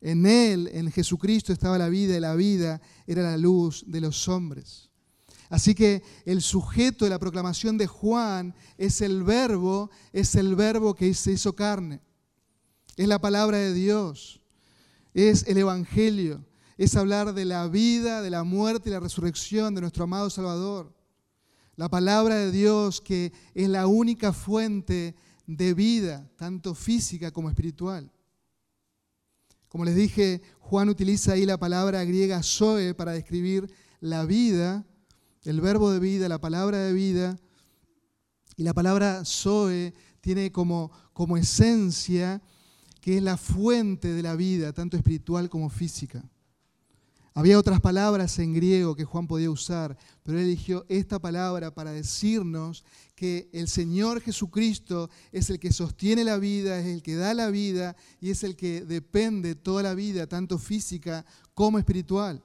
En 0.00 0.24
Él, 0.24 0.70
en 0.72 0.90
Jesucristo, 0.90 1.52
estaba 1.52 1.76
la 1.76 1.90
vida 1.90 2.16
y 2.16 2.20
la 2.20 2.34
vida 2.34 2.80
era 3.06 3.20
la 3.20 3.36
luz 3.36 3.84
de 3.86 4.00
los 4.00 4.26
hombres. 4.26 4.88
Así 5.50 5.74
que 5.74 6.02
el 6.24 6.40
sujeto 6.40 7.04
de 7.04 7.10
la 7.10 7.18
proclamación 7.18 7.76
de 7.76 7.86
Juan 7.86 8.54
es 8.78 9.02
el 9.02 9.22
verbo, 9.22 9.90
es 10.14 10.34
el 10.34 10.56
verbo 10.56 10.94
que 10.94 11.12
se 11.12 11.32
hizo 11.32 11.54
carne. 11.54 12.00
Es 12.96 13.06
la 13.06 13.20
palabra 13.20 13.58
de 13.58 13.74
Dios, 13.74 14.40
es 15.12 15.46
el 15.46 15.58
Evangelio, 15.58 16.46
es 16.78 16.96
hablar 16.96 17.34
de 17.34 17.44
la 17.44 17.68
vida, 17.68 18.22
de 18.22 18.30
la 18.30 18.44
muerte 18.44 18.88
y 18.88 18.92
la 18.92 19.00
resurrección 19.00 19.74
de 19.74 19.82
nuestro 19.82 20.04
amado 20.04 20.30
Salvador. 20.30 20.96
La 21.78 21.88
palabra 21.88 22.34
de 22.34 22.50
Dios 22.50 23.00
que 23.00 23.32
es 23.54 23.68
la 23.68 23.86
única 23.86 24.32
fuente 24.32 25.14
de 25.46 25.74
vida, 25.74 26.28
tanto 26.34 26.74
física 26.74 27.30
como 27.30 27.50
espiritual. 27.50 28.10
Como 29.68 29.84
les 29.84 29.94
dije, 29.94 30.42
Juan 30.58 30.88
utiliza 30.88 31.34
ahí 31.34 31.46
la 31.46 31.56
palabra 31.56 32.02
griega 32.02 32.42
zoe 32.42 32.94
para 32.94 33.12
describir 33.12 33.72
la 34.00 34.24
vida, 34.24 34.84
el 35.44 35.60
verbo 35.60 35.92
de 35.92 36.00
vida, 36.00 36.28
la 36.28 36.40
palabra 36.40 36.78
de 36.78 36.92
vida. 36.92 37.38
Y 38.56 38.64
la 38.64 38.74
palabra 38.74 39.24
zoe 39.24 39.94
tiene 40.20 40.50
como, 40.50 40.90
como 41.12 41.36
esencia 41.36 42.42
que 43.00 43.18
es 43.18 43.22
la 43.22 43.36
fuente 43.36 44.12
de 44.12 44.22
la 44.24 44.34
vida, 44.34 44.72
tanto 44.72 44.96
espiritual 44.96 45.48
como 45.48 45.70
física. 45.70 46.28
Había 47.38 47.56
otras 47.56 47.80
palabras 47.80 48.36
en 48.40 48.52
griego 48.52 48.96
que 48.96 49.04
Juan 49.04 49.28
podía 49.28 49.48
usar, 49.48 49.96
pero 50.24 50.40
él 50.40 50.46
eligió 50.46 50.84
esta 50.88 51.20
palabra 51.20 51.72
para 51.72 51.92
decirnos 51.92 52.84
que 53.14 53.48
el 53.52 53.68
Señor 53.68 54.20
Jesucristo 54.20 55.08
es 55.30 55.48
el 55.48 55.60
que 55.60 55.72
sostiene 55.72 56.24
la 56.24 56.38
vida, 56.38 56.80
es 56.80 56.86
el 56.86 57.00
que 57.00 57.14
da 57.14 57.34
la 57.34 57.48
vida 57.50 57.94
y 58.20 58.30
es 58.30 58.42
el 58.42 58.56
que 58.56 58.80
depende 58.84 59.54
toda 59.54 59.84
la 59.84 59.94
vida, 59.94 60.26
tanto 60.26 60.58
física 60.58 61.24
como 61.54 61.78
espiritual. 61.78 62.42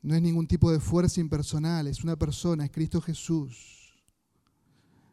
No 0.00 0.14
es 0.14 0.22
ningún 0.22 0.46
tipo 0.46 0.72
de 0.72 0.80
fuerza 0.80 1.20
impersonal, 1.20 1.86
es 1.86 2.02
una 2.02 2.16
persona, 2.16 2.64
es 2.64 2.70
Cristo 2.70 3.02
Jesús. 3.02 4.00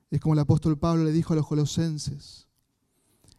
Es 0.10 0.22
como 0.22 0.36
el 0.36 0.40
apóstol 0.40 0.80
Pablo 0.80 1.04
le 1.04 1.12
dijo 1.12 1.34
a 1.34 1.36
los 1.36 1.48
colosenses 1.48 2.47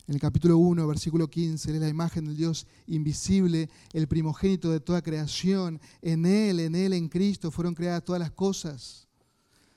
en 0.09 0.15
el 0.15 0.21
capítulo 0.21 0.57
1, 0.57 0.87
versículo 0.87 1.29
15, 1.29 1.69
Él 1.69 1.77
es 1.77 1.83
la 1.83 1.89
imagen 1.89 2.25
del 2.25 2.35
Dios 2.35 2.67
invisible, 2.87 3.69
el 3.93 4.09
primogénito 4.09 4.71
de 4.71 4.81
toda 4.81 5.03
creación. 5.03 5.79
En 6.01 6.25
Él, 6.25 6.61
en 6.61 6.75
Él, 6.75 6.95
en 6.95 7.11
Cristo 7.11 7.51
fueron 7.51 7.75
creadas 7.75 8.07
todas 8.07 8.19
las 8.19 8.31
cosas, 8.31 9.07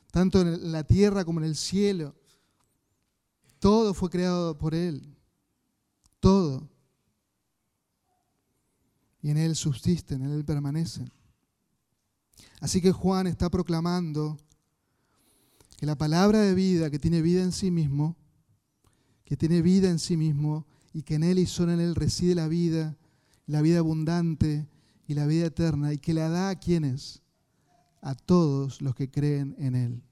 tanto 0.10 0.40
en 0.40 0.72
la 0.72 0.86
tierra 0.86 1.26
como 1.26 1.42
en 1.42 1.48
el 1.48 1.58
cielo. 1.58 2.16
Todo 3.60 3.94
fue 3.94 4.10
creado 4.10 4.58
por 4.58 4.74
Él. 4.74 5.06
Todo. 6.22 6.70
Y 9.22 9.32
en 9.32 9.38
Él 9.38 9.58
subsisten, 9.58 10.24
en 10.24 10.32
Él 10.32 10.46
permanecen. 10.46 11.12
Así 12.62 12.80
que 12.80 12.94
Juan 12.94 13.28
está 13.28 13.50
proclamando 13.50 14.38
que 15.76 15.86
la 15.86 15.98
palabra 15.98 16.40
de 16.40 16.54
vida, 16.54 16.90
que 16.90 17.00
tiene 17.00 17.22
vida 17.22 17.44
en 17.44 17.52
sí 17.52 17.70
mismo, 17.70 18.16
que 19.32 19.38
tiene 19.38 19.62
vida 19.62 19.90
en 19.90 19.98
sí 19.98 20.18
mismo 20.18 20.66
y 20.92 21.04
que 21.04 21.16
en 21.16 21.24
Él 21.24 21.40
y 21.40 21.46
solo 21.46 21.72
en 21.72 21.80
Él 21.80 21.96
reside 21.96 22.36
la 22.36 22.50
vida, 22.50 22.98
la 23.48 23.62
vida 23.62 23.80
abundante 23.80 24.68
y 25.08 25.14
la 25.14 25.26
vida 25.26 25.46
eterna 25.46 25.94
y 25.94 26.00
que 26.00 26.14
la 26.14 26.28
da 26.28 26.50
a 26.50 26.60
quienes? 26.60 27.22
A 28.02 28.14
todos 28.14 28.82
los 28.82 28.94
que 28.94 29.10
creen 29.10 29.56
en 29.58 29.76
Él. 29.76 30.04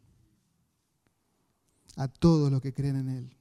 A 1.97 2.07
todos 2.07 2.49
los 2.49 2.61
que 2.61 2.73
creen 2.73 2.95
en 2.95 3.09
Él. 3.09 3.35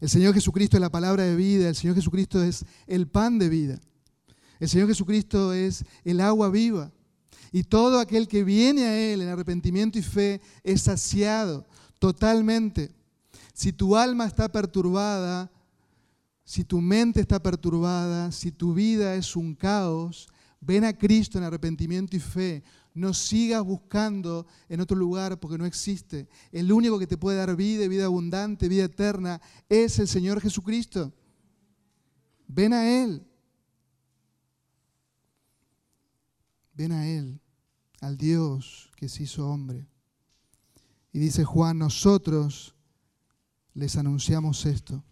El 0.00 0.10
Señor 0.10 0.34
Jesucristo 0.34 0.76
es 0.76 0.80
la 0.80 0.90
palabra 0.90 1.22
de 1.22 1.36
vida, 1.36 1.68
el 1.68 1.76
Señor 1.76 1.94
Jesucristo 1.94 2.42
es 2.42 2.64
el 2.88 3.06
pan 3.06 3.38
de 3.38 3.48
vida. 3.48 3.80
El 4.58 4.68
Señor 4.68 4.88
Jesucristo 4.88 5.52
es 5.52 5.84
el 6.02 6.20
agua 6.20 6.50
viva. 6.50 6.90
Y 7.52 7.62
todo 7.62 8.00
aquel 8.00 8.26
que 8.26 8.42
viene 8.42 8.82
a 8.86 8.98
Él 8.98 9.22
en 9.22 9.28
arrepentimiento 9.28 10.00
y 10.00 10.02
fe 10.02 10.40
es 10.64 10.82
saciado 10.82 11.64
totalmente. 12.00 12.90
Si 13.54 13.72
tu 13.72 13.96
alma 13.96 14.26
está 14.26 14.50
perturbada, 14.50 15.50
si 16.44 16.64
tu 16.64 16.80
mente 16.80 17.20
está 17.20 17.40
perturbada, 17.40 18.32
si 18.32 18.50
tu 18.50 18.74
vida 18.74 19.14
es 19.14 19.36
un 19.36 19.54
caos, 19.54 20.28
ven 20.60 20.84
a 20.84 20.92
Cristo 20.92 21.38
en 21.38 21.44
arrepentimiento 21.44 22.16
y 22.16 22.20
fe. 22.20 22.64
No 22.92 23.14
sigas 23.14 23.62
buscando 23.64 24.46
en 24.68 24.80
otro 24.80 24.96
lugar 24.96 25.38
porque 25.38 25.56
no 25.56 25.66
existe. 25.66 26.28
El 26.50 26.70
único 26.72 26.98
que 26.98 27.06
te 27.06 27.16
puede 27.16 27.38
dar 27.38 27.54
vida, 27.54 27.86
vida 27.86 28.06
abundante, 28.06 28.68
vida 28.68 28.84
eterna, 28.84 29.40
es 29.68 30.00
el 30.00 30.08
Señor 30.08 30.40
Jesucristo. 30.40 31.12
Ven 32.48 32.72
a 32.72 33.02
Él. 33.02 33.24
Ven 36.74 36.90
a 36.90 37.08
Él, 37.08 37.40
al 38.00 38.16
Dios 38.16 38.90
que 38.96 39.08
se 39.08 39.22
hizo 39.22 39.48
hombre. 39.48 39.86
Y 41.12 41.20
dice 41.20 41.44
Juan, 41.44 41.78
nosotros 41.78 42.73
les 43.74 43.96
anunciamos 43.96 44.64
esto. 44.66 45.02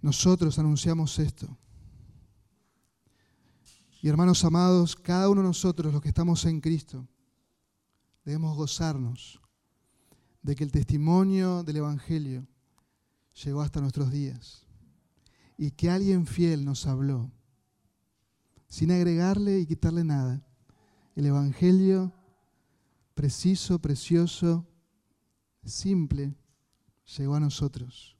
Nosotros 0.00 0.58
anunciamos 0.58 1.18
esto. 1.18 1.56
Y 4.02 4.08
hermanos 4.08 4.42
amados, 4.44 4.96
cada 4.96 5.28
uno 5.28 5.42
de 5.42 5.48
nosotros, 5.48 5.92
los 5.92 6.00
que 6.00 6.08
estamos 6.08 6.46
en 6.46 6.60
Cristo, 6.60 7.06
debemos 8.24 8.56
gozarnos 8.56 9.40
de 10.42 10.56
que 10.56 10.64
el 10.64 10.72
testimonio 10.72 11.62
del 11.62 11.76
Evangelio 11.76 12.46
llegó 13.44 13.60
hasta 13.60 13.82
nuestros 13.82 14.10
días 14.10 14.66
y 15.58 15.72
que 15.72 15.90
alguien 15.90 16.26
fiel 16.26 16.64
nos 16.64 16.86
habló, 16.86 17.30
sin 18.68 18.90
agregarle 18.90 19.60
y 19.60 19.66
quitarle 19.66 20.04
nada. 20.04 20.42
El 21.14 21.26
Evangelio 21.26 22.14
preciso, 23.14 23.78
precioso, 23.80 24.66
simple, 25.64 26.34
llegó 27.16 27.34
a 27.34 27.40
nosotros. 27.40 28.16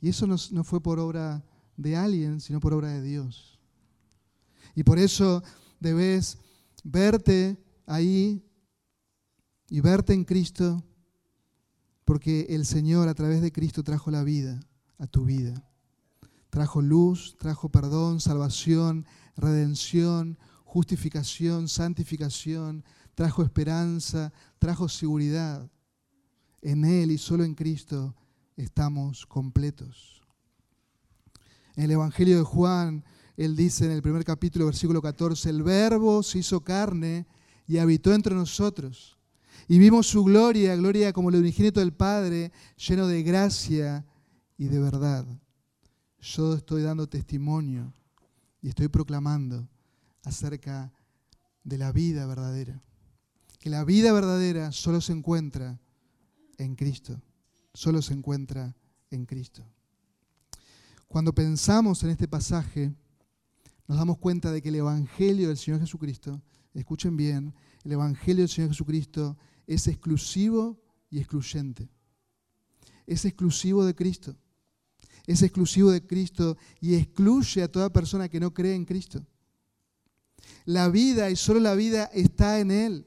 Y 0.00 0.08
eso 0.08 0.26
no, 0.26 0.64
fue 0.64 0.80
por 0.80 0.98
obra 0.98 1.44
de 1.76 1.96
alguien, 1.96 2.40
sino 2.40 2.60
por 2.60 2.72
obra 2.72 2.88
de 2.88 3.02
Dios. 3.02 3.58
Y 4.74 4.84
por 4.84 4.98
eso 4.98 5.42
debes 5.80 6.38
verte 6.84 7.56
ahí 7.86 8.44
y 9.68 9.80
verte 9.80 10.12
en 10.14 10.24
Cristo, 10.24 10.84
porque 12.04 12.46
el 12.50 12.64
Señor 12.64 13.08
a 13.08 13.14
través 13.14 13.42
de 13.42 13.52
Cristo 13.52 13.82
trajo 13.82 14.10
la 14.10 14.22
vida 14.22 14.60
a 14.98 15.06
tu 15.06 15.24
vida. 15.24 15.64
Trajo 16.50 16.80
luz, 16.80 17.36
trajo 17.38 17.68
perdón, 17.68 18.20
salvación, 18.20 19.04
redención, 19.36 20.38
justificación, 20.64 21.68
santificación, 21.68 22.84
trajo 23.14 23.42
esperanza, 23.42 24.32
trajo 24.58 24.88
seguridad. 24.88 25.70
En 26.62 26.84
Él 26.84 27.10
y 27.10 27.18
solo 27.18 27.44
en 27.44 27.54
Cristo 27.54 28.14
estamos 28.56 29.26
completos. 29.26 30.22
En 31.76 31.84
el 31.84 31.92
Evangelio 31.92 32.38
de 32.38 32.44
Juan, 32.44 33.04
él 33.38 33.54
dice 33.54 33.84
en 33.84 33.92
el 33.92 34.02
primer 34.02 34.24
capítulo, 34.24 34.66
versículo 34.66 35.00
14, 35.00 35.48
el 35.48 35.62
verbo 35.62 36.24
se 36.24 36.40
hizo 36.40 36.60
carne 36.64 37.24
y 37.68 37.78
habitó 37.78 38.12
entre 38.12 38.34
nosotros. 38.34 39.16
Y 39.68 39.78
vimos 39.78 40.08
su 40.08 40.24
gloria, 40.24 40.74
gloria 40.74 41.12
como 41.12 41.28
el 41.28 41.36
unigénito 41.36 41.78
del 41.78 41.92
Padre, 41.92 42.50
lleno 42.76 43.06
de 43.06 43.22
gracia 43.22 44.04
y 44.56 44.66
de 44.66 44.80
verdad. 44.80 45.24
Yo 46.20 46.54
estoy 46.54 46.82
dando 46.82 47.08
testimonio 47.08 47.92
y 48.60 48.70
estoy 48.70 48.88
proclamando 48.88 49.68
acerca 50.24 50.92
de 51.62 51.78
la 51.78 51.92
vida 51.92 52.26
verdadera. 52.26 52.82
Que 53.60 53.70
la 53.70 53.84
vida 53.84 54.12
verdadera 54.12 54.72
solo 54.72 55.00
se 55.00 55.12
encuentra 55.12 55.78
en 56.58 56.74
Cristo 56.74 57.20
solo 57.78 58.02
se 58.02 58.12
encuentra 58.12 58.74
en 59.10 59.24
Cristo. 59.24 59.64
Cuando 61.06 61.32
pensamos 61.32 62.02
en 62.02 62.10
este 62.10 62.28
pasaje, 62.28 62.92
nos 63.86 63.98
damos 63.98 64.18
cuenta 64.18 64.50
de 64.50 64.60
que 64.60 64.68
el 64.68 64.74
Evangelio 64.74 65.48
del 65.48 65.56
Señor 65.56 65.80
Jesucristo, 65.80 66.42
escuchen 66.74 67.16
bien, 67.16 67.54
el 67.84 67.92
Evangelio 67.92 68.42
del 68.42 68.48
Señor 68.48 68.70
Jesucristo 68.70 69.36
es 69.66 69.86
exclusivo 69.86 70.78
y 71.08 71.18
excluyente. 71.18 71.88
Es 73.06 73.24
exclusivo 73.24 73.84
de 73.84 73.94
Cristo. 73.94 74.36
Es 75.26 75.42
exclusivo 75.42 75.90
de 75.90 76.06
Cristo 76.06 76.56
y 76.80 76.96
excluye 76.96 77.62
a 77.62 77.70
toda 77.70 77.92
persona 77.92 78.28
que 78.28 78.40
no 78.40 78.52
cree 78.52 78.74
en 78.74 78.84
Cristo. 78.84 79.24
La 80.64 80.88
vida 80.88 81.30
y 81.30 81.36
solo 81.36 81.60
la 81.60 81.74
vida 81.74 82.10
está 82.12 82.60
en 82.60 82.70
Él. 82.70 83.06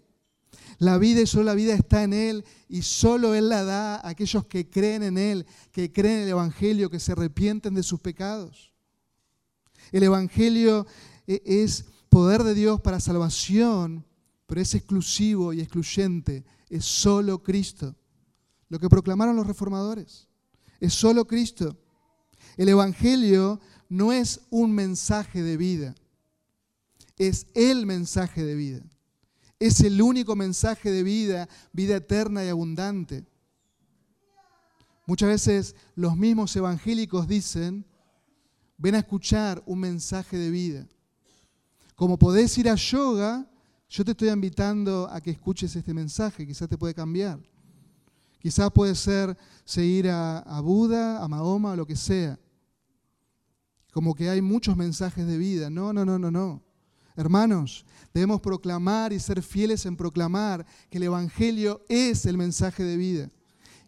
La 0.82 0.98
vida 0.98 1.22
y 1.22 1.28
solo 1.28 1.44
la 1.44 1.54
vida 1.54 1.76
está 1.76 2.02
en 2.02 2.12
Él 2.12 2.44
y 2.68 2.82
solo 2.82 3.36
Él 3.36 3.50
la 3.50 3.64
da 3.64 3.98
a 3.98 4.10
aquellos 4.10 4.48
que 4.48 4.68
creen 4.68 5.04
en 5.04 5.20
Él, 5.20 5.46
que 5.72 5.92
creen 5.92 6.16
en 6.16 6.24
el 6.24 6.30
Evangelio, 6.30 6.90
que 6.90 7.00
se 7.00 7.12
arrepienten 7.12 7.76
de 7.76 7.84
sus 7.84 8.00
pecados. 8.00 8.74
El 9.92 10.02
Evangelio 10.02 10.88
e, 11.28 11.44
es 11.46 11.86
poder 12.10 12.42
de 12.42 12.56
Dios 12.56 12.82
para 12.82 13.00
salvación, 13.00 14.08
pero 14.48 14.60
es 14.60 14.74
exclusivo 14.74 15.54
y 15.54 15.62
excluyente. 15.62 16.46
Es 16.68 16.84
solo 16.84 17.44
Cristo. 17.44 17.96
Lo 18.68 18.80
que 18.80 18.90
proclamaron 18.90 19.36
los 19.36 19.46
reformadores. 19.46 20.30
Es 20.80 20.96
solo 20.96 21.28
Cristo. 21.28 21.78
El 22.58 22.70
Evangelio 22.70 23.60
no 23.88 24.12
es 24.12 24.42
un 24.50 24.72
mensaje 24.72 25.44
de 25.44 25.58
vida, 25.58 25.94
es 27.20 27.46
el 27.54 27.86
mensaje 27.86 28.44
de 28.44 28.56
vida. 28.56 28.82
Es 29.62 29.80
el 29.82 30.02
único 30.02 30.36
mensaje 30.36 30.90
de 30.90 31.04
vida, 31.04 31.48
vida 31.72 31.98
eterna 31.98 32.44
y 32.44 32.50
abundante. 32.50 33.28
Muchas 35.06 35.30
veces 35.30 35.76
los 35.94 36.18
mismos 36.18 36.56
evangélicos 36.56 37.28
dicen, 37.28 37.86
ven 38.80 38.96
a 38.96 38.98
escuchar 38.98 39.62
un 39.68 39.82
mensaje 39.82 40.36
de 40.36 40.50
vida. 40.50 40.88
Como 41.96 42.18
podés 42.18 42.58
ir 42.58 42.70
a 42.70 42.74
yoga, 42.74 43.48
yo 43.88 44.04
te 44.04 44.12
estoy 44.12 44.30
invitando 44.30 45.08
a 45.12 45.22
que 45.22 45.30
escuches 45.30 45.76
este 45.76 45.94
mensaje, 45.94 46.48
quizás 46.48 46.68
te 46.68 46.80
puede 46.80 46.96
cambiar. 46.96 47.40
Quizás 48.40 48.72
puede 48.72 48.96
ser 48.96 49.38
seguir 49.64 50.10
a, 50.10 50.40
a 50.40 50.60
Buda, 50.60 51.24
a 51.24 51.28
Mahoma, 51.28 51.74
o 51.74 51.76
lo 51.76 51.86
que 51.86 51.96
sea. 51.96 52.40
Como 53.94 54.16
que 54.16 54.28
hay 54.28 54.42
muchos 54.42 54.76
mensajes 54.76 55.28
de 55.28 55.38
vida. 55.38 55.70
No, 55.70 55.94
no, 55.94 56.04
no, 56.04 56.18
no, 56.18 56.32
no. 56.32 56.71
Hermanos, 57.22 57.86
debemos 58.16 58.42
proclamar 58.42 59.14
y 59.14 59.20
ser 59.20 59.44
fieles 59.44 59.86
en 59.86 59.96
proclamar 59.96 60.66
que 60.90 60.98
el 60.98 61.04
Evangelio 61.04 61.86
es 61.88 62.26
el 62.26 62.36
mensaje 62.36 62.84
de 62.84 62.98
vida 62.98 63.32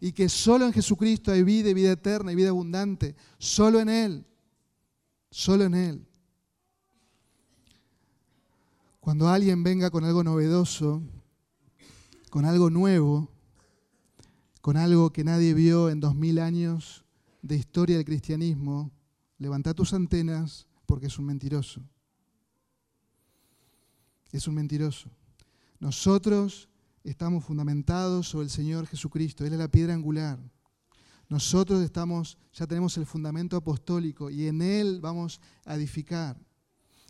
y 0.00 0.12
que 0.12 0.28
solo 0.28 0.66
en 0.66 0.72
Jesucristo 0.72 1.32
hay 1.32 1.42
vida 1.42 1.72
vida 1.74 1.90
eterna 1.90 2.30
y 2.30 2.36
vida 2.36 2.50
abundante. 2.50 3.16
Solo 3.38 3.80
en 3.80 3.88
Él. 3.88 4.26
Solo 5.32 5.64
en 5.64 5.74
Él. 5.74 6.06
Cuando 9.00 9.28
alguien 9.28 9.64
venga 9.64 9.90
con 9.90 10.04
algo 10.04 10.22
novedoso, 10.22 11.02
con 12.30 12.44
algo 12.44 12.70
nuevo, 12.70 13.28
con 14.60 14.76
algo 14.76 15.12
que 15.12 15.24
nadie 15.24 15.54
vio 15.54 15.90
en 15.90 15.98
dos 15.98 16.14
mil 16.14 16.38
años 16.38 17.04
de 17.42 17.56
historia 17.56 17.96
del 17.96 18.04
cristianismo, 18.06 18.92
levanta 19.38 19.74
tus 19.74 19.92
antenas 19.92 20.68
porque 20.86 21.08
es 21.08 21.18
un 21.18 21.26
mentiroso 21.26 21.82
es 24.36 24.48
un 24.48 24.54
mentiroso. 24.54 25.10
Nosotros 25.78 26.68
estamos 27.02 27.44
fundamentados 27.44 28.28
sobre 28.28 28.44
el 28.44 28.50
Señor 28.50 28.86
Jesucristo, 28.86 29.44
Él 29.44 29.52
es 29.52 29.58
la 29.58 29.70
piedra 29.70 29.94
angular. 29.94 30.38
Nosotros 31.28 31.82
estamos, 31.82 32.38
ya 32.52 32.66
tenemos 32.66 32.96
el 32.96 33.06
fundamento 33.06 33.56
apostólico 33.56 34.30
y 34.30 34.46
en 34.46 34.62
Él 34.62 35.00
vamos 35.00 35.40
a 35.64 35.74
edificar. 35.74 36.36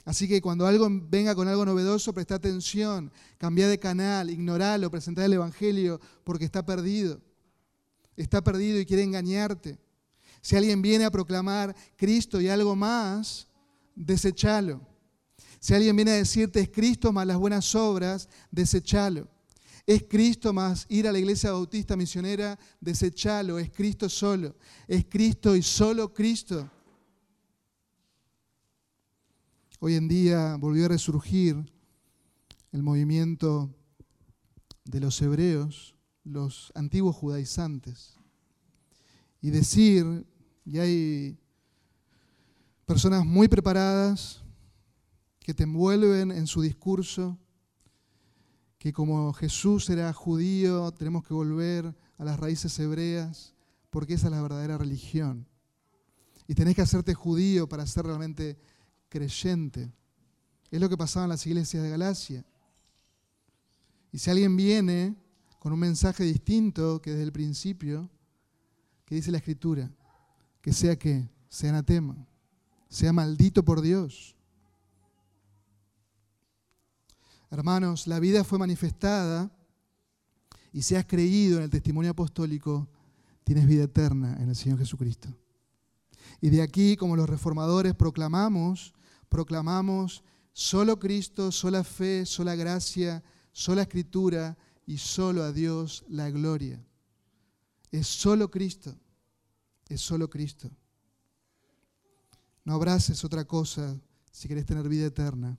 Así 0.04 0.28
que 0.28 0.42
cuando 0.42 0.66
algo 0.66 0.86
venga 0.90 1.34
con 1.34 1.48
algo 1.48 1.64
novedoso, 1.64 2.12
presta 2.12 2.34
atención, 2.34 3.10
cambia 3.38 3.68
de 3.68 3.78
canal, 3.78 4.28
ignoralo, 4.28 4.90
presenta 4.90 5.24
el 5.24 5.32
Evangelio 5.32 6.00
porque 6.24 6.44
está 6.44 6.64
perdido. 6.64 7.20
Está 8.16 8.44
perdido 8.44 8.78
y 8.78 8.86
quiere 8.86 9.02
engañarte. 9.02 9.78
Si 10.42 10.56
alguien 10.56 10.82
viene 10.82 11.06
a 11.06 11.10
proclamar 11.10 11.74
Cristo 11.96 12.40
y 12.40 12.48
algo 12.48 12.76
más, 12.76 13.48
desechalo. 13.94 14.93
Si 15.64 15.72
alguien 15.72 15.96
viene 15.96 16.10
a 16.10 16.16
decirte 16.16 16.60
es 16.60 16.68
Cristo 16.68 17.10
más 17.10 17.26
las 17.26 17.38
buenas 17.38 17.74
obras, 17.74 18.28
desechalo. 18.50 19.26
Es 19.86 20.02
Cristo 20.02 20.52
más 20.52 20.84
ir 20.90 21.08
a 21.08 21.12
la 21.12 21.18
iglesia 21.18 21.52
bautista 21.52 21.96
misionera, 21.96 22.58
desechalo. 22.82 23.58
Es 23.58 23.70
Cristo 23.70 24.10
solo. 24.10 24.54
Es 24.86 25.06
Cristo 25.06 25.56
y 25.56 25.62
solo 25.62 26.12
Cristo. 26.12 26.70
Hoy 29.80 29.94
en 29.94 30.06
día 30.06 30.56
volvió 30.56 30.84
a 30.84 30.88
resurgir 30.88 31.56
el 32.70 32.82
movimiento 32.82 33.74
de 34.84 35.00
los 35.00 35.22
hebreos, 35.22 35.94
los 36.24 36.72
antiguos 36.74 37.16
judaizantes, 37.16 38.18
y 39.40 39.48
decir, 39.48 40.26
y 40.66 40.78
hay 40.78 41.38
personas 42.84 43.24
muy 43.24 43.48
preparadas, 43.48 44.43
que 45.44 45.52
te 45.52 45.64
envuelven 45.64 46.32
en 46.32 46.46
su 46.46 46.62
discurso, 46.62 47.38
que 48.78 48.94
como 48.94 49.30
Jesús 49.34 49.90
era 49.90 50.10
judío, 50.14 50.90
tenemos 50.92 51.22
que 51.22 51.34
volver 51.34 51.94
a 52.16 52.24
las 52.24 52.40
raíces 52.40 52.78
hebreas, 52.78 53.54
porque 53.90 54.14
esa 54.14 54.28
es 54.28 54.32
la 54.32 54.40
verdadera 54.40 54.78
religión. 54.78 55.46
Y 56.48 56.54
tenés 56.54 56.74
que 56.74 56.80
hacerte 56.80 57.12
judío 57.12 57.68
para 57.68 57.86
ser 57.86 58.06
realmente 58.06 58.56
creyente. 59.10 59.92
Es 60.70 60.80
lo 60.80 60.88
que 60.88 60.96
pasaba 60.96 61.26
en 61.26 61.30
las 61.30 61.46
iglesias 61.46 61.82
de 61.82 61.90
Galacia. 61.90 62.46
Y 64.12 64.20
si 64.20 64.30
alguien 64.30 64.56
viene 64.56 65.14
con 65.58 65.74
un 65.74 65.78
mensaje 65.78 66.24
distinto 66.24 67.02
que 67.02 67.10
desde 67.10 67.24
el 67.24 67.32
principio, 67.32 68.08
que 69.04 69.16
dice 69.16 69.30
la 69.30 69.38
Escritura, 69.38 69.90
que 70.62 70.72
sea 70.72 70.98
que 70.98 71.28
sea 71.50 71.68
anatema, 71.68 72.26
sea 72.88 73.12
maldito 73.12 73.62
por 73.62 73.82
Dios. 73.82 74.34
Hermanos, 77.54 78.08
la 78.08 78.18
vida 78.18 78.42
fue 78.42 78.58
manifestada 78.58 79.48
y 80.72 80.82
si 80.82 80.96
has 80.96 81.06
creído 81.06 81.58
en 81.58 81.62
el 81.62 81.70
testimonio 81.70 82.10
apostólico, 82.10 82.88
tienes 83.44 83.68
vida 83.68 83.84
eterna 83.84 84.36
en 84.40 84.48
el 84.48 84.56
Señor 84.56 84.80
Jesucristo. 84.80 85.28
Y 86.40 86.50
de 86.50 86.62
aquí, 86.62 86.96
como 86.96 87.14
los 87.14 87.30
reformadores, 87.30 87.94
proclamamos, 87.94 88.92
proclamamos 89.28 90.24
solo 90.52 90.98
Cristo, 90.98 91.52
sola 91.52 91.84
fe, 91.84 92.26
sola 92.26 92.56
gracia, 92.56 93.22
sola 93.52 93.82
escritura 93.82 94.58
y 94.84 94.98
solo 94.98 95.44
a 95.44 95.52
Dios 95.52 96.04
la 96.08 96.30
gloria. 96.30 96.84
Es 97.92 98.08
solo 98.08 98.50
Cristo, 98.50 98.96
es 99.88 100.00
solo 100.00 100.28
Cristo. 100.28 100.68
No 102.64 102.74
abraces 102.74 103.24
otra 103.24 103.44
cosa 103.44 103.96
si 104.32 104.48
querés 104.48 104.66
tener 104.66 104.88
vida 104.88 105.06
eterna. 105.06 105.56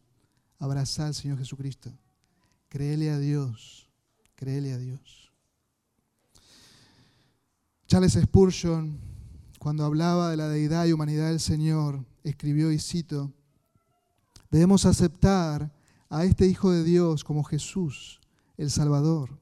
Abraza 0.59 1.07
al 1.07 1.15
Señor 1.15 1.37
Jesucristo. 1.37 1.91
Créele 2.69 3.09
a 3.09 3.19
Dios. 3.19 3.87
Créele 4.35 4.73
a 4.73 4.77
Dios. 4.77 5.31
Charles 7.87 8.13
Spurgeon, 8.13 8.99
cuando 9.59 9.85
hablaba 9.85 10.29
de 10.29 10.37
la 10.37 10.49
deidad 10.49 10.85
y 10.85 10.91
humanidad 10.91 11.29
del 11.29 11.39
Señor, 11.39 12.03
escribió 12.23 12.71
y 12.71 12.79
cito, 12.79 13.31
debemos 14.49 14.85
aceptar 14.85 15.71
a 16.09 16.25
este 16.25 16.47
Hijo 16.47 16.71
de 16.71 16.83
Dios 16.83 17.23
como 17.23 17.43
Jesús, 17.43 18.19
el 18.57 18.71
Salvador. 18.71 19.39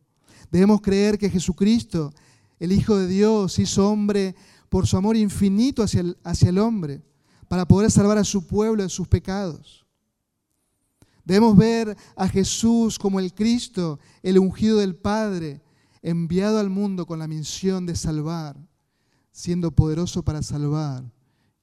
Debemos 0.52 0.82
creer 0.82 1.18
que 1.18 1.30
Jesucristo, 1.30 2.14
el 2.60 2.72
Hijo 2.72 2.98
de 2.98 3.08
Dios, 3.08 3.58
hizo 3.60 3.90
hombre 3.90 4.36
por 4.70 4.88
su 4.88 4.98
amor 4.98 5.16
infinito 5.16 5.82
hacia 5.84 6.02
el, 6.02 6.18
hacia 6.24 6.50
el 6.50 6.60
hombre 6.60 7.02
para 7.48 7.68
poder 7.68 7.92
salvar 7.92 8.18
a 8.18 8.24
su 8.24 8.46
pueblo 8.46 8.84
de 8.84 8.90
sus 8.90 9.08
pecados. 9.08 9.83
Debemos 11.24 11.56
ver 11.56 11.96
a 12.16 12.28
Jesús 12.28 13.00
como 13.00 13.20
el 13.20 13.34
Cristo, 13.34 14.00
el 14.22 14.40
ungido 14.40 14.80
del 14.80 14.96
Padre, 14.96 15.62
enviado 16.02 16.60
al 16.60 16.70
mundo 16.70 17.06
con 17.06 17.20
la 17.20 17.28
misión 17.28 17.86
de 17.86 17.96
salvar, 17.96 18.58
siendo 19.32 19.72
poderoso 19.72 20.24
para 20.24 20.44
salvar 20.44 21.10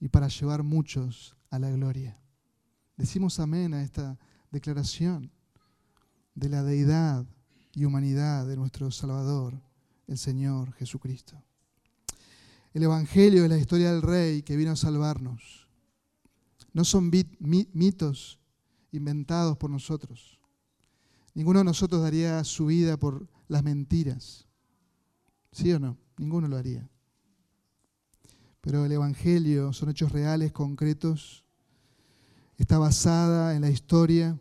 y 0.00 0.08
para 0.08 0.28
llevar 0.28 0.62
muchos 0.62 1.36
a 1.50 1.58
la 1.58 1.70
gloria. 1.70 2.18
Decimos 2.96 3.38
amén 3.38 3.74
a 3.74 3.82
esta 3.82 4.18
declaración 4.50 5.30
de 6.34 6.48
la 6.48 6.62
deidad 6.62 7.26
y 7.74 7.84
humanidad 7.84 8.46
de 8.46 8.56
nuestro 8.56 8.90
Salvador, 8.90 9.60
el 10.06 10.18
Señor 10.18 10.72
Jesucristo. 10.72 11.42
El 12.72 12.84
Evangelio 12.84 13.44
es 13.44 13.50
la 13.50 13.58
historia 13.58 13.92
del 13.92 14.02
Rey 14.02 14.42
que 14.42 14.56
vino 14.56 14.72
a 14.72 14.76
salvarnos 14.76 15.60
no 16.72 16.84
son 16.84 17.10
mitos 17.40 18.38
inventados 18.92 19.56
por 19.56 19.70
nosotros. 19.70 20.38
Ninguno 21.34 21.60
de 21.60 21.64
nosotros 21.64 22.02
daría 22.02 22.42
su 22.44 22.66
vida 22.66 22.96
por 22.96 23.28
las 23.48 23.62
mentiras. 23.62 24.46
¿Sí 25.52 25.72
o 25.72 25.78
no? 25.78 25.96
Ninguno 26.16 26.48
lo 26.48 26.56
haría. 26.56 26.88
Pero 28.60 28.84
el 28.84 28.92
Evangelio 28.92 29.72
son 29.72 29.90
hechos 29.90 30.12
reales, 30.12 30.52
concretos. 30.52 31.44
Está 32.58 32.78
basada 32.78 33.54
en 33.54 33.62
la 33.62 33.70
historia. 33.70 34.38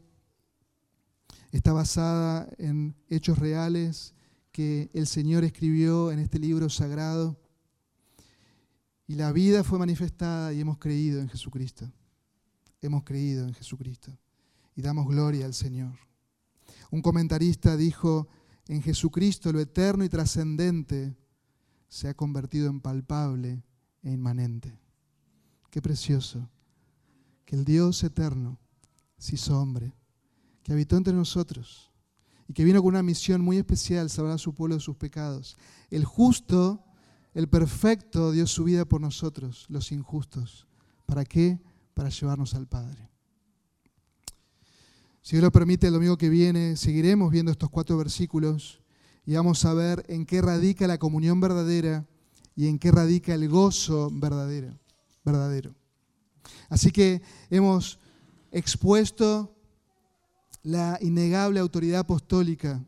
Está 1.52 1.74
basada 1.74 2.50
en 2.58 2.96
hechos 3.08 3.40
reales 3.40 4.14
que 4.52 4.90
el 4.94 5.08
Señor 5.08 5.44
escribió 5.44 6.12
en 6.12 6.20
este 6.20 6.40
libro 6.40 6.70
sagrado. 6.70 7.40
Y 9.08 9.16
la 9.16 9.32
vida 9.32 9.64
fue 9.64 9.80
manifestada 9.80 10.54
y 10.54 10.62
hemos 10.62 10.78
creído 10.78 11.22
en 11.22 11.30
Jesucristo 11.30 11.92
hemos 12.82 13.04
creído 13.04 13.46
en 13.46 13.54
Jesucristo 13.54 14.12
y 14.80 14.82
damos 14.82 15.10
gloria 15.10 15.46
al 15.46 15.54
Señor. 15.54 15.92
Un 16.90 17.02
comentarista 17.02 17.76
dijo, 17.76 18.30
en 18.66 18.82
Jesucristo 18.82 19.52
lo 19.52 19.60
eterno 19.60 20.06
y 20.06 20.10
trascendente 20.10 21.18
se 21.90 22.08
ha 22.08 22.14
convertido 22.14 22.70
en 22.70 22.80
palpable 22.80 23.62
e 24.04 24.10
inmanente. 24.10 24.80
Qué 25.70 25.82
precioso 25.82 26.50
que 27.44 27.58
el 27.58 27.66
Dios 27.66 28.02
eterno 28.06 28.58
se 29.18 29.36
hizo 29.36 29.60
hombre, 29.60 29.94
que 30.64 30.72
habitó 30.72 30.96
entre 30.96 31.14
nosotros 31.14 31.92
y 32.48 32.54
que 32.54 32.64
vino 32.64 32.82
con 32.82 32.94
una 32.94 33.04
misión 33.04 33.42
muy 33.42 33.58
especial, 33.58 34.10
salvar 34.10 34.36
a 34.36 34.38
su 34.38 34.54
pueblo 34.54 34.76
de 34.76 34.82
sus 34.82 34.96
pecados. 34.96 35.58
El 35.90 36.06
justo, 36.06 36.86
el 37.34 37.50
perfecto, 37.50 38.32
dio 38.32 38.48
su 38.48 38.64
vida 38.64 38.86
por 38.86 39.02
nosotros, 39.02 39.66
los 39.68 39.92
injustos. 39.92 40.68
¿Para 41.06 41.26
qué? 41.26 41.60
para 41.94 42.08
llevarnos 42.08 42.56
al 42.56 42.66
Padre. 42.66 43.10
Si 45.30 45.36
Dios 45.36 45.44
lo 45.44 45.52
permite, 45.52 45.86
el 45.86 45.94
domingo 45.94 46.18
que 46.18 46.28
viene 46.28 46.76
seguiremos 46.76 47.30
viendo 47.30 47.52
estos 47.52 47.70
cuatro 47.70 47.96
versículos 47.96 48.82
y 49.28 49.36
vamos 49.36 49.64
a 49.64 49.76
ver 49.76 50.04
en 50.08 50.26
qué 50.26 50.42
radica 50.42 50.88
la 50.88 50.98
comunión 50.98 51.40
verdadera 51.40 52.08
y 52.56 52.66
en 52.66 52.80
qué 52.80 52.90
radica 52.90 53.36
el 53.36 53.48
gozo 53.48 54.10
verdadero. 54.12 54.80
verdadero. 55.24 55.76
Así 56.68 56.90
que 56.90 57.22
hemos 57.52 58.00
expuesto 58.52 59.56
la 60.64 60.98
innegable 61.00 61.60
autoridad 61.60 62.00
apostólica 62.00 62.84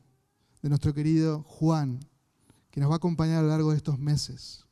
de 0.64 0.70
nuestro 0.70 0.96
querido 0.96 1.44
Juan, 1.44 2.00
que 2.72 2.80
nos 2.82 2.89
va 2.89 2.96
a 2.96 2.98
acompañar 2.98 3.38
a 3.38 3.42
lo 3.44 3.50
largo 3.50 3.70
de 3.70 3.78
estos 3.78 4.00
meses. 4.00 4.66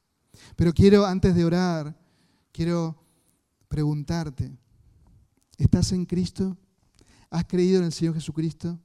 Pero 0.56 0.74
quiero, 0.74 1.06
antes 1.06 1.36
de 1.36 1.46
orar, 1.46 1.96
quiero 2.52 3.00
preguntarte, 3.68 4.58
¿estás 5.60 5.92
en 5.92 6.08
Cristo? 6.08 6.58
¿Has 7.30 7.46
creído 7.46 7.80
en 7.80 7.86
el 7.86 7.92
Señor 7.92 8.16
Jesucristo? 8.16 8.80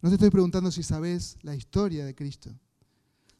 No 0.00 0.08
te 0.08 0.14
estoy 0.14 0.30
preguntando 0.30 0.70
si 0.70 0.82
sabes 0.82 1.36
la 1.42 1.54
historia 1.54 2.04
de 2.04 2.14
Cristo, 2.14 2.50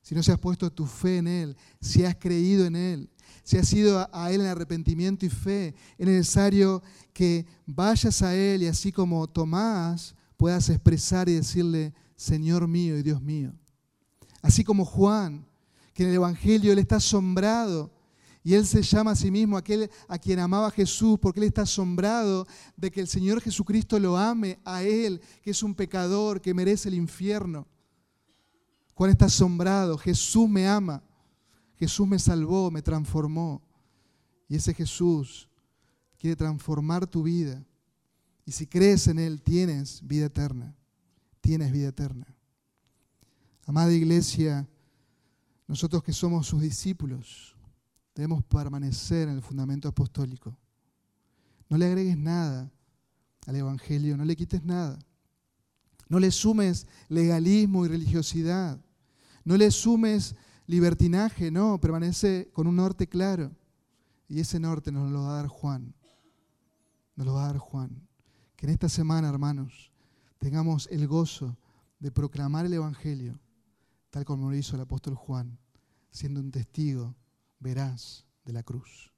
si 0.02 0.14
no 0.14 0.22
se 0.22 0.32
has 0.32 0.38
puesto 0.38 0.72
tu 0.72 0.86
fe 0.86 1.18
en 1.18 1.28
Él, 1.28 1.56
si 1.80 2.04
has 2.04 2.16
creído 2.16 2.66
en 2.66 2.76
Él, 2.76 3.10
si 3.44 3.58
has 3.58 3.72
ido 3.72 4.08
a 4.12 4.32
Él 4.32 4.40
en 4.40 4.46
arrepentimiento 4.48 5.26
y 5.26 5.30
fe. 5.30 5.74
Es 5.96 6.06
necesario 6.06 6.82
que 7.12 7.46
vayas 7.66 8.22
a 8.22 8.34
Él 8.34 8.62
y 8.62 8.66
así 8.66 8.90
como 8.90 9.26
Tomás 9.28 10.14
puedas 10.36 10.68
expresar 10.68 11.28
y 11.28 11.34
decirle, 11.34 11.92
Señor 12.16 12.66
mío 12.66 12.96
y 12.98 13.02
Dios 13.02 13.20
mío. 13.20 13.52
Así 14.42 14.64
como 14.64 14.84
Juan, 14.84 15.46
que 15.92 16.04
en 16.04 16.10
el 16.10 16.16
Evangelio 16.16 16.72
Él 16.72 16.78
está 16.78 16.96
asombrado 16.96 17.92
y 18.42 18.54
él 18.54 18.64
se 18.66 18.82
llama 18.82 19.12
a 19.12 19.16
sí 19.16 19.30
mismo 19.30 19.56
aquel 19.56 19.90
a 20.06 20.18
quien 20.18 20.38
amaba 20.38 20.70
Jesús 20.70 21.18
porque 21.20 21.40
él 21.40 21.46
está 21.46 21.62
asombrado 21.62 22.46
de 22.76 22.90
que 22.90 23.00
el 23.00 23.08
Señor 23.08 23.40
Jesucristo 23.40 23.98
lo 23.98 24.16
ame 24.16 24.58
a 24.64 24.82
él, 24.82 25.20
que 25.42 25.50
es 25.50 25.62
un 25.62 25.74
pecador, 25.74 26.40
que 26.40 26.54
merece 26.54 26.88
el 26.88 26.94
infierno. 26.94 27.66
Juan 28.94 29.10
está 29.10 29.26
asombrado, 29.26 29.98
Jesús 29.98 30.48
me 30.48 30.66
ama, 30.66 31.02
Jesús 31.76 32.06
me 32.08 32.18
salvó, 32.18 32.70
me 32.70 32.82
transformó. 32.82 33.62
Y 34.48 34.56
ese 34.56 34.72
Jesús 34.72 35.48
quiere 36.18 36.34
transformar 36.34 37.06
tu 37.06 37.22
vida. 37.22 37.64
Y 38.44 38.52
si 38.52 38.66
crees 38.66 39.06
en 39.08 39.18
Él, 39.18 39.42
tienes 39.42 40.00
vida 40.06 40.26
eterna. 40.26 40.74
Tienes 41.40 41.70
vida 41.70 41.88
eterna. 41.88 42.26
Amada 43.66 43.92
iglesia, 43.92 44.66
nosotros 45.66 46.02
que 46.02 46.14
somos 46.14 46.46
sus 46.46 46.62
discípulos, 46.62 47.57
Debemos 48.18 48.42
permanecer 48.42 49.28
en 49.28 49.36
el 49.36 49.42
fundamento 49.42 49.86
apostólico. 49.86 50.58
No 51.68 51.78
le 51.78 51.86
agregues 51.86 52.18
nada 52.18 52.68
al 53.46 53.54
Evangelio, 53.54 54.16
no 54.16 54.24
le 54.24 54.34
quites 54.34 54.64
nada. 54.64 54.98
No 56.08 56.18
le 56.18 56.32
sumes 56.32 56.88
legalismo 57.08 57.86
y 57.86 57.88
religiosidad. 57.88 58.84
No 59.44 59.56
le 59.56 59.70
sumes 59.70 60.34
libertinaje, 60.66 61.52
no, 61.52 61.78
permanece 61.80 62.50
con 62.52 62.66
un 62.66 62.74
norte 62.74 63.08
claro. 63.08 63.52
Y 64.26 64.40
ese 64.40 64.58
norte 64.58 64.90
nos 64.90 65.12
lo 65.12 65.22
va 65.22 65.30
a 65.30 65.36
dar 65.42 65.46
Juan. 65.46 65.94
Nos 67.14 67.24
lo 67.24 67.34
va 67.34 67.44
a 67.44 67.52
dar 67.52 67.58
Juan. 67.58 68.08
Que 68.56 68.66
en 68.66 68.72
esta 68.72 68.88
semana, 68.88 69.28
hermanos, 69.28 69.92
tengamos 70.40 70.88
el 70.90 71.06
gozo 71.06 71.56
de 72.00 72.10
proclamar 72.10 72.66
el 72.66 72.72
Evangelio, 72.72 73.38
tal 74.10 74.24
como 74.24 74.50
lo 74.50 74.56
hizo 74.56 74.74
el 74.74 74.82
apóstol 74.82 75.14
Juan, 75.14 75.56
siendo 76.10 76.40
un 76.40 76.50
testigo 76.50 77.14
verás 77.60 78.26
de 78.44 78.52
la 78.52 78.62
cruz. 78.62 79.12